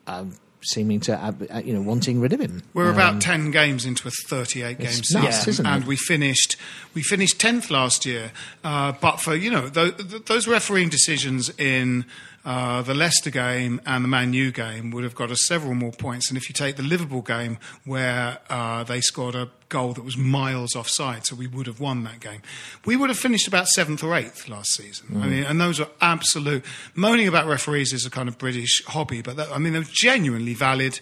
um, 0.06 0.34
seeming 0.62 1.00
to, 1.00 1.16
uh, 1.16 1.58
you 1.64 1.72
know, 1.72 1.80
wanting 1.82 2.20
rid 2.20 2.32
of 2.32 2.40
him. 2.40 2.62
We're 2.74 2.88
Um, 2.88 2.94
about 2.94 3.20
ten 3.20 3.50
games 3.50 3.84
into 3.86 4.08
a 4.08 4.10
thirty-eight 4.28 4.78
game 4.78 4.88
season, 4.90 5.22
nuts, 5.22 5.46
isn't 5.48 5.64
it? 5.64 5.68
and 5.68 5.84
we 5.86 5.96
finished 5.96 6.56
we 6.94 7.02
finished 7.02 7.38
tenth 7.38 7.70
last 7.70 8.04
year. 8.04 8.32
Uh, 8.64 8.92
but 9.00 9.20
for 9.20 9.34
you 9.34 9.50
know 9.50 9.68
th- 9.68 9.96
th- 9.96 10.24
those 10.26 10.48
refereeing 10.48 10.88
decisions 10.88 11.50
in 11.58 12.04
uh, 12.44 12.82
the 12.82 12.94
Leicester 12.94 13.30
game 13.30 13.80
and 13.84 14.04
the 14.04 14.08
Man 14.08 14.32
U 14.32 14.50
game 14.50 14.90
would 14.90 15.04
have 15.04 15.14
got 15.14 15.30
us 15.30 15.46
several 15.46 15.74
more 15.74 15.92
points. 15.92 16.28
And 16.28 16.36
if 16.38 16.48
you 16.48 16.54
take 16.54 16.76
the 16.76 16.82
Liverpool 16.82 17.22
game 17.22 17.58
where 17.84 18.38
uh, 18.48 18.84
they 18.84 19.00
scored 19.00 19.34
a 19.34 19.50
goal 19.68 19.92
that 19.92 20.04
was 20.04 20.16
miles 20.16 20.74
offside, 20.74 21.26
so 21.26 21.36
we 21.36 21.46
would 21.46 21.66
have 21.66 21.80
won 21.80 22.04
that 22.04 22.20
game, 22.20 22.42
we 22.84 22.96
would 22.96 23.10
have 23.10 23.18
finished 23.18 23.46
about 23.46 23.68
seventh 23.68 24.02
or 24.02 24.14
eighth 24.14 24.48
last 24.48 24.72
season. 24.74 25.20
I 25.22 25.26
mean, 25.26 25.44
and 25.44 25.60
those 25.60 25.80
are 25.80 25.88
absolute. 26.00 26.64
Moaning 26.94 27.28
about 27.28 27.46
referees 27.46 27.92
is 27.92 28.06
a 28.06 28.10
kind 28.10 28.28
of 28.28 28.38
British 28.38 28.84
hobby, 28.86 29.22
but 29.22 29.36
that, 29.36 29.50
I 29.52 29.58
mean, 29.58 29.72
they're 29.72 29.82
genuinely 29.82 30.54
valid 30.54 31.00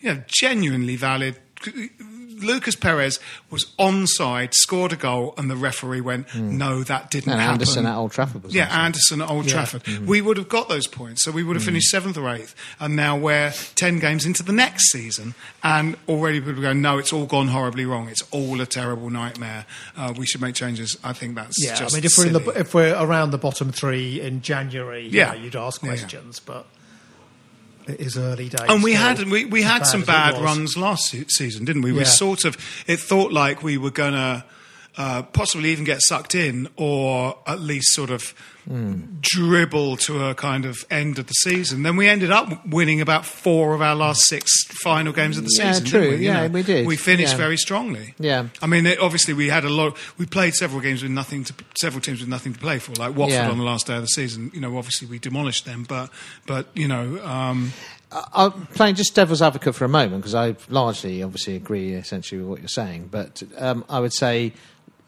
you 0.00 0.14
know, 0.14 0.22
genuinely 0.26 0.96
valid. 0.96 1.38
Lucas 2.42 2.74
Perez 2.76 3.20
was 3.50 3.66
onside, 3.78 4.54
scored 4.54 4.92
a 4.92 4.96
goal, 4.96 5.34
and 5.36 5.50
the 5.50 5.56
referee 5.56 6.00
went, 6.00 6.28
hmm. 6.30 6.56
"No, 6.56 6.82
that 6.82 7.10
didn't 7.10 7.32
And 7.32 7.40
happen." 7.40 7.54
Anderson 7.54 7.86
at 7.86 7.94
Old 7.96 8.12
Trafford 8.12 8.42
was 8.44 8.54
yeah, 8.54 8.68
onside. 8.68 8.78
Anderson 8.78 9.22
at 9.22 9.30
Old 9.30 9.48
Trafford. 9.48 9.82
Hmm. 9.86 10.06
We 10.06 10.20
would 10.20 10.36
have 10.36 10.48
got 10.48 10.68
those 10.68 10.86
points, 10.86 11.24
so 11.24 11.30
we 11.30 11.42
would 11.42 11.56
have 11.56 11.62
hmm. 11.62 11.68
finished 11.68 11.90
seventh 11.90 12.16
or 12.16 12.28
eighth, 12.28 12.54
and 12.80 12.96
now 12.96 13.16
we're 13.16 13.52
ten 13.74 13.98
games 13.98 14.24
into 14.24 14.42
the 14.42 14.52
next 14.52 14.90
season, 14.90 15.34
and 15.62 15.96
already 16.08 16.40
people 16.40 16.62
go, 16.62 16.72
"No, 16.72 16.98
it's 16.98 17.12
all 17.12 17.26
gone 17.26 17.48
horribly 17.48 17.84
wrong. 17.84 18.08
It's 18.08 18.22
all 18.30 18.60
a 18.60 18.66
terrible 18.66 19.10
nightmare. 19.10 19.66
Uh, 19.96 20.14
we 20.16 20.26
should 20.26 20.40
make 20.40 20.54
changes." 20.54 20.96
I 21.04 21.12
think 21.12 21.34
that's 21.34 21.56
Yeah, 21.62 21.74
just 21.74 21.94
I 21.94 21.98
mean, 21.98 22.04
if 22.04 22.12
we're 22.18 22.26
in 22.26 22.32
the 22.32 22.58
if 22.58 22.74
we're 22.74 22.94
around 22.94 23.30
the 23.30 23.38
bottom 23.38 23.72
three 23.72 24.20
in 24.20 24.42
January, 24.42 25.08
Yeah. 25.10 25.34
yeah, 25.34 25.42
you'd 25.42 25.56
ask 25.56 25.82
Yeah, 25.82 25.90
yeah. 25.92 25.98
questions, 25.98 26.40
but 26.40 26.66
it 27.88 28.00
is 28.00 28.16
early 28.18 28.48
days. 28.48 28.60
And 28.68 28.82
we 28.82 28.94
still, 28.94 29.02
had 29.16 29.22
we, 29.30 29.44
we 29.44 29.62
had 29.62 29.80
bad 29.80 29.86
some 29.86 30.02
bad 30.02 30.40
runs 30.42 30.76
last 30.76 31.14
season, 31.28 31.64
didn't 31.64 31.82
we? 31.82 31.92
We 31.92 32.00
Yeah. 32.00 32.04
sort 32.04 32.44
of 32.44 32.56
it 32.86 32.98
thought 33.00 33.32
like 33.32 33.62
we 33.62 33.78
were 33.78 33.90
gonna 33.90 34.44
uh, 34.96 35.22
possibly 35.22 35.70
even 35.70 35.84
get 35.84 36.00
sucked 36.02 36.34
in, 36.34 36.68
or 36.76 37.38
at 37.46 37.60
least 37.60 37.92
sort 37.92 38.10
of 38.10 38.34
dribble 39.20 39.96
to 39.96 40.24
a 40.26 40.34
kind 40.34 40.64
of 40.64 40.84
end 40.90 41.18
of 41.18 41.26
the 41.26 41.32
season. 41.32 41.82
Then 41.82 41.96
we 41.96 42.06
ended 42.08 42.30
up 42.30 42.66
winning 42.66 43.00
about 43.00 43.24
four 43.24 43.74
of 43.74 43.80
our 43.80 43.94
last 43.94 44.22
six 44.26 44.50
final 44.82 45.12
games 45.12 45.38
of 45.38 45.44
the 45.44 45.54
Yeah, 45.58 45.72
season. 45.72 45.86
true. 45.86 46.10
We? 46.10 46.16
Yeah, 46.26 46.42
know, 46.46 46.48
we 46.48 46.62
did. 46.62 46.86
We 46.86 46.96
finished 46.96 47.32
Yeah. 47.32 47.38
very 47.38 47.56
strongly. 47.56 48.14
Yeah. 48.18 48.48
I 48.60 48.66
mean, 48.66 48.86
it, 48.86 48.98
obviously 48.98 49.34
we 49.34 49.48
had 49.48 49.64
a 49.64 49.70
lot. 49.70 49.96
We 50.18 50.26
played 50.26 50.54
several 50.54 50.80
games 50.80 51.02
with 51.02 51.12
nothing 51.12 51.44
to 51.44 51.54
several 51.80 52.00
teams 52.02 52.20
with 52.20 52.28
nothing 52.28 52.52
to 52.52 52.58
play 52.58 52.78
for, 52.78 52.92
like 52.94 53.16
Watford 53.16 53.34
Yeah. 53.36 53.50
on 53.50 53.58
the 53.58 53.64
last 53.64 53.86
day 53.86 53.94
of 53.96 54.02
the 54.02 54.06
season. 54.08 54.50
You 54.54 54.60
know, 54.60 54.76
obviously 54.76 55.08
we 55.08 55.18
demolished 55.18 55.64
them, 55.64 55.84
but 55.88 56.10
but 56.46 56.68
you 56.74 56.88
know. 56.88 57.20
Um, 57.24 57.72
I'm 58.10 58.66
playing 58.68 58.94
just 58.94 59.14
devil's 59.14 59.42
advocate 59.42 59.74
for 59.74 59.84
a 59.84 59.88
moment 59.88 60.22
because 60.22 60.34
I 60.34 60.56
largely, 60.70 61.22
obviously, 61.22 61.56
agree 61.56 61.92
essentially 61.92 62.40
with 62.40 62.48
what 62.48 62.58
you're 62.60 62.68
saying. 62.68 63.08
But 63.10 63.42
um, 63.58 63.84
I 63.90 64.00
would 64.00 64.14
say 64.14 64.54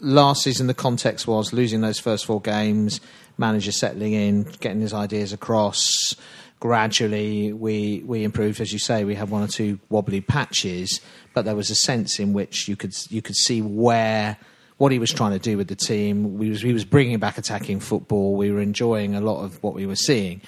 last 0.01 0.43
season 0.43 0.67
the 0.67 0.75
context 0.75 1.27
was 1.27 1.53
losing 1.53 1.81
those 1.81 1.99
first 1.99 2.27
four 2.27 2.41
games, 2.41 3.01
manager 3.39 3.73
settling 3.73 4.13
in, 4.13 4.43
getting 4.61 4.81
his 4.81 4.95
ideas 4.95 5.33
across. 5.33 6.15
Gradually, 6.59 7.53
we 7.53 8.03
we 8.05 8.23
improved, 8.23 8.61
as 8.61 8.73
you 8.73 8.79
say. 8.79 9.05
We 9.05 9.15
had 9.15 9.31
one 9.31 9.43
or 9.43 9.49
two 9.49 9.79
wobbly 9.89 10.21
patches, 10.21 11.01
but 11.33 11.45
there 11.45 11.57
was 11.57 11.71
a 11.71 11.75
sense 11.75 12.19
in 12.19 12.33
which 12.35 12.69
you 12.69 12.77
could 12.77 12.95
you 13.11 13.23
could 13.23 13.37
see 13.37 13.63
where 13.63 14.37
what 14.77 14.93
he 14.93 14.99
was 14.99 15.11
trying 15.11 15.33
to 15.33 15.39
do 15.39 15.57
with 15.57 15.69
the 15.69 15.77
team. 15.77 16.39
We 16.39 16.51
was, 16.51 16.63
he 16.63 16.73
was 16.73 16.85
bringing 16.85 17.19
back 17.19 17.39
attacking 17.39 17.81
football. 17.81 18.35
We 18.35 18.51
were 18.51 18.61
enjoying 18.61 19.15
a 19.15 19.21
lot 19.21 19.43
of 19.43 19.63
what 19.63 19.75
we 19.75 19.87
were 19.87 19.97
seeing. 19.97 20.43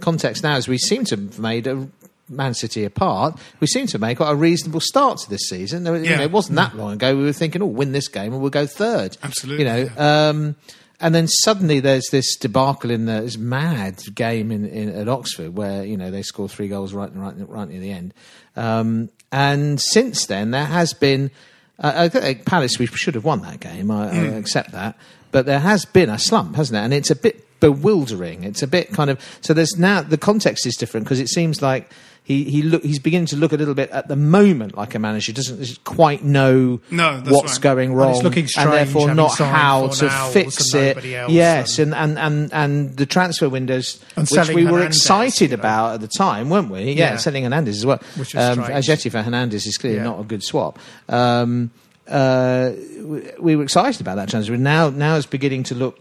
Context 0.00 0.42
now 0.42 0.56
is 0.56 0.68
we 0.68 0.78
seem 0.78 1.04
to 1.06 1.16
have 1.16 1.38
made 1.38 1.66
a 1.66 1.88
Man 2.28 2.54
City 2.54 2.84
apart. 2.84 3.38
We 3.60 3.66
seem 3.66 3.86
to 3.88 3.98
make 3.98 4.18
quite 4.18 4.30
a 4.30 4.34
reasonable 4.36 4.80
start 4.80 5.18
to 5.18 5.30
this 5.30 5.48
season. 5.48 5.84
You 5.86 5.94
Yeah. 5.96 6.16
know, 6.16 6.22
it 6.24 6.30
wasn't 6.30 6.56
that 6.56 6.76
long 6.76 6.92
ago 6.92 7.16
we 7.16 7.24
were 7.24 7.32
thinking, 7.32 7.62
oh, 7.62 7.66
win 7.66 7.92
this 7.92 8.08
game 8.08 8.32
and 8.32 8.40
we'll 8.40 8.50
go 8.50 8.66
third. 8.66 9.16
Absolutely, 9.22 9.64
You 9.64 9.70
know, 9.70 9.88
um, 9.96 10.56
and 11.00 11.14
then 11.14 11.28
suddenly 11.28 11.78
there's 11.80 12.08
this 12.10 12.36
debacle 12.36 12.90
in 12.90 13.06
the, 13.06 13.20
this 13.20 13.38
mad 13.38 14.02
game 14.14 14.50
in, 14.50 14.66
in 14.66 14.88
at 14.88 15.08
Oxford 15.08 15.54
where 15.56 15.84
you 15.84 15.96
know 15.96 16.10
they 16.10 16.22
score 16.22 16.48
three 16.48 16.66
goals 16.68 16.92
right 16.92 17.14
right 17.14 17.34
right 17.48 17.68
near 17.68 17.80
the 17.80 17.92
end. 17.92 18.12
Um, 18.56 19.08
and 19.30 19.80
since 19.80 20.26
then 20.26 20.50
there 20.50 20.64
has 20.64 20.92
been 20.94 21.30
uh, 21.78 21.92
I 21.94 22.08
think 22.08 22.44
Palace. 22.44 22.78
We 22.80 22.86
should 22.86 23.14
have 23.14 23.24
won 23.24 23.42
that 23.42 23.60
game. 23.60 23.90
I, 23.92 24.10
I 24.10 24.16
accept 24.34 24.72
that, 24.72 24.96
but 25.30 25.46
there 25.46 25.60
has 25.60 25.84
been 25.84 26.10
a 26.10 26.18
slump, 26.18 26.56
hasn't 26.56 26.76
it? 26.76 26.80
And 26.80 26.92
it's 26.92 27.10
a 27.12 27.14
bit 27.16 27.44
bewildering. 27.60 28.42
It's 28.42 28.62
a 28.62 28.66
bit 28.66 28.92
kind 28.92 29.10
of 29.10 29.20
so. 29.40 29.54
There's 29.54 29.78
now 29.78 30.02
the 30.02 30.18
context 30.18 30.66
is 30.66 30.74
different 30.74 31.04
because 31.06 31.20
it 31.20 31.28
seems 31.28 31.62
like. 31.62 31.88
He, 32.28 32.44
he 32.44 32.60
look, 32.60 32.84
he's 32.84 32.98
beginning 32.98 33.24
to 33.28 33.36
look 33.36 33.52
a 33.54 33.56
little 33.56 33.72
bit 33.72 33.88
at 33.88 34.06
the 34.06 34.14
moment 34.14 34.76
like 34.76 34.94
a 34.94 34.98
manager 34.98 35.32
doesn't 35.32 35.82
quite 35.84 36.22
know 36.22 36.78
No, 36.90 37.22
what's 37.26 37.54
right. 37.54 37.60
going 37.62 37.94
wrong 37.94 38.10
it's 38.16 38.22
looking 38.22 38.42
and 38.42 38.50
strange 38.50 38.70
therefore 38.70 39.14
not 39.14 39.38
how 39.38 39.88
to 39.88 40.10
fix 40.30 40.74
it. 40.74 41.02
Yes, 41.04 41.78
and- 41.78 41.94
and, 41.94 42.18
and, 42.18 42.52
and, 42.52 42.52
and 42.52 42.96
the 42.98 43.06
transfer 43.06 43.48
windows, 43.48 43.98
And 44.14 44.28
which 44.28 44.48
we 44.50 44.64
were 44.66 44.72
Hernandez, 44.72 44.96
excited 44.98 45.50
you 45.52 45.56
know. 45.56 45.60
about 45.60 45.94
at 45.94 46.00
the 46.02 46.06
time, 46.08 46.50
weren't 46.50 46.70
we? 46.70 46.82
Yeah, 46.92 47.12
Yeah. 47.12 47.16
selling 47.16 47.44
Hernandez 47.44 47.78
as 47.78 47.86
well. 47.86 48.00
Which 48.16 48.36
um. 48.36 48.58
Ajeti 48.58 49.10
for 49.10 49.22
Hernandez 49.22 49.66
is 49.66 49.78
clearly 49.78 49.96
Yeah. 50.00 50.04
not 50.04 50.20
a 50.20 50.24
good 50.24 50.42
swap. 50.42 50.78
Um, 51.08 51.70
uh, 52.06 52.72
we, 53.00 53.22
we 53.40 53.56
were 53.56 53.62
excited 53.62 54.02
about 54.02 54.16
that 54.16 54.28
transfer. 54.28 54.54
Now, 54.58 54.90
now 54.90 55.16
it's 55.16 55.24
beginning 55.24 55.62
to 55.64 55.74
look 55.74 55.98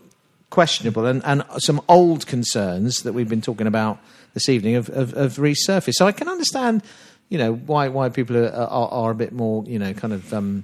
questionable, 0.49 1.05
and, 1.05 1.23
and 1.25 1.43
some 1.59 1.79
old 1.87 2.27
concerns 2.27 3.03
that 3.03 3.13
we've 3.13 3.29
been 3.29 3.41
talking 3.41 3.67
about 3.67 3.97
this 4.37 4.49
evening 4.49 4.75
have, 4.75 4.87
have, 4.87 5.13
have 5.13 5.35
resurfaced. 5.37 5.97
So 5.99 6.05
I 6.05 6.11
can 6.11 6.27
understand, 6.27 6.83
you 7.29 7.37
know, 7.37 7.53
why 7.53 7.89
why 7.89 8.09
people 8.09 8.37
are, 8.37 8.51
are, 8.51 8.89
are 8.89 9.11
a 9.11 9.15
bit 9.15 9.31
more, 9.31 9.63
you 9.65 9.79
know, 9.79 9.93
kind 9.93 10.13
of. 10.13 10.33
Um, 10.33 10.63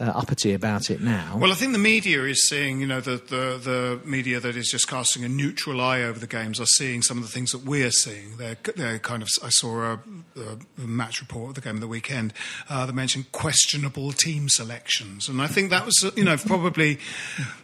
uh, 0.00 0.04
uppity 0.14 0.54
about 0.54 0.90
it 0.90 1.00
now. 1.00 1.36
Well, 1.36 1.50
I 1.50 1.56
think 1.56 1.72
the 1.72 1.78
media 1.78 2.22
is 2.22 2.48
seeing, 2.48 2.80
you 2.80 2.86
know, 2.86 3.00
the, 3.00 3.16
the, 3.16 3.58
the 3.58 4.00
media 4.04 4.38
that 4.38 4.54
is 4.54 4.70
just 4.70 4.86
casting 4.86 5.24
a 5.24 5.28
neutral 5.28 5.80
eye 5.80 6.02
over 6.02 6.20
the 6.20 6.28
games 6.28 6.60
are 6.60 6.66
seeing 6.66 7.02
some 7.02 7.18
of 7.18 7.24
the 7.24 7.30
things 7.30 7.50
that 7.50 7.64
we're 7.64 7.90
seeing. 7.90 8.36
They're, 8.36 8.56
they're 8.76 9.00
kind 9.00 9.22
of, 9.22 9.28
I 9.42 9.48
saw 9.48 9.94
a, 9.94 9.98
a 10.36 10.86
match 10.86 11.20
report 11.20 11.48
of 11.48 11.54
the 11.56 11.60
game 11.62 11.74
of 11.74 11.80
the 11.80 11.88
weekend 11.88 12.32
uh, 12.68 12.86
that 12.86 12.92
mentioned 12.92 13.32
questionable 13.32 14.12
team 14.12 14.48
selections. 14.48 15.28
And 15.28 15.42
I 15.42 15.48
think 15.48 15.70
that 15.70 15.84
was, 15.84 16.12
you 16.14 16.24
know, 16.24 16.36
probably, 16.36 17.00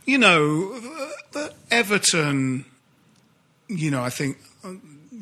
you 0.04 0.18
know, 0.18 0.80
uh, 1.36 1.48
Everton, 1.70 2.64
you 3.68 3.92
know, 3.92 4.02
I 4.02 4.10
think 4.10 4.38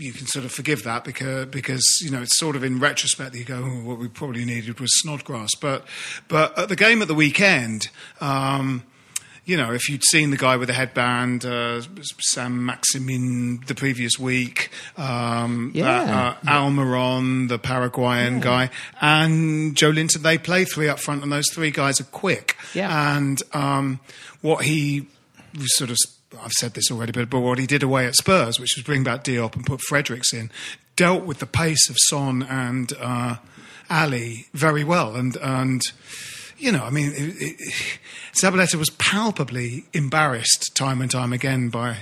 you 0.03 0.13
can 0.13 0.27
sort 0.27 0.45
of 0.45 0.53
forgive 0.53 0.83
that 0.85 1.05
because 1.05 1.47
because 1.47 1.85
you 2.03 2.11
know 2.11 2.23
it's 2.23 2.37
sort 2.39 2.57
of 2.57 2.65
in 2.65 2.79
retrospect 2.81 3.33
that 3.33 3.39
you 3.39 3.45
go, 3.45 3.63
oh, 3.65 3.83
what 3.85 3.99
we 3.99 4.09
probably 4.09 4.45
needed 4.45 4.81
was 4.81 4.91
Snodgrass. 5.01 5.55
But 5.61 5.87
but 6.29 6.59
at 6.59 6.69
the 6.69 6.77
game 6.77 7.01
at 7.03 7.09
the 7.09 7.15
weekend. 7.15 7.89
Um, 8.21 8.83
you 9.45 9.57
know, 9.57 9.73
if 9.73 9.89
you'd 9.89 10.05
seen 10.05 10.31
the 10.31 10.37
guy 10.37 10.57
with 10.57 10.69
the 10.69 10.73
headband, 10.75 11.45
uh, 11.45 11.81
Saint-Maximin, 12.21 13.63
the 13.67 13.75
previous 13.75 14.17
week, 14.19 14.71
um, 14.97 15.73
Yeah. 15.75 15.91
uh, 16.45 16.49
uh, 16.49 16.61
Almiron, 16.63 17.49
the 17.49 17.59
Paraguayan 17.59 18.41
guy, 18.41 18.71
and 19.01 19.75
Joelinton, 19.75 20.23
they 20.23 20.39
play 20.39 20.65
three 20.65 20.89
up 20.89 21.01
front, 21.01 21.25
and 21.25 21.33
those 21.33 21.47
three 21.53 21.73
guys 21.73 22.01
are 22.01 22.05
quick. 22.05 22.57
Yeah. 22.73 23.17
And 23.17 23.43
um, 23.53 23.99
what 24.43 24.65
he 24.65 25.09
was 25.59 25.77
sort 25.77 25.91
of, 25.91 25.97
I've 26.41 26.53
said 26.53 26.75
this 26.75 26.91
already, 26.91 27.13
but, 27.13 27.29
but 27.31 27.41
what 27.41 27.59
he 27.59 27.67
did 27.67 27.83
away 27.83 28.07
at 28.07 28.15
Spurs, 28.15 28.59
which 28.61 28.71
was 28.77 28.85
bring 28.85 29.03
back 29.05 29.25
Diop 29.25 29.55
and 29.57 29.67
put 29.67 29.81
Fredericks 29.89 30.33
in, 30.33 30.51
dealt 30.97 31.25
with 31.25 31.39
the 31.39 31.47
pace 31.47 31.89
of 31.91 31.97
Son 32.09 32.43
and 32.43 32.93
uh, 33.01 33.37
Alli 33.91 34.47
very 34.55 34.85
well. 34.85 35.15
And, 35.17 35.37
and 35.37 35.83
you 36.59 36.71
know, 36.73 36.85
I 36.85 36.91
mean, 36.91 37.13
it, 37.15 37.35
it, 37.41 37.57
Zabaleta 38.43 38.77
was 38.77 38.91
palpably 38.91 39.85
embarrassed 39.93 40.75
time 40.75 41.01
and 41.01 41.11
time 41.11 41.33
again 41.33 41.69
by 41.69 41.99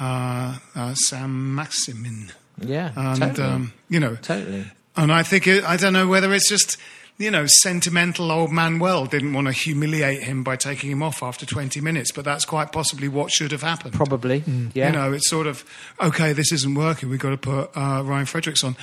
uh, 0.00 0.58
uh, 0.74 0.94
Saint-Maximin. 0.94 2.32
Yeah, 2.60 2.92
And, 2.96 3.18
totally. 3.20 3.48
um, 3.48 3.72
you 3.88 3.98
know, 4.00 4.16
Totally. 4.16 4.64
and 4.96 5.12
I 5.12 5.22
think 5.24 5.46
it, 5.48 5.64
I 5.64 5.76
don't 5.76 5.92
know 5.92 6.06
whether 6.06 6.32
it's 6.32 6.48
just 6.48 6.76
you 7.16 7.30
know 7.30 7.46
sentimental 7.46 8.32
old 8.32 8.50
Manuel 8.50 9.06
didn't 9.06 9.32
want 9.32 9.46
to 9.46 9.52
humiliate 9.52 10.22
him 10.22 10.42
by 10.42 10.56
taking 10.56 10.90
him 10.90 11.02
off 11.02 11.22
after 11.22 11.46
20 11.46 11.80
minutes, 11.80 12.10
but 12.12 12.24
that's 12.24 12.44
quite 12.44 12.72
possibly 12.72 13.08
what 13.08 13.30
should 13.30 13.52
have 13.52 13.62
happened. 13.62 13.94
Probably. 13.94 14.42
Yeah. 14.74 14.88
You 14.88 14.92
know, 14.92 15.12
it's 15.12 15.28
sort 15.28 15.46
of 15.46 15.64
okay. 16.00 16.32
This 16.32 16.52
isn't 16.52 16.74
working. 16.74 17.08
We've 17.08 17.20
got 17.20 17.30
to 17.30 17.36
put 17.36 17.70
uh, 17.76 18.02
Ryan 18.04 18.26
Fredericks 18.26 18.64
on. 18.64 18.76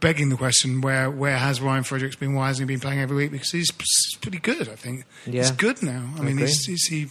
Begging 0.00 0.28
the 0.28 0.36
question, 0.36 0.82
where 0.82 1.10
where 1.10 1.38
has 1.38 1.62
Ryan 1.62 1.82
Fredericks 1.82 2.16
been? 2.16 2.34
Why 2.34 2.48
hasn't 2.48 2.68
he 2.68 2.74
been 2.76 2.80
playing 2.80 3.00
every 3.00 3.16
week? 3.16 3.30
Because 3.30 3.50
he's 3.50 3.70
pretty 4.20 4.38
good, 4.38 4.68
I 4.68 4.74
think. 4.74 5.04
Yeah. 5.24 5.42
He's 5.42 5.50
good 5.50 5.82
now. 5.82 6.10
I, 6.16 6.18
I 6.18 6.22
mean, 6.22 6.34
agree. 6.36 6.46
he's, 6.46 6.66
he's 6.66 6.86
he, 6.88 7.08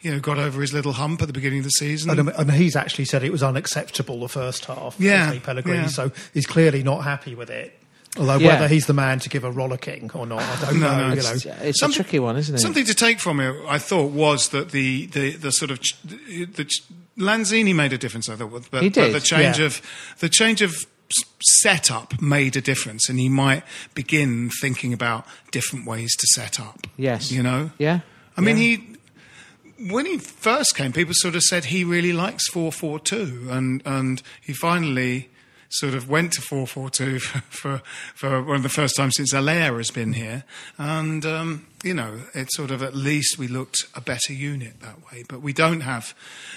you 0.00 0.12
know, 0.12 0.20
got 0.20 0.38
over 0.38 0.62
his 0.62 0.72
little 0.72 0.92
hump 0.92 1.20
at 1.20 1.26
the 1.26 1.34
beginning 1.34 1.58
of 1.58 1.64
the 1.64 1.70
season. 1.70 2.18
And, 2.18 2.30
and 2.30 2.50
he's 2.52 2.76
actually 2.76 3.04
said 3.04 3.22
it 3.24 3.32
was 3.32 3.42
unacceptable 3.42 4.20
the 4.20 4.28
first 4.28 4.64
half. 4.64 4.96
Yeah, 4.98 5.38
Pellegrini. 5.40 5.82
yeah. 5.82 5.86
So 5.88 6.12
he's 6.32 6.46
clearly 6.46 6.82
not 6.82 7.04
happy 7.04 7.34
with 7.34 7.50
it. 7.50 7.78
Although 8.18 8.38
Yeah. 8.38 8.48
whether 8.54 8.68
he's 8.68 8.86
the 8.86 8.92
man 8.92 9.20
to 9.20 9.28
give 9.28 9.44
a 9.44 9.50
rollicking 9.52 10.10
or 10.14 10.26
not, 10.26 10.42
I 10.42 10.60
don't 10.70 10.80
No, 10.80 10.90
know. 10.96 11.08
no. 11.10 11.14
you 11.14 11.22
know. 11.22 11.30
It's, 11.32 11.44
it's 11.46 11.82
a 11.82 11.88
tricky 11.90 12.18
one, 12.18 12.36
isn't 12.36 12.54
it? 12.54 12.58
Something 12.58 12.84
to 12.86 12.94
take 12.94 13.20
from 13.20 13.38
it, 13.40 13.54
I 13.68 13.78
thought, 13.78 14.10
was 14.10 14.48
that 14.48 14.70
the, 14.72 15.06
the, 15.06 15.30
the 15.36 15.50
sort 15.52 15.70
of 15.70 15.80
ch- 15.80 15.96
the, 16.02 16.44
the 16.46 16.64
ch- 16.64 16.82
Lanzini 17.18 17.74
made 17.74 17.92
a 17.92 17.98
difference. 17.98 18.28
I 18.28 18.34
thought, 18.36 18.50
but, 18.50 18.70
but 18.70 18.82
He 18.82 18.88
did, 18.88 19.14
the 19.14 19.20
change 19.20 19.58
yeah. 19.60 19.66
of 19.66 19.82
the 20.18 20.28
change 20.28 20.60
of 20.60 20.74
setup 21.42 22.20
made 22.20 22.56
a 22.56 22.60
difference, 22.60 23.08
and 23.08 23.18
he 23.18 23.28
might 23.28 23.62
begin 23.94 24.50
thinking 24.60 24.92
about 24.92 25.26
different 25.50 25.86
ways 25.86 26.14
to 26.16 26.26
set 26.34 26.60
up. 26.60 26.86
Yes. 26.96 27.30
you 27.32 27.42
know. 27.42 27.70
Yeah. 27.78 28.00
I 28.36 28.40
mean, 28.40 28.56
Yeah. 28.56 28.62
he 28.62 28.96
when 29.90 30.04
he 30.06 30.18
first 30.18 30.76
came, 30.76 30.92
people 30.92 31.14
sort 31.16 31.34
of 31.34 31.42
said 31.42 31.66
he 31.66 31.84
really 31.84 32.12
likes 32.12 32.48
four 32.48 32.70
four 32.72 32.98
two, 32.98 33.46
and 33.50 33.82
and 33.84 34.22
he 34.40 34.52
finally 34.52 35.30
sort 35.70 35.94
of 35.94 36.08
went 36.08 36.32
to 36.34 36.42
four 36.42 36.66
four 36.66 36.90
two 36.90 37.18
for, 37.18 37.38
for 37.48 37.82
for 38.14 38.42
one 38.42 38.56
of 38.56 38.62
the 38.62 38.68
first 38.68 38.96
times 38.96 39.14
since 39.16 39.32
Haller 39.32 39.76
has 39.76 39.90
been 39.90 40.12
here, 40.12 40.44
and 40.78 41.24
um, 41.24 41.66
you 41.82 41.94
know, 41.94 42.20
it's 42.34 42.56
sort 42.56 42.70
of 42.70 42.82
at 42.82 42.94
least 42.94 43.38
we 43.38 43.48
looked 43.48 43.86
a 43.94 44.00
better 44.00 44.32
unit 44.32 44.80
that 44.80 44.96
way. 45.10 45.24
But 45.28 45.40
we 45.42 45.52
don't 45.52 45.80
have 45.80 46.14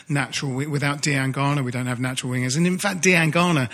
natural 0.10 0.52
wi- 0.52 0.70
without 0.72 1.02
Diangana, 1.02 1.64
we 1.64 1.72
don't 1.72 1.86
have 1.88 2.00
natural 2.00 2.34
wingers, 2.34 2.58
and 2.58 2.68
in 2.68 2.78
fact, 2.78 3.02
Diangana. 3.04 3.70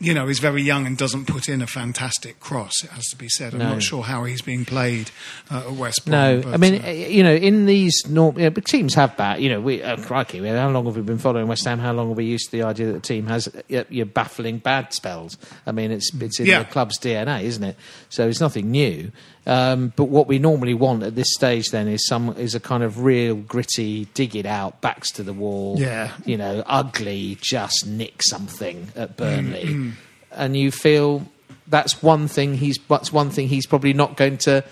You 0.00 0.12
know, 0.12 0.26
is 0.28 0.40
very 0.40 0.60
young 0.60 0.86
and 0.88 0.98
doesn't 0.98 1.26
put 1.26 1.48
in 1.48 1.62
a 1.62 1.68
fantastic 1.68 2.40
cross. 2.40 2.72
It 2.82 2.90
has 2.90 3.04
to 3.10 3.16
be 3.16 3.28
said. 3.28 3.52
I'm 3.54 3.60
No. 3.60 3.72
not 3.74 3.82
sure 3.82 4.02
how 4.02 4.24
he's 4.24 4.42
being 4.42 4.64
played 4.64 5.12
uh, 5.52 5.58
at 5.68 5.70
West 5.70 6.04
Brom. 6.04 6.10
No, 6.20 6.40
but, 6.42 6.52
I 6.54 6.56
mean, 6.56 6.82
uh, 6.84 6.88
uh, 6.88 6.90
you 6.90 7.22
know, 7.22 7.32
in 7.32 7.64
these 7.66 8.02
norm, 8.08 8.36
yeah, 8.36 8.48
but 8.48 8.64
teams 8.64 8.94
have 8.94 9.16
that. 9.18 9.40
You 9.40 9.50
know, 9.50 9.60
we 9.60 9.84
uh, 9.84 9.96
crikey, 9.98 10.44
how 10.44 10.68
long 10.70 10.84
have 10.86 10.96
we 10.96 11.02
been 11.02 11.18
following 11.18 11.46
West 11.46 11.64
Ham? 11.64 11.78
How 11.78 11.92
long 11.92 12.08
have 12.08 12.16
we 12.16 12.24
used 12.24 12.46
to 12.50 12.56
the 12.56 12.64
idea 12.64 12.86
that 12.88 12.92
the 12.94 13.00
team 13.00 13.26
has 13.28 13.46
uh, 13.46 13.84
your 13.88 14.04
baffling 14.06 14.58
bad 14.58 14.92
spells? 14.92 15.38
I 15.64 15.70
mean, 15.70 15.92
it's 15.92 16.12
it's 16.12 16.40
in 16.40 16.46
Yeah. 16.46 16.58
the 16.64 16.64
club's 16.70 16.98
DNA, 16.98 17.44
isn't 17.44 17.62
it? 17.62 17.76
So 18.08 18.26
it's 18.28 18.40
nothing 18.40 18.72
new. 18.72 19.12
Um, 19.46 19.92
but 19.94 20.06
what 20.06 20.26
we 20.26 20.38
normally 20.38 20.72
want 20.74 20.93
at 21.02 21.14
this 21.14 21.32
stage 21.34 21.70
then 21.70 21.88
is 21.88 22.06
some 22.06 22.36
is 22.36 22.54
a 22.54 22.60
kind 22.60 22.82
of 22.82 23.02
real 23.02 23.36
gritty, 23.36 24.06
dig 24.14 24.36
it 24.36 24.46
out, 24.46 24.80
backs 24.80 25.10
to 25.12 25.22
the 25.22 25.32
wall. 25.32 25.76
Yeah. 25.78 26.12
you 26.24 26.36
know, 26.36 26.62
ugly, 26.66 27.38
just 27.40 27.86
nick 27.86 28.22
something 28.22 28.88
at 28.96 29.12
mm, 29.12 29.16
Burnley, 29.16 29.64
mm. 29.64 29.92
and 30.30 30.56
you 30.56 30.70
feel 30.70 31.26
that's 31.66 32.02
one 32.02 32.28
thing 32.28 32.54
he's 32.54 32.78
that's 32.88 33.12
one 33.12 33.30
thing 33.30 33.48
he's 33.48 33.66
probably 33.66 33.92
not 33.92 34.16
going 34.16 34.38
to. 34.38 34.64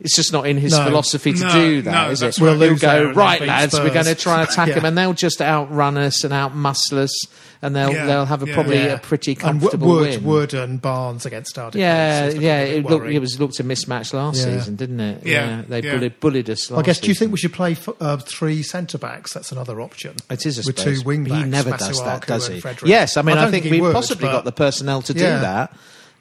It's 0.00 0.14
just 0.14 0.32
not 0.32 0.46
in 0.46 0.58
his 0.58 0.72
No. 0.72 0.84
philosophy 0.84 1.32
to 1.32 1.40
No, 1.44 1.52
do 1.52 1.82
that, 1.82 1.90
no, 2.06 2.10
is 2.12 2.20
that's 2.20 2.38
it? 2.38 2.40
We'll 2.40 2.52
He'll 2.58 2.68
lose 2.70 2.80
there 2.82 3.06
go 3.06 3.10
right, 3.14 3.40
then 3.40 3.48
beat 3.48 3.52
lads. 3.52 3.74
We're 3.80 3.90
going 3.92 4.04
to 4.06 4.14
try 4.14 4.40
and 4.42 4.48
attack 4.48 4.68
Yeah. 4.68 4.74
him, 4.74 4.84
and 4.84 4.96
they'll 4.96 5.12
just 5.12 5.42
outrun 5.42 5.98
us 5.98 6.22
and 6.22 6.32
outmuscle 6.32 6.98
us, 6.98 7.26
and 7.62 7.74
they'll 7.74 7.92
Yeah, 7.92 8.06
they'll 8.06 8.26
have 8.26 8.44
a 8.44 8.46
yeah. 8.46 8.54
probably 8.54 8.76
Yeah. 8.76 8.84
a 8.94 8.98
pretty 8.98 9.32
and 9.32 9.40
comfortable 9.40 9.88
Wood, 9.88 10.10
win. 10.10 10.22
Wood 10.24 10.54
and 10.54 10.80
Barnes 10.80 11.26
against 11.26 11.58
our 11.58 11.72
defence. 11.72 12.34
yeah, 12.36 12.40
yeah. 12.40 12.60
It 12.76 12.84
looked 12.86 13.08
it 13.08 13.18
was 13.18 13.40
looked 13.40 13.58
a 13.58 13.64
mismatch 13.64 14.12
last 14.14 14.36
Yeah. 14.38 14.56
season, 14.58 14.76
didn't 14.76 15.00
it? 15.00 15.26
Yeah, 15.26 15.62
they 15.68 15.80
yeah. 15.82 15.94
bullied, 15.96 16.20
bullied 16.20 16.48
us. 16.50 16.70
Last 16.70 16.78
I 16.78 16.82
guess. 16.84 17.00
Do 17.00 17.08
you 17.08 17.14
season. 17.14 17.24
think 17.26 17.32
we 17.32 17.38
should 17.38 17.52
play 17.54 17.72
f- 17.72 17.88
uh, 18.00 18.18
three 18.18 18.62
centre 18.62 18.98
backs? 18.98 19.32
That's 19.34 19.50
another 19.50 19.80
option. 19.80 20.14
It 20.30 20.46
is, 20.46 20.58
I 20.58 20.62
with 20.64 20.78
suppose. 20.78 21.00
two 21.02 21.06
wing 21.08 21.24
backs. 21.24 21.34
He 21.34 21.40
backs. 21.50 21.50
never 21.66 21.76
does 21.76 22.00
that, 22.04 22.24
does 22.24 22.46
he? 22.46 22.60
Frederick. 22.60 22.88
Yes, 22.88 23.16
I 23.16 23.22
mean, 23.22 23.36
I, 23.36 23.42
don't 23.42 23.50
think, 23.50 23.64
we've 23.64 23.92
possibly 23.92 24.28
got 24.28 24.44
the 24.44 24.52
personnel 24.52 25.02
to 25.02 25.12
do 25.12 25.18
that. 25.24 25.72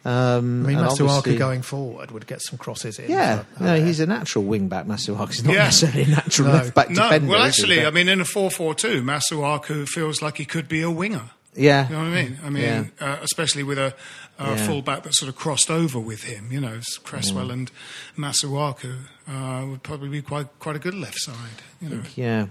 Um, 0.07 0.65
I 0.65 0.69
mean, 0.69 0.77
and 0.77 0.87
Masuaku 0.87 1.37
going 1.37 1.61
forward 1.61 2.11
would 2.11 2.25
get 2.27 2.41
some 2.41 2.57
crosses 2.57 2.97
in. 2.97 3.11
Yeah, 3.11 3.43
for- 3.57 3.63
no, 3.63 3.75
he's 3.83 3.99
a 3.99 4.05
natural 4.05 4.45
wing 4.45 4.69
back. 4.69 4.85
Masuaku. 4.85 5.27
He's 5.33 5.43
not 5.43 5.53
Yeah. 5.53 5.63
necessarily 5.65 6.03
a 6.03 6.07
natural 6.15 6.47
No. 6.47 6.53
left 6.53 6.73
back 6.73 6.89
No, 6.89 7.03
defender. 7.03 7.29
well, 7.29 7.43
is 7.43 7.55
he? 7.57 7.61
actually, 7.63 7.85
I 7.85 7.91
mean, 7.91 8.07
in 8.07 8.21
a 8.21 8.25
4 8.25 8.49
4 8.49 8.73
2, 8.73 9.01
Masuaku 9.03 9.85
feels 9.87 10.21
like 10.21 10.37
he 10.37 10.45
could 10.45 10.69
be 10.69 10.81
a 10.81 10.89
winger. 10.89 11.31
yeah, 11.55 11.87
You 11.89 11.95
know 11.95 12.03
what 12.03 12.07
I 12.17 12.23
mean? 12.23 12.39
I 12.45 12.49
mean, 12.49 12.63
Yeah. 12.63 12.83
uh, 13.05 13.17
especially 13.21 13.63
with 13.63 13.77
a, 13.79 13.93
a 14.39 14.51
Yeah. 14.55 14.65
fullback 14.67 15.03
that 15.03 15.13
sort 15.15 15.27
of 15.27 15.35
crossed 15.35 15.69
over 15.69 15.99
with 15.99 16.23
him. 16.23 16.51
You 16.51 16.61
know, 16.61 16.75
s- 16.75 16.97
Cresswell 17.03 17.51
and 17.51 17.69
Masuaku 18.17 18.93
uh, 19.27 19.65
would 19.65 19.83
probably 19.83 20.09
be 20.09 20.21
quite 20.21 20.47
quite 20.59 20.75
a 20.77 20.79
good 20.79 20.93
left 20.95 21.19
side. 21.19 21.61
You 21.81 21.89
know, 21.89 22.01
yeah. 22.15 22.45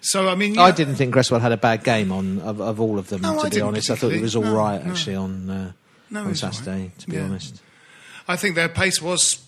So 0.00 0.28
I 0.28 0.34
mean, 0.34 0.58
I 0.58 0.70
didn't 0.70 0.94
think 0.96 1.12
Cresswell 1.12 1.40
had 1.40 1.52
a 1.52 1.56
bad 1.56 1.84
game 1.84 2.10
on 2.12 2.40
of, 2.40 2.60
of 2.60 2.80
all 2.80 2.98
of 2.98 3.08
them. 3.08 3.20
No, 3.22 3.34
to 3.34 3.40
I 3.40 3.44
be 3.44 3.50
didn't 3.50 3.68
honest, 3.68 3.90
I 3.90 3.94
thought 3.96 4.12
he 4.12 4.20
was 4.20 4.34
all 4.36 4.42
particularly. 4.42 4.68
right 4.70 4.80
No, 4.80 4.86
no. 4.86 4.92
actually 4.92 5.16
on 5.16 5.50
uh, 5.50 5.72
No, 6.10 6.20
on 6.24 6.34
Saturday. 6.34 6.80
right. 6.82 6.98
To 6.98 7.06
be 7.08 7.16
Yeah. 7.16 7.24
honest, 7.24 7.60
I 8.28 8.36
think 8.36 8.54
their 8.54 8.68
pace 8.68 9.00
was 9.02 9.40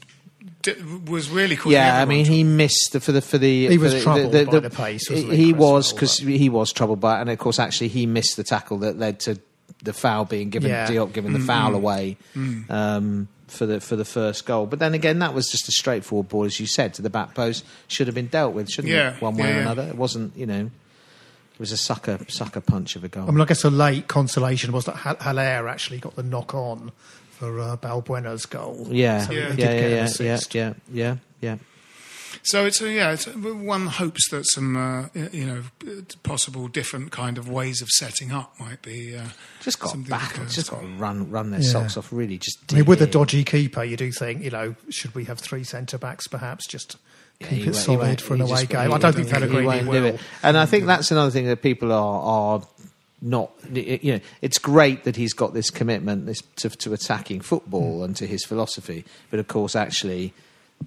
was 1.06 1.28
really 1.30 1.56
cool. 1.56 1.72
yeah. 1.72 2.00
I 2.00 2.04
mean, 2.04 2.24
trouble. 2.24 2.36
he 2.36 2.44
missed 2.44 2.90
the, 2.92 3.00
for 3.00 3.12
the 3.12 3.20
for 3.20 3.38
the. 3.38 3.68
He 3.68 3.78
was 3.78 3.92
the, 3.94 4.00
troubled 4.02 4.32
by 4.32 4.44
the 4.60 4.70
pace, 4.70 5.08
wasn't 5.10 5.32
he, 5.32 5.46
he 5.46 5.52
was 5.52 5.92
because 5.92 6.20
but- 6.20 6.28
he 6.32 6.48
was 6.48 6.72
troubled 6.72 7.00
by, 7.00 7.18
it, 7.18 7.22
and 7.22 7.30
of 7.30 7.38
course, 7.38 7.58
actually, 7.58 7.88
he 7.88 8.06
missed 8.06 8.36
the 8.36 8.44
tackle 8.44 8.78
that 8.78 8.98
led 8.98 9.20
to 9.20 9.38
the 9.82 9.92
foul 9.92 10.24
being 10.24 10.50
given. 10.50 10.70
Yeah. 10.70 10.86
Diop 10.86 11.12
giving 11.12 11.32
the 11.32 11.38
Mm-hmm. 11.38 11.46
foul 11.46 11.74
away 11.74 12.16
Mm. 12.36 12.70
um, 12.70 13.28
for 13.52 13.66
the 13.66 13.80
for 13.80 13.94
the 13.96 14.04
first 14.04 14.46
goal. 14.46 14.66
But 14.66 14.78
then 14.78 14.94
again, 14.94 15.18
that 15.20 15.34
was 15.34 15.48
just 15.50 15.68
a 15.68 15.72
straightforward 15.72 16.28
ball, 16.28 16.44
as 16.44 16.58
you 16.58 16.66
said, 16.66 16.94
to 16.94 17.02
the 17.02 17.10
back 17.10 17.34
post. 17.34 17.64
Should 17.88 18.06
have 18.08 18.14
been 18.14 18.26
dealt 18.28 18.54
with, 18.54 18.68
shouldn't 18.70 18.92
Yeah, 18.92 19.14
it? 19.16 19.20
One 19.22 19.36
way 19.36 19.48
yeah, 19.48 19.58
or 19.58 19.60
another. 19.60 19.82
It 19.82 19.96
wasn't, 19.96 20.36
you 20.36 20.46
know. 20.46 20.70
It 21.54 21.58
was 21.58 21.70
a 21.72 21.76
sucker 21.76 22.18
sucker 22.28 22.60
punch 22.60 22.96
of 22.96 23.04
a 23.04 23.08
goal. 23.08 23.28
I 23.28 23.30
mean, 23.30 23.40
I 23.40 23.44
guess 23.44 23.62
a 23.64 23.70
late 23.70 24.08
consolation 24.08 24.72
was 24.72 24.86
that 24.86 24.96
Ha- 24.96 25.16
Haller 25.20 25.68
actually 25.68 25.98
got 25.98 26.16
the 26.16 26.22
knock 26.22 26.54
on 26.54 26.90
for 27.30 27.60
uh, 27.60 27.76
Balbuena's 27.76 28.46
goal. 28.46 28.88
yeah, 28.90 29.26
So 29.26 29.32
yeah, 29.32 29.50
he 29.50 29.56
did 29.56 29.58
yeah, 29.58 29.70
yeah, 29.72 30.08
yeah, 30.18 30.40
yeah, 30.52 30.74
yeah, 30.92 31.16
yeah. 31.40 31.56
So 32.44 32.64
it's 32.64 32.80
a, 32.82 32.90
yeah, 32.90 33.12
it's, 33.12 33.26
one 33.26 33.86
hopes 33.86 34.28
that 34.30 34.44
some 34.50 34.76
uh, 34.76 35.08
you 35.32 35.44
know 35.46 35.62
possible 36.24 36.66
different 36.66 37.12
kind 37.12 37.38
of 37.38 37.48
ways 37.48 37.80
of 37.80 37.88
setting 37.88 38.32
up 38.32 38.52
might 38.58 38.82
be 38.82 39.16
uh, 39.16 39.26
Just 39.60 39.78
got 39.78 39.86
to 39.88 39.90
something 39.92 40.10
that 40.10 40.20
battle. 40.22 40.42
occurs. 40.42 40.54
Just 40.56 40.70
got 40.70 40.80
to 40.80 40.86
run 40.88 41.30
run 41.30 41.50
their 41.52 41.60
Yeah. 41.60 41.68
socks 41.68 41.96
off. 41.96 42.12
Really, 42.12 42.38
just. 42.38 42.58
I 42.72 42.76
mean, 42.76 42.84
with 42.86 43.00
a 43.00 43.06
dodgy 43.06 43.44
keeper, 43.44 43.84
you 43.84 43.96
do 43.96 44.10
think, 44.10 44.42
you 44.42 44.50
know, 44.50 44.74
should 44.88 45.14
we 45.14 45.24
have 45.26 45.38
three 45.38 45.62
centre 45.64 45.98
backs 45.98 46.26
perhaps 46.26 46.66
just 46.66 46.90
to 46.92 46.98
Yeah, 47.40 47.48
keep 47.48 47.66
it 47.68 47.74
solid 47.74 47.98
won't- 48.00 48.20
for 48.20 48.34
an 48.34 48.40
away 48.40 48.50
just- 48.62 48.68
game? 48.70 48.88
he- 48.88 48.94
I 48.94 48.98
don't 48.98 49.12
he- 49.16 49.22
think 49.22 49.26
he 49.28 49.32
Pellegrini 49.32 49.66
won't 49.66 49.86
will. 49.86 50.00
do 50.00 50.04
it. 50.16 50.20
And 50.42 50.58
I 50.58 50.66
think 50.66 50.86
that's 50.86 51.10
another 51.12 51.30
thing 51.30 51.46
that 51.46 51.62
people 51.62 51.92
are 51.92 52.20
are 52.58 52.62
not. 53.20 53.52
You 53.72 54.14
know, 54.14 54.20
it's 54.40 54.58
great 54.58 55.04
that 55.04 55.14
he's 55.14 55.32
got 55.32 55.54
this 55.54 55.70
commitment 55.70 56.26
this, 56.26 56.40
to, 56.56 56.70
to 56.70 56.92
attacking 56.92 57.42
football 57.42 57.98
Hmm. 57.98 58.04
and 58.06 58.16
to 58.16 58.26
his 58.26 58.44
philosophy, 58.44 59.04
but 59.30 59.38
of 59.38 59.46
course, 59.46 59.76
actually. 59.76 60.34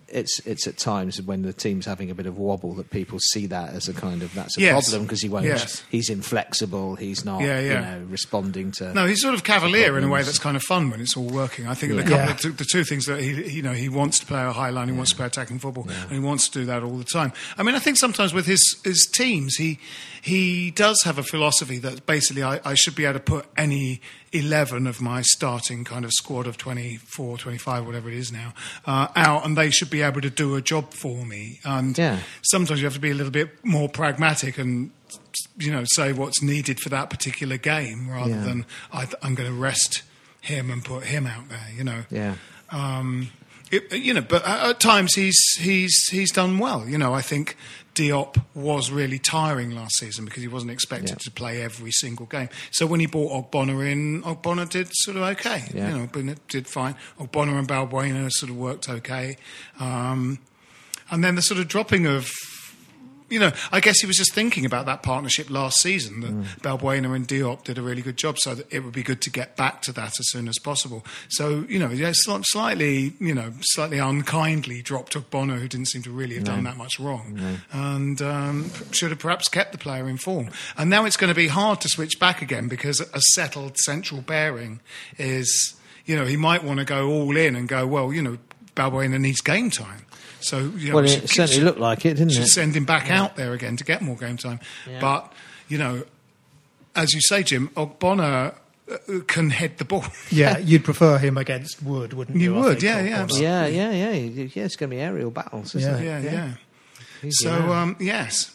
It's 0.08 0.40
it's 0.46 0.68
at 0.68 0.78
times 0.78 1.22
when 1.22 1.42
the 1.42 1.54
team's 1.54 1.86
having 1.86 2.10
a 2.12 2.16
bit 2.16 2.26
of 2.26 2.38
wobble 2.38 2.74
that 2.76 2.90
people 2.90 3.20
see 3.20 3.46
that 3.48 3.74
as 3.74 3.88
a 3.88 3.94
kind 3.94 4.22
of 4.24 4.34
that's 4.34 4.58
a 4.58 4.62
Yes. 4.62 4.90
problem 4.90 5.06
because 5.06 5.22
he 5.22 5.30
won't 5.30 5.46
Yes. 5.46 5.84
he's 5.90 6.10
inflexible 6.10 6.96
he's 6.96 7.24
not 7.26 7.42
Yeah, 7.42 7.60
yeah. 7.60 7.74
you 7.92 8.00
know 8.00 8.06
responding 8.10 8.72
to 8.74 8.94
No, 8.94 9.06
he's 9.08 9.22
sort 9.22 9.34
of 9.34 9.44
cavalier 9.44 9.98
in 9.98 10.04
a 10.04 10.08
way 10.10 10.24
that's 10.24 10.40
kind 10.40 10.56
of 10.58 10.64
fun 10.64 10.90
when 10.90 11.02
it's 11.02 11.16
all 11.18 11.26
working. 11.28 11.68
I 11.68 11.74
think 11.74 11.94
the, 11.96 12.02
couple 12.04 12.18
Yeah. 12.18 12.32
of 12.32 12.40
two, 12.40 12.52
the 12.52 12.66
two 12.66 12.84
things 12.84 13.06
that 13.06 13.20
he, 13.22 13.50
you 13.50 13.62
know, 13.62 13.74
he 13.74 13.90
wants 13.90 14.20
to 14.20 14.26
play 14.26 14.44
a 14.44 14.52
high 14.52 14.70
line, 14.70 14.88
he 14.88 14.94
wants 14.94 15.12
to 15.12 15.18
play 15.18 15.26
attacking 15.28 15.60
football, 15.60 15.88
and 15.90 16.12
he 16.12 16.20
wants 16.20 16.50
to 16.50 16.60
do 16.60 16.66
that 16.66 16.84
all 16.84 16.98
the 16.98 17.04
time. 17.04 17.32
I 17.58 17.64
mean, 17.64 17.76
I 17.76 17.80
think 17.80 17.98
sometimes 17.98 18.34
with 18.34 18.46
his 18.46 18.62
his 18.84 19.06
teams, 19.14 19.56
he 19.56 19.80
he 20.26 20.72
does 20.72 21.04
have 21.04 21.20
a 21.20 21.24
philosophy 21.24 21.78
that 21.78 22.08
basically 22.08 22.42
I, 22.42 22.60
I 22.66 22.74
should 22.74 22.96
be 22.96 23.06
able 23.06 23.14
to 23.14 23.20
put 23.20 23.46
any 23.56 24.02
11 24.34 24.88
of 24.88 25.00
my 25.00 25.22
starting 25.22 25.84
kind 25.84 26.04
of 26.04 26.12
squad 26.12 26.48
of 26.48 26.58
24, 26.58 27.38
25, 27.38 27.86
whatever 27.86 28.10
it 28.10 28.16
is 28.18 28.32
now, 28.32 28.56
uh, 28.88 29.08
out, 29.16 29.46
and 29.46 29.56
they 29.56 29.70
should 29.70 29.92
be 29.92 30.02
able 30.02 30.22
to 30.22 30.32
do 30.32 30.56
a 30.56 30.62
job 30.64 30.94
for 30.94 31.24
me. 31.26 31.60
And 31.64 31.96
Yeah. 31.96 32.22
sometimes 32.42 32.80
you 32.82 32.88
have 32.88 32.96
to 32.96 33.00
be 33.00 33.12
a 33.12 33.14
little 33.14 33.32
bit 33.32 33.64
more 33.64 33.88
pragmatic 33.88 34.58
and 34.58 34.90
you 35.60 35.72
know 35.72 35.84
say 35.86 36.12
what's 36.12 36.42
needed 36.42 36.80
for 36.80 36.90
that 36.90 37.12
particular 37.12 37.58
game 37.58 38.10
rather 38.10 38.32
Yeah. 38.32 38.44
than 38.44 38.66
I, 38.92 39.08
I'm 39.22 39.36
going 39.36 39.50
to 39.50 39.56
rest 39.56 40.02
him 40.42 40.72
and 40.72 40.84
put 40.84 41.04
him 41.04 41.28
out 41.28 41.50
there. 41.50 41.68
You 41.78 41.84
know. 41.84 42.04
Yeah. 42.10 42.36
Um, 42.72 43.30
it, 43.72 43.92
you 43.94 44.14
know, 44.14 44.22
but 44.22 44.46
at, 44.46 44.80
times 44.80 45.14
he's 45.16 45.38
he's 45.60 46.08
he's 46.10 46.32
done 46.32 46.60
well. 46.60 46.88
You 46.88 46.98
know, 46.98 47.14
I 47.14 47.22
think 47.22 47.56
Diop 47.96 48.44
was 48.54 48.92
really 48.92 49.18
tiring 49.20 49.72
last 49.72 49.98
season 50.00 50.26
because 50.26 50.42
he 50.44 50.48
wasn't 50.50 50.72
expected 50.72 51.10
Yeah. 51.12 51.16
to 51.16 51.32
play 51.32 51.62
every 51.62 51.92
single 51.92 52.26
game. 52.26 52.50
So 52.72 52.86
when 52.86 53.00
he 53.00 53.06
brought 53.06 53.52
Ogbonna 53.52 53.90
in, 53.90 54.22
Ogbonna 54.24 54.70
did 54.70 54.90
sort 54.92 55.18
of 55.18 55.24
okay. 55.24 55.64
Yeah. 55.74 55.96
You 55.98 56.08
know, 56.24 56.36
did 56.50 56.68
fine. 56.68 56.96
Ogbonna 57.20 57.58
and 57.58 57.68
Balbuena 57.68 58.30
sort 58.32 58.50
of 58.50 58.58
worked 58.58 58.90
okay. 58.90 59.38
Um, 59.80 60.40
and 61.10 61.24
then 61.24 61.36
the 61.36 61.42
sort 61.42 61.60
of 61.60 61.68
dropping 61.68 62.06
of 62.06 62.30
you 63.36 63.42
know, 63.42 63.52
I 63.70 63.82
guess 63.82 64.00
he 64.00 64.08
was 64.08 64.16
just 64.16 64.34
thinking 64.34 64.66
about 64.66 64.86
that 64.86 65.04
partnership 65.04 65.50
last 65.50 65.82
season 65.82 66.22
that 66.22 66.32
Mm. 66.32 66.46
Balbuena 66.62 67.14
and 67.14 67.28
Diop 67.28 67.66
did 67.66 67.78
a 67.78 67.82
really 67.82 68.02
good 68.02 68.16
job, 68.16 68.38
so 68.40 68.56
it 68.70 68.80
would 68.84 68.94
be 68.94 69.04
good 69.04 69.22
to 69.24 69.30
get 69.30 69.58
back 69.58 69.82
to 69.84 69.92
that 69.92 70.14
as 70.20 70.32
soon 70.32 70.48
as 70.48 70.58
possible. 70.58 71.06
So, 71.28 71.66
you 71.68 71.78
know, 71.78 71.90
yeah, 71.90 72.12
slightly, 72.14 73.14
you 73.20 73.34
know, 73.34 73.52
slightly 73.62 74.00
unkindly 74.00 74.82
dropped 74.82 75.18
off 75.18 75.30
Ogbonna, 75.30 75.60
who 75.60 75.68
didn't 75.68 75.88
seem 75.88 76.02
to 76.04 76.12
really 76.12 76.36
have 76.36 76.46
done 76.46 76.64
that 76.64 76.78
much 76.78 76.98
wrong, 77.00 77.60
and 77.74 78.22
um, 78.22 78.72
should 78.92 79.10
have 79.12 79.20
perhaps 79.20 79.50
kept 79.50 79.74
the 79.74 79.78
player 79.78 80.08
in 80.08 80.18
form. 80.18 80.50
And 80.78 80.90
now 80.90 81.04
it's 81.04 81.18
going 81.18 81.30
to 81.30 81.36
be 81.36 81.48
hard 81.50 81.82
to 81.82 81.90
switch 81.90 82.20
back 82.20 82.42
again 82.42 82.70
because 82.70 83.02
a 83.02 83.22
settled 83.34 83.78
central 83.80 84.22
bearing 84.22 84.80
is, 85.18 85.76
you 86.06 86.16
know, 86.16 86.26
he 86.26 86.38
might 86.38 86.64
want 86.64 86.80
to 86.80 86.86
go 86.86 87.10
all 87.10 87.36
in 87.36 87.56
and 87.56 87.68
go, 87.68 87.86
well, 87.86 88.14
you 88.14 88.22
know, 88.22 88.38
Balbuena 88.76 89.20
needs 89.20 89.42
game 89.42 89.70
time. 89.70 90.05
So, 90.46 90.60
you 90.78 90.90
know, 90.90 90.96
Well, 90.96 91.08
should- 91.08 91.24
it 91.24 91.30
certainly 91.30 91.64
looked 91.64 91.80
like 91.80 92.06
it, 92.06 92.16
didn't 92.16 92.32
it? 92.38 92.48
send 92.48 92.76
him 92.76 92.86
back 92.86 93.10
out 93.10 93.36
there 93.36 93.54
again 93.54 93.78
to 93.78 93.84
get 93.84 94.02
more 94.02 94.16
game 94.16 94.38
time. 94.38 94.60
But 95.02 95.32
you 95.68 95.78
know, 95.78 96.04
as 96.96 97.14
you 97.14 97.22
say, 97.22 97.44
Jim, 97.44 97.70
Ogbonna 97.76 98.54
uh, 98.92 98.98
can 99.28 99.50
head 99.50 99.78
the 99.80 99.86
ball. 99.86 100.06
Yeah, 100.32 100.58
you'd 100.60 100.84
prefer 100.84 101.18
him 101.18 101.38
against 101.38 101.82
Wood, 101.82 102.14
wouldn't 102.14 102.38
you? 102.38 102.54
You 102.56 102.62
would, 102.62 102.84
yeah, 102.84 103.02
yeah, 103.02 103.22
absolutely. 103.24 103.48
Yeah, 103.48 103.68
yeah, 103.68 103.92
yeah, 103.92 104.12
yeah. 104.54 104.64
It's 104.66 104.76
going 104.76 104.90
to 104.92 104.96
be 104.96 105.02
aerial 105.02 105.32
battles, 105.32 105.74
isn't 105.76 106.04
Yeah. 106.04 106.18
it? 106.18 106.24
yeah, 106.24 106.32
yeah. 106.32 106.52
He's 107.22 107.40
So 107.40 107.52
um, 107.74 107.96
yes. 108.00 108.55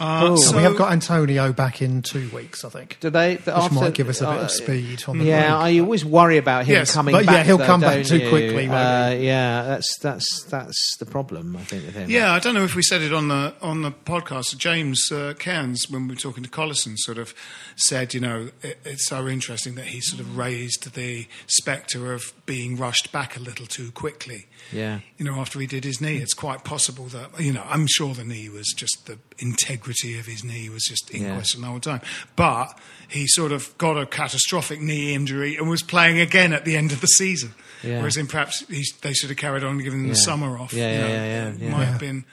Uh, 0.00 0.28
Oh. 0.30 0.36
so 0.36 0.56
we 0.56 0.62
have 0.62 0.76
got 0.76 0.92
Antonio 0.92 1.52
back 1.52 1.82
in 1.82 2.00
two 2.00 2.30
weeks, 2.30 2.64
I 2.64 2.70
think. 2.70 2.96
Do 3.00 3.10
they? 3.10 3.36
Which 3.36 3.70
might 3.72 3.92
give 3.94 4.08
us 4.08 4.20
a 4.22 4.26
bit 4.26 4.38
uh, 4.38 4.42
of 4.44 4.50
speed 4.50 5.04
on 5.06 5.18
the 5.18 5.24
Yeah, 5.26 5.42
break. 5.42 5.76
I 5.76 5.78
always 5.80 6.04
worry 6.04 6.38
about 6.38 6.64
him 6.64 6.76
Yes, 6.76 6.94
coming 6.94 7.12
but 7.14 7.26
back. 7.26 7.34
yeah, 7.34 7.42
he'll 7.44 7.58
though, 7.58 7.66
come 7.66 7.80
back 7.82 8.04
too 8.06 8.18
you? 8.18 8.28
quickly, 8.30 8.66
won't 8.68 8.80
Uh, 8.80 9.16
yeah, 9.18 9.62
that's 9.64 9.98
that's 9.98 10.44
that's 10.44 10.96
the 10.98 11.04
problem. 11.06 11.54
I 11.54 11.60
think 11.64 11.84
with 11.84 11.94
him. 11.94 12.08
Yeah, 12.10 12.32
I 12.32 12.38
don't 12.38 12.54
know 12.54 12.64
if 12.64 12.74
we 12.74 12.82
said 12.82 13.02
it 13.02 13.12
on 13.12 13.28
the 13.28 13.52
on 13.60 13.82
the 13.82 13.90
podcast. 13.92 14.56
James 14.56 15.12
uh, 15.12 15.34
Cairns, 15.38 15.90
when 15.90 16.08
we 16.08 16.14
were 16.14 16.20
talking 16.20 16.42
to 16.44 16.50
Collison, 16.50 16.94
sort 16.96 17.18
of 17.18 17.34
said, 17.76 18.14
you 18.14 18.20
know, 18.20 18.48
it, 18.62 18.78
it's 18.84 19.06
so 19.06 19.28
interesting 19.28 19.74
that 19.74 19.86
he 19.86 20.00
sort 20.00 20.20
of 20.20 20.36
raised 20.36 20.94
the 20.94 21.26
spectre 21.46 22.12
of 22.14 22.32
being 22.50 22.76
rushed 22.76 23.12
back 23.12 23.36
a 23.36 23.40
little 23.40 23.64
too 23.66 23.92
quickly. 23.92 24.46
yeah. 24.72 24.98
You 25.18 25.24
know, 25.24 25.34
after 25.36 25.60
he 25.60 25.66
did 25.68 25.84
his 25.84 26.00
knee, 26.00 26.16
it's 26.16 26.34
quite 26.34 26.64
possible 26.64 27.04
that 27.06 27.28
you 27.38 27.52
know. 27.52 27.62
I'm 27.74 27.86
sure 27.86 28.12
the 28.12 28.24
knee 28.24 28.48
was 28.48 28.66
just 28.76 29.06
the 29.06 29.18
integrity 29.38 30.18
of 30.18 30.26
his 30.26 30.42
knee 30.42 30.68
was 30.68 30.82
just 30.84 31.10
in 31.10 31.22
Yeah. 31.22 31.34
question 31.36 31.60
the 31.60 31.68
whole 31.68 31.78
time. 31.78 32.00
But 32.34 32.76
he 33.08 33.26
sort 33.28 33.52
of 33.52 33.76
got 33.78 33.96
a 33.96 34.04
catastrophic 34.04 34.80
knee 34.80 35.14
injury 35.14 35.54
and 35.56 35.68
was 35.70 35.82
playing 35.82 36.18
again 36.18 36.52
at 36.52 36.64
the 36.64 36.76
end 36.76 36.90
of 36.90 37.00
the 37.00 37.06
season. 37.06 37.54
Yeah. 37.84 37.98
Whereas 37.98 38.16
in 38.16 38.26
perhaps 38.26 38.64
he, 38.68 38.84
they 39.02 39.12
should 39.12 39.30
have 39.30 39.38
carried 39.38 39.62
on 39.62 39.78
giving 39.78 40.00
him 40.00 40.08
the 40.08 40.16
summer 40.16 40.58
off. 40.58 40.72
Yeah, 40.72 40.88
you 40.90 40.98
yeah, 40.98 41.00
know, 41.00 41.08
yeah, 41.08 41.24
yeah, 41.24 41.52
yeah. 41.58 41.70
Might 41.70 41.78
Yeah. 41.84 41.90
have 41.92 42.00
been 42.00 42.24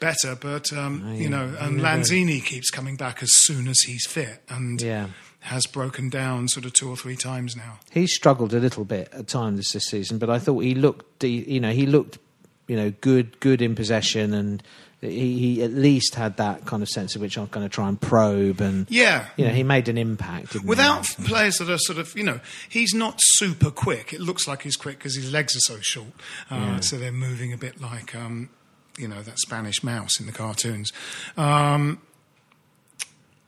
better, 0.00 0.36
but 0.38 0.70
um, 0.74 1.14
yeah. 1.14 1.22
you 1.22 1.28
know, 1.30 1.56
and 1.58 1.80
Lanzini 1.80 2.44
keeps 2.44 2.68
coming 2.70 2.96
back 2.96 3.22
as 3.22 3.30
soon 3.32 3.66
as 3.68 3.78
he's 3.86 4.06
fit 4.06 4.42
and 4.50 4.82
Yeah. 4.82 5.08
Has 5.44 5.66
broken 5.66 6.08
down 6.08 6.48
sort 6.48 6.64
of 6.64 6.72
two 6.72 6.88
or 6.88 6.96
three 6.96 7.16
times 7.16 7.54
now. 7.54 7.78
He 7.90 8.06
struggled 8.06 8.54
a 8.54 8.58
little 8.58 8.84
bit 8.84 9.08
at 9.12 9.28
times 9.28 9.72
this 9.72 9.84
season, 9.84 10.16
but 10.18 10.30
I 10.30 10.38
thought 10.38 10.60
he 10.60 10.74
looked, 10.74 11.22
you 11.22 11.60
know, 11.60 11.70
he 11.70 11.84
looked, 11.86 12.18
you 12.66 12.76
know, 12.76 12.90
good, 13.02 13.38
good 13.40 13.60
in 13.60 13.74
possession, 13.74 14.32
and 14.32 14.62
he, 15.02 15.38
he 15.38 15.62
at 15.62 15.70
least 15.70 16.14
had 16.14 16.38
that 16.38 16.64
kind 16.64 16.82
of 16.82 16.88
sense 16.88 17.14
of 17.14 17.20
which 17.20 17.36
I'm 17.36 17.44
going 17.48 17.66
to 17.66 17.68
try 17.68 17.88
and 17.90 18.00
probe, 18.00 18.62
and 18.62 18.86
Yeah. 18.90 19.26
you 19.36 19.44
know, 19.46 19.52
he 19.52 19.62
made 19.62 19.88
an 19.90 19.98
impact. 19.98 20.52
didn't 20.52 20.62
he? 20.62 20.68
Without 20.68 21.04
players 21.26 21.58
that 21.58 21.68
are 21.68 21.76
sort 21.76 21.98
of, 21.98 22.16
you 22.16 22.24
know, 22.24 22.40
he's 22.70 22.94
not 22.94 23.16
super 23.18 23.70
quick. 23.70 24.14
It 24.14 24.20
looks 24.20 24.48
like 24.48 24.62
he's 24.62 24.76
quick 24.76 24.96
because 24.96 25.14
his 25.14 25.30
legs 25.30 25.54
are 25.54 25.60
so 25.60 25.76
short. 25.82 26.08
Uh, 26.50 26.80
So 26.80 26.96
they're 26.96 27.12
moving 27.12 27.52
a 27.52 27.58
bit 27.58 27.82
like, 27.82 28.14
um, 28.14 28.48
you 28.96 29.08
know, 29.08 29.20
that 29.22 29.38
Spanish 29.40 29.82
mouse 29.84 30.18
in 30.18 30.24
the 30.24 30.32
cartoons. 30.32 30.90
Um, 31.36 32.00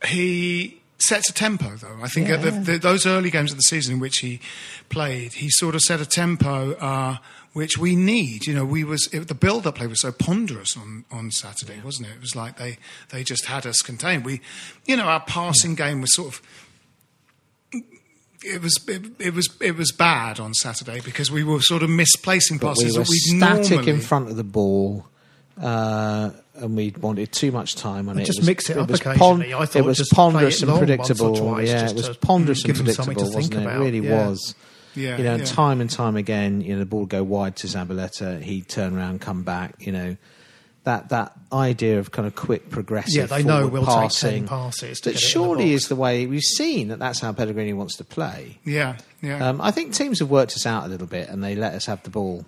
he 0.07 0.83
sets 0.99 1.29
a 1.29 1.33
tempo, 1.33 1.77
though. 1.77 1.99
I 2.03 2.09
think 2.09 2.29
at 2.29 2.43
the, 2.43 2.51
the, 2.51 2.79
those 2.79 3.07
early 3.07 3.31
games 3.31 3.51
of 3.51 3.59
the 3.59 3.63
season 3.63 3.95
in 3.95 4.01
which 4.01 4.19
he 4.19 4.41
played, 4.89 5.35
he 5.35 5.49
sort 5.51 5.75
of 5.75 5.83
set 5.83 6.01
a 6.01 6.07
tempo 6.07 6.73
uh, 6.75 7.17
which 7.53 7.79
we 7.79 7.97
need. 7.97 8.47
You 8.47 8.55
know, 8.55 8.65
we 8.65 8.85
was 8.85 9.09
it, 9.13 9.29
the 9.29 9.35
build-up 9.35 9.77
play 9.77 9.87
was 9.87 10.01
so 10.03 10.13
ponderous 10.13 10.77
on, 10.77 11.05
on 11.11 11.31
Saturday, 11.31 11.81
wasn't 11.85 12.09
it? 12.09 12.13
It 12.13 12.21
was 12.21 12.37
like 12.37 12.59
they 12.59 12.79
they 13.11 13.25
just 13.25 13.47
had 13.47 13.67
us 13.67 13.77
contained. 13.83 14.25
We, 14.25 14.41
you 14.87 14.97
know, 14.97 15.05
our 15.05 15.21
passing 15.21 15.75
game 15.75 16.01
was 16.01 16.15
sort 16.15 16.35
of 16.35 16.43
it 18.45 18.63
was 18.63 18.79
it, 18.89 19.03
it 19.19 19.35
was 19.35 19.49
it 19.61 19.77
was 19.77 19.93
bad 19.93 20.39
on 20.39 20.55
Saturday 20.55 21.01
because 21.01 21.31
we 21.31 21.45
were 21.45 21.61
sort 21.61 21.83
of 21.83 21.91
misplacing 21.91 22.59
But 22.59 22.69
passes 22.69 22.93
we 22.93 22.99
were 22.99 23.05
that 23.05 23.11
we 23.11 23.19
static 23.19 23.71
normally 23.71 23.93
in 23.93 24.01
front 24.01 24.29
of 24.29 24.37
the 24.37 24.45
ball, 24.45 25.07
uh, 25.61 26.31
and 26.59 26.77
we 26.77 26.93
wanted 27.01 27.33
too 27.33 27.53
much 27.53 27.75
time 27.77 28.09
on 28.09 28.19
it. 28.19 28.25
just 28.25 28.41
was, 28.41 28.47
mix 28.49 28.71
it 28.71 28.77
up 28.79 28.89
was 28.89 29.01
occasionally. 29.01 29.55
I 29.55 29.67
thought 29.67 29.77
it 29.77 29.85
was 29.85 30.09
ponderous 30.13 30.57
it 30.57 30.63
and 30.63 30.71
long 30.71 30.81
once 30.81 31.11
or 31.11 31.15
predictable. 31.15 31.37
twice 31.37 31.69
yeah, 31.69 31.91
it 31.91 31.95
was 31.97 32.17
ponderous 32.19 32.65
and 32.65 32.67
give 32.75 32.85
them 32.85 32.95
something 32.95 33.15
predictable, 33.15 33.35
wasn't 33.37 33.55
it? 33.55 33.63
about. 33.63 33.77
It 33.81 33.85
really 33.85 34.07
Yeah. 34.07 34.29
was. 34.29 34.55
Yeah, 34.95 35.19
you 35.19 35.25
know, 35.25 35.37
yeah. 35.37 35.45
time 35.45 35.83
and 35.83 35.91
time 35.91 36.17
again, 36.17 36.63
you 36.63 36.73
know, 36.73 36.79
the 36.79 36.87
ball 36.87 37.01
would 37.01 37.11
go 37.11 37.23
wide 37.23 37.57
to 37.57 37.67
Zabaleta, 37.67 38.41
he'd 38.43 38.67
turn 38.69 38.97
around, 38.97 39.21
come 39.21 39.43
back. 39.43 39.75
You 39.79 39.93
know, 39.93 40.17
that 40.85 41.11
that 41.11 41.33
idea 41.53 41.99
of 41.99 42.13
kind 42.13 42.27
of 42.27 42.35
quick 42.35 42.71
progressive. 42.71 43.15
Yeah, 43.15 43.27
they 43.27 43.43
know 43.43 43.67
we'll 43.67 43.85
take 43.85 43.95
10 43.95 44.01
passing, 44.01 44.49
passes 44.49 45.01
That 45.01 45.17
it 45.17 45.19
surely 45.19 45.73
is 45.75 45.89
the 45.89 45.97
way 45.97 46.27
we've 46.27 46.41
seen 46.43 46.89
that. 46.89 46.99
That's 46.99 47.21
how 47.21 47.33
Pellegrini 47.33 47.75
wants 47.75 47.97
to 47.97 48.05
play. 48.05 48.59
Yeah, 48.65 48.97
yeah. 49.21 49.47
Um, 49.49 49.61
I 49.61 49.71
think 49.71 49.93
teams 49.93 50.21
have 50.21 50.31
worked 50.31 50.53
us 50.55 50.65
out 50.65 50.85
a 50.85 50.89
little 50.89 51.07
bit, 51.07 51.29
and 51.29 51.45
they 51.45 51.55
let 51.57 51.75
us 51.75 51.85
have 51.87 52.03
the 52.03 52.11
ball. 52.11 52.47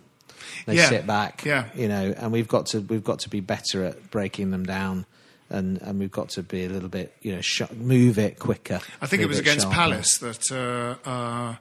They 0.67 0.77
Yeah, 0.77 0.89
sit 0.89 1.07
back, 1.07 1.45
yeah. 1.45 1.67
you 1.75 1.89
know, 1.89 2.15
and 2.17 2.33
we've 2.33 2.49
got 2.49 2.67
to 2.67 2.81
we've 2.81 3.05
got 3.05 3.19
to 3.21 3.29
be 3.29 3.41
better 3.41 3.85
at 3.85 4.11
breaking 4.11 4.51
them 4.51 4.65
down, 4.65 5.07
and, 5.51 5.81
and 5.83 5.99
we've 5.99 6.11
got 6.11 6.29
to 6.31 6.43
be 6.43 6.65
a 6.65 6.69
little 6.69 6.89
bit, 6.89 7.15
you 7.23 7.35
know, 7.35 7.41
sh- 7.41 7.63
move 7.77 8.19
it 8.19 8.39
quicker. 8.39 8.81
I 9.01 9.07
think 9.07 9.23
it 9.23 9.29
was 9.29 9.39
against 9.39 9.63
sharper. 9.63 9.75
Palace 9.77 10.19
that 10.19 10.51
uh, 11.07 11.09
uh, 11.09 11.55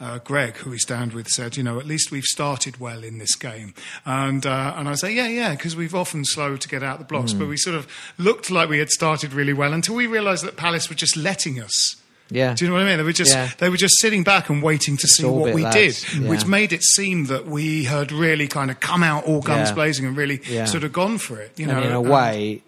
uh, 0.00 0.18
Greg, 0.18 0.56
who 0.56 0.70
we 0.70 0.78
stand 0.78 1.12
with, 1.12 1.28
said, 1.28 1.56
you 1.56 1.62
know, 1.62 1.78
at 1.78 1.86
least 1.86 2.10
we've 2.10 2.24
started 2.24 2.78
well 2.80 3.04
in 3.04 3.18
this 3.18 3.36
game. 3.36 3.72
And 4.04 4.44
uh, 4.44 4.74
and 4.76 4.88
I 4.88 4.94
say, 4.94 5.12
yeah, 5.12 5.28
yeah, 5.28 5.50
because 5.54 5.76
we've 5.76 5.94
often 5.94 6.24
slowed 6.24 6.60
to 6.62 6.68
get 6.68 6.82
out 6.82 6.98
the 6.98 7.04
blocks, 7.04 7.32
Hmm. 7.32 7.38
but 7.40 7.48
we 7.48 7.56
sort 7.56 7.76
of 7.76 7.86
looked 8.18 8.50
like 8.50 8.68
we 8.68 8.78
had 8.78 8.90
started 8.90 9.32
really 9.32 9.52
well 9.52 9.72
until 9.72 9.94
we 9.94 10.06
realised 10.06 10.44
that 10.44 10.56
Palace 10.56 10.88
were 10.88 10.96
just 10.96 11.16
letting 11.16 11.60
us. 11.60 11.96
Yeah, 12.32 12.54
Do 12.54 12.64
you 12.64 12.70
know 12.70 12.76
what 12.76 12.84
I 12.84 12.88
mean? 12.88 12.96
They 12.98 13.04
were 13.04 13.12
just 13.12 13.32
Yeah. 13.32 13.50
they 13.58 13.68
were 13.68 13.76
just 13.76 14.00
sitting 14.00 14.22
back 14.24 14.48
and 14.48 14.62
waiting 14.62 14.96
to 14.96 15.06
see 15.06 15.24
what 15.24 15.54
we 15.54 15.62
lads, 15.62 15.76
did, 16.12 16.28
which 16.28 16.46
made 16.46 16.72
it 16.72 16.82
seem 16.82 17.26
that 17.26 17.46
we 17.46 17.84
had 17.84 18.10
really 18.10 18.48
kind 18.48 18.70
of 18.70 18.80
come 18.80 19.02
out 19.02 19.24
all 19.24 19.40
guns 19.42 19.68
Yeah. 19.68 19.74
blazing 19.74 20.06
and 20.06 20.16
really 20.16 20.40
Yeah. 20.48 20.64
sort 20.64 20.84
of 20.84 20.92
gone 20.92 21.18
for 21.18 21.38
it. 21.40 21.52
You 21.56 21.66
know, 21.66 21.76
and 21.76 21.84
in 21.86 21.92
a 21.92 22.00
way, 22.00 22.62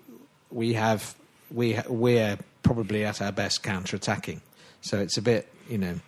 we 0.50 0.74
have 0.74 1.14
we 1.50 1.78
we're 1.88 2.38
probably 2.62 3.04
at 3.04 3.20
our 3.22 3.32
best 3.32 3.62
counter 3.62 3.96
attacking. 3.96 4.40
So 4.80 4.98
it's 4.98 5.16
a 5.16 5.22
bit, 5.22 5.48
you 5.68 5.78
know, 5.78 6.00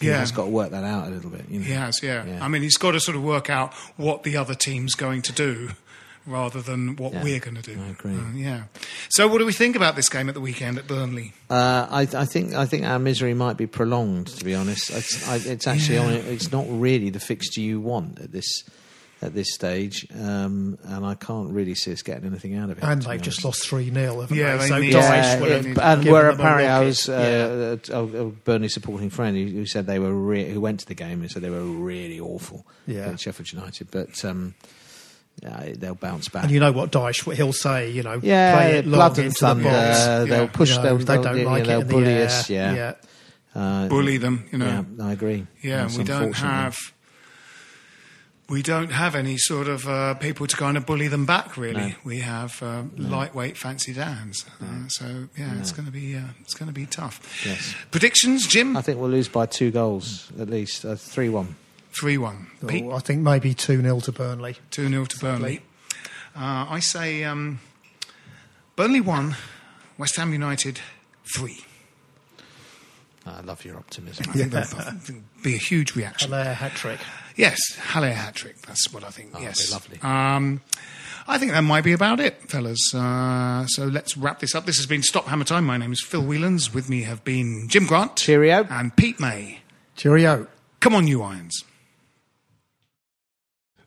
yeah. 0.00 0.20
he's 0.20 0.32
got 0.32 0.44
to 0.44 0.50
work 0.50 0.70
that 0.70 0.84
out 0.84 1.08
a 1.08 1.10
little 1.10 1.30
bit. 1.30 1.44
You 1.50 1.60
know? 1.60 1.66
He 1.66 1.72
has, 1.72 2.02
yeah. 2.02 2.24
Yeah. 2.24 2.44
I 2.44 2.48
mean, 2.48 2.62
he's 2.62 2.76
got 2.76 2.92
to 2.92 3.00
sort 3.00 3.16
of 3.16 3.22
work 3.22 3.50
out 3.50 3.72
what 3.96 4.22
the 4.22 4.36
other 4.36 4.54
team's 4.54 4.94
going 4.94 5.22
to 5.22 5.32
do 5.32 5.70
rather 6.26 6.62
than 6.62 6.96
what 6.96 7.12
Yeah, 7.12 7.22
we're 7.22 7.40
going 7.40 7.56
to 7.56 7.62
do. 7.62 7.80
I 7.80 7.88
agree. 7.88 8.12
Uh, 8.14 8.32
yeah. 8.34 8.62
So, 9.10 9.28
what 9.28 9.38
do 9.38 9.46
we 9.46 9.52
think 9.52 9.76
about 9.76 9.96
this 9.96 10.08
game 10.08 10.28
at 10.28 10.34
the 10.34 10.40
weekend 10.40 10.78
at 10.78 10.86
Burnley? 10.86 11.32
Uh, 11.50 11.86
I, 11.90 12.02
I 12.14 12.24
think 12.24 12.54
I 12.54 12.66
think 12.66 12.84
our 12.84 12.98
misery 12.98 13.34
might 13.34 13.56
be 13.56 13.66
prolonged. 13.66 14.28
To 14.28 14.44
be 14.44 14.54
honest, 14.54 14.90
it's, 14.90 15.28
I, 15.28 15.36
it's 15.36 15.66
actually 15.66 15.98
on, 15.98 16.12
it's 16.12 16.52
not 16.52 16.66
really 16.68 17.10
the 17.10 17.20
fixture 17.20 17.60
you 17.60 17.80
want 17.80 18.20
at 18.20 18.32
this 18.32 18.64
at 19.20 19.34
this 19.34 19.54
stage, 19.54 20.04
um, 20.20 20.76
and 20.82 21.06
I 21.06 21.14
can't 21.14 21.50
really 21.50 21.76
see 21.76 21.92
us 21.92 22.02
getting 22.02 22.24
anything 22.26 22.56
out 22.56 22.70
of 22.70 22.78
it. 22.78 22.82
And 22.82 23.00
they've 23.02 23.22
just 23.22 23.44
lost 23.44 23.64
3 23.68 23.88
0, 23.94 24.20
haven't 24.22 24.36
Yeah, 24.36 24.56
they? 24.56 24.62
they 24.64 24.68
So 24.68 24.78
need- 24.78 24.92
Dyche 24.94 24.94
Yeah, 24.94 25.44
it- 25.44 25.64
and 25.78 26.02
given 26.02 26.12
where 26.12 26.32
them 26.32 26.40
a 26.40 26.42
rocket. 26.42 26.42
Pario's 26.42 27.06
Yeah. 27.08 27.14
uh, 27.14 27.76
a, 28.00 28.02
a 28.02 28.30
Burnley 28.30 28.68
supporting 28.68 29.10
friend 29.10 29.36
who, 29.36 29.44
who 29.46 29.64
said 29.64 29.86
they 29.86 30.00
were 30.00 30.12
re- 30.12 30.50
who 30.50 30.60
went 30.60 30.80
to 30.80 30.86
the 30.86 30.94
game 30.96 31.20
and 31.20 31.30
said 31.30 31.40
they 31.40 31.50
were 31.50 31.62
really 31.62 32.18
awful 32.18 32.66
Yeah. 32.84 33.02
against 33.02 33.22
Sheffield 33.22 33.52
United, 33.52 33.92
but 33.92 34.24
um, 34.24 34.56
yeah, 35.42 35.72
they'll 35.76 35.94
bounce 35.94 36.28
back. 36.28 36.44
And 36.44 36.52
you 36.52 36.60
know 36.60 36.72
what 36.72 36.92
Dyche, 36.92 37.26
what 37.26 37.36
he'll 37.36 37.52
say, 37.52 37.90
you 37.90 38.02
know, 38.02 38.20
yeah, 38.22 38.54
play 38.54 38.78
it 38.78 38.84
blood 38.84 39.18
and 39.18 39.26
into 39.26 39.40
the 39.40 39.46
thunder. 39.46 40.24
They'll 40.26 40.48
push. 40.48 40.70
You 40.70 40.76
know, 40.76 40.82
they'll, 40.82 40.98
they 40.98 41.04
they'll, 41.04 41.22
don't 41.22 41.38
you 41.38 41.44
know, 41.44 41.50
like 41.50 41.62
it 41.62 41.66
they'll 41.66 41.80
in 41.80 41.86
the 41.86 41.92
bully 41.94 42.12
air. 42.12 42.26
us. 42.26 42.50
Yeah. 42.50 42.74
yeah. 42.74 42.94
uh, 43.54 43.88
bully 43.88 44.18
them. 44.18 44.44
You 44.52 44.58
know, 44.58 44.86
Yeah, 44.96 45.04
I 45.04 45.12
agree. 45.12 45.46
Yeah, 45.62 45.82
That's 45.82 45.98
we 45.98 46.04
don't 46.04 46.32
have 46.34 46.76
we 48.48 48.60
don't 48.62 48.90
have 48.92 49.14
any 49.14 49.38
sort 49.38 49.66
of 49.66 49.88
uh, 49.88 50.14
people 50.14 50.46
to 50.46 50.56
kind 50.56 50.76
of 50.76 50.84
bully 50.84 51.08
them 51.08 51.24
back. 51.24 51.56
Really, 51.56 51.88
No. 51.88 51.94
we 52.04 52.18
have 52.18 52.62
uh, 52.62 52.82
lightweight 52.98 53.56
fancy 53.56 53.94
Dans. 53.94 54.44
Uh, 54.60 54.88
so 54.88 55.28
yeah, 55.38 55.58
it's 55.58 55.72
going 55.72 55.86
to 55.86 55.92
be 55.92 56.16
uh, 56.16 56.20
it's 56.40 56.54
going 56.54 56.66
to 56.68 56.74
be 56.74 56.84
tough. 56.86 57.42
Yes. 57.46 57.74
Predictions, 57.90 58.46
Jim? 58.46 58.76
I 58.76 58.82
think 58.82 59.00
we'll 59.00 59.10
lose 59.10 59.28
by 59.28 59.46
two 59.46 59.70
goals 59.70 60.30
at 60.38 60.50
least, 60.50 60.84
uh, 60.84 60.96
three 60.96 61.30
one. 61.30 61.56
Three 61.98 62.16
one. 62.18 62.46
Oh, 62.62 62.92
I 62.92 63.00
think 63.00 63.20
maybe 63.20 63.52
2 63.54 63.80
0 63.82 64.00
to 64.00 64.12
Burnley. 64.12 64.56
two 64.70 64.88
0 64.88 65.04
to 65.04 65.18
Burnley. 65.18 65.60
Uh, 66.34 66.66
I 66.70 66.80
say 66.80 67.22
um, 67.24 67.60
Burnley 68.76 69.00
one, 69.02 69.36
West 69.98 70.16
Ham 70.16 70.32
United 70.32 70.80
three. 71.34 71.64
I 73.26 73.40
love 73.42 73.64
your 73.64 73.76
optimism. 73.76 74.26
I 74.30 74.32
think 74.32 74.52
that'll 74.52 74.94
be 75.44 75.54
a 75.54 75.58
huge 75.58 75.94
reaction. 75.94 76.30
Haller 76.32 76.54
hat 76.54 76.72
trick. 76.72 76.98
Yes, 77.36 77.58
Haller 77.78 78.10
hat 78.10 78.34
trick. 78.34 78.60
That's 78.62 78.92
what 78.92 79.04
I 79.04 79.10
think. 79.10 79.30
Oh, 79.34 79.40
yes, 79.40 79.70
that'd 79.70 79.88
be 79.90 79.96
lovely. 79.98 80.10
Um, 80.10 80.60
I 81.28 81.38
think 81.38 81.52
that 81.52 81.60
might 81.60 81.84
be 81.84 81.92
about 81.92 82.18
it, 82.18 82.42
fellas. 82.50 82.92
Uh, 82.94 83.64
so 83.66 83.84
let's 83.84 84.16
wrap 84.16 84.40
this 84.40 84.54
up. 84.56 84.64
This 84.66 84.78
has 84.78 84.86
been 84.86 85.02
Stop 85.02 85.26
Hammer 85.26 85.44
Time. 85.44 85.64
My 85.66 85.76
name 85.76 85.92
is 85.92 86.02
Phil 86.02 86.22
Whelans. 86.22 86.74
With 86.74 86.88
me 86.88 87.02
have 87.02 87.22
been 87.22 87.66
Jim 87.68 87.86
Grant, 87.86 88.16
Cheerio. 88.16 88.66
and 88.70 88.96
Pete 88.96 89.20
May. 89.20 89.60
Cheerio. 89.94 90.48
Come 90.80 90.94
on, 90.96 91.06
you 91.06 91.22
irons. 91.22 91.64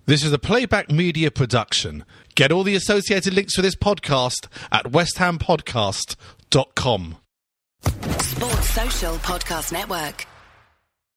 This 0.07 0.23
is 0.23 0.31
a 0.31 0.37
playback 0.37 0.91
media 0.91 1.31
production. 1.31 2.05
Get 2.35 2.51
all 2.51 2.61
the 2.61 2.75
associated 2.75 3.33
links 3.33 3.55
for 3.55 3.63
this 3.63 3.75
podcast 3.75 4.45
at 4.71 4.85
westhampodcast.com. 4.85 7.17
Sports 7.81 8.69
Social 8.69 9.15
Podcast 9.15 9.71
Network. 9.71 10.27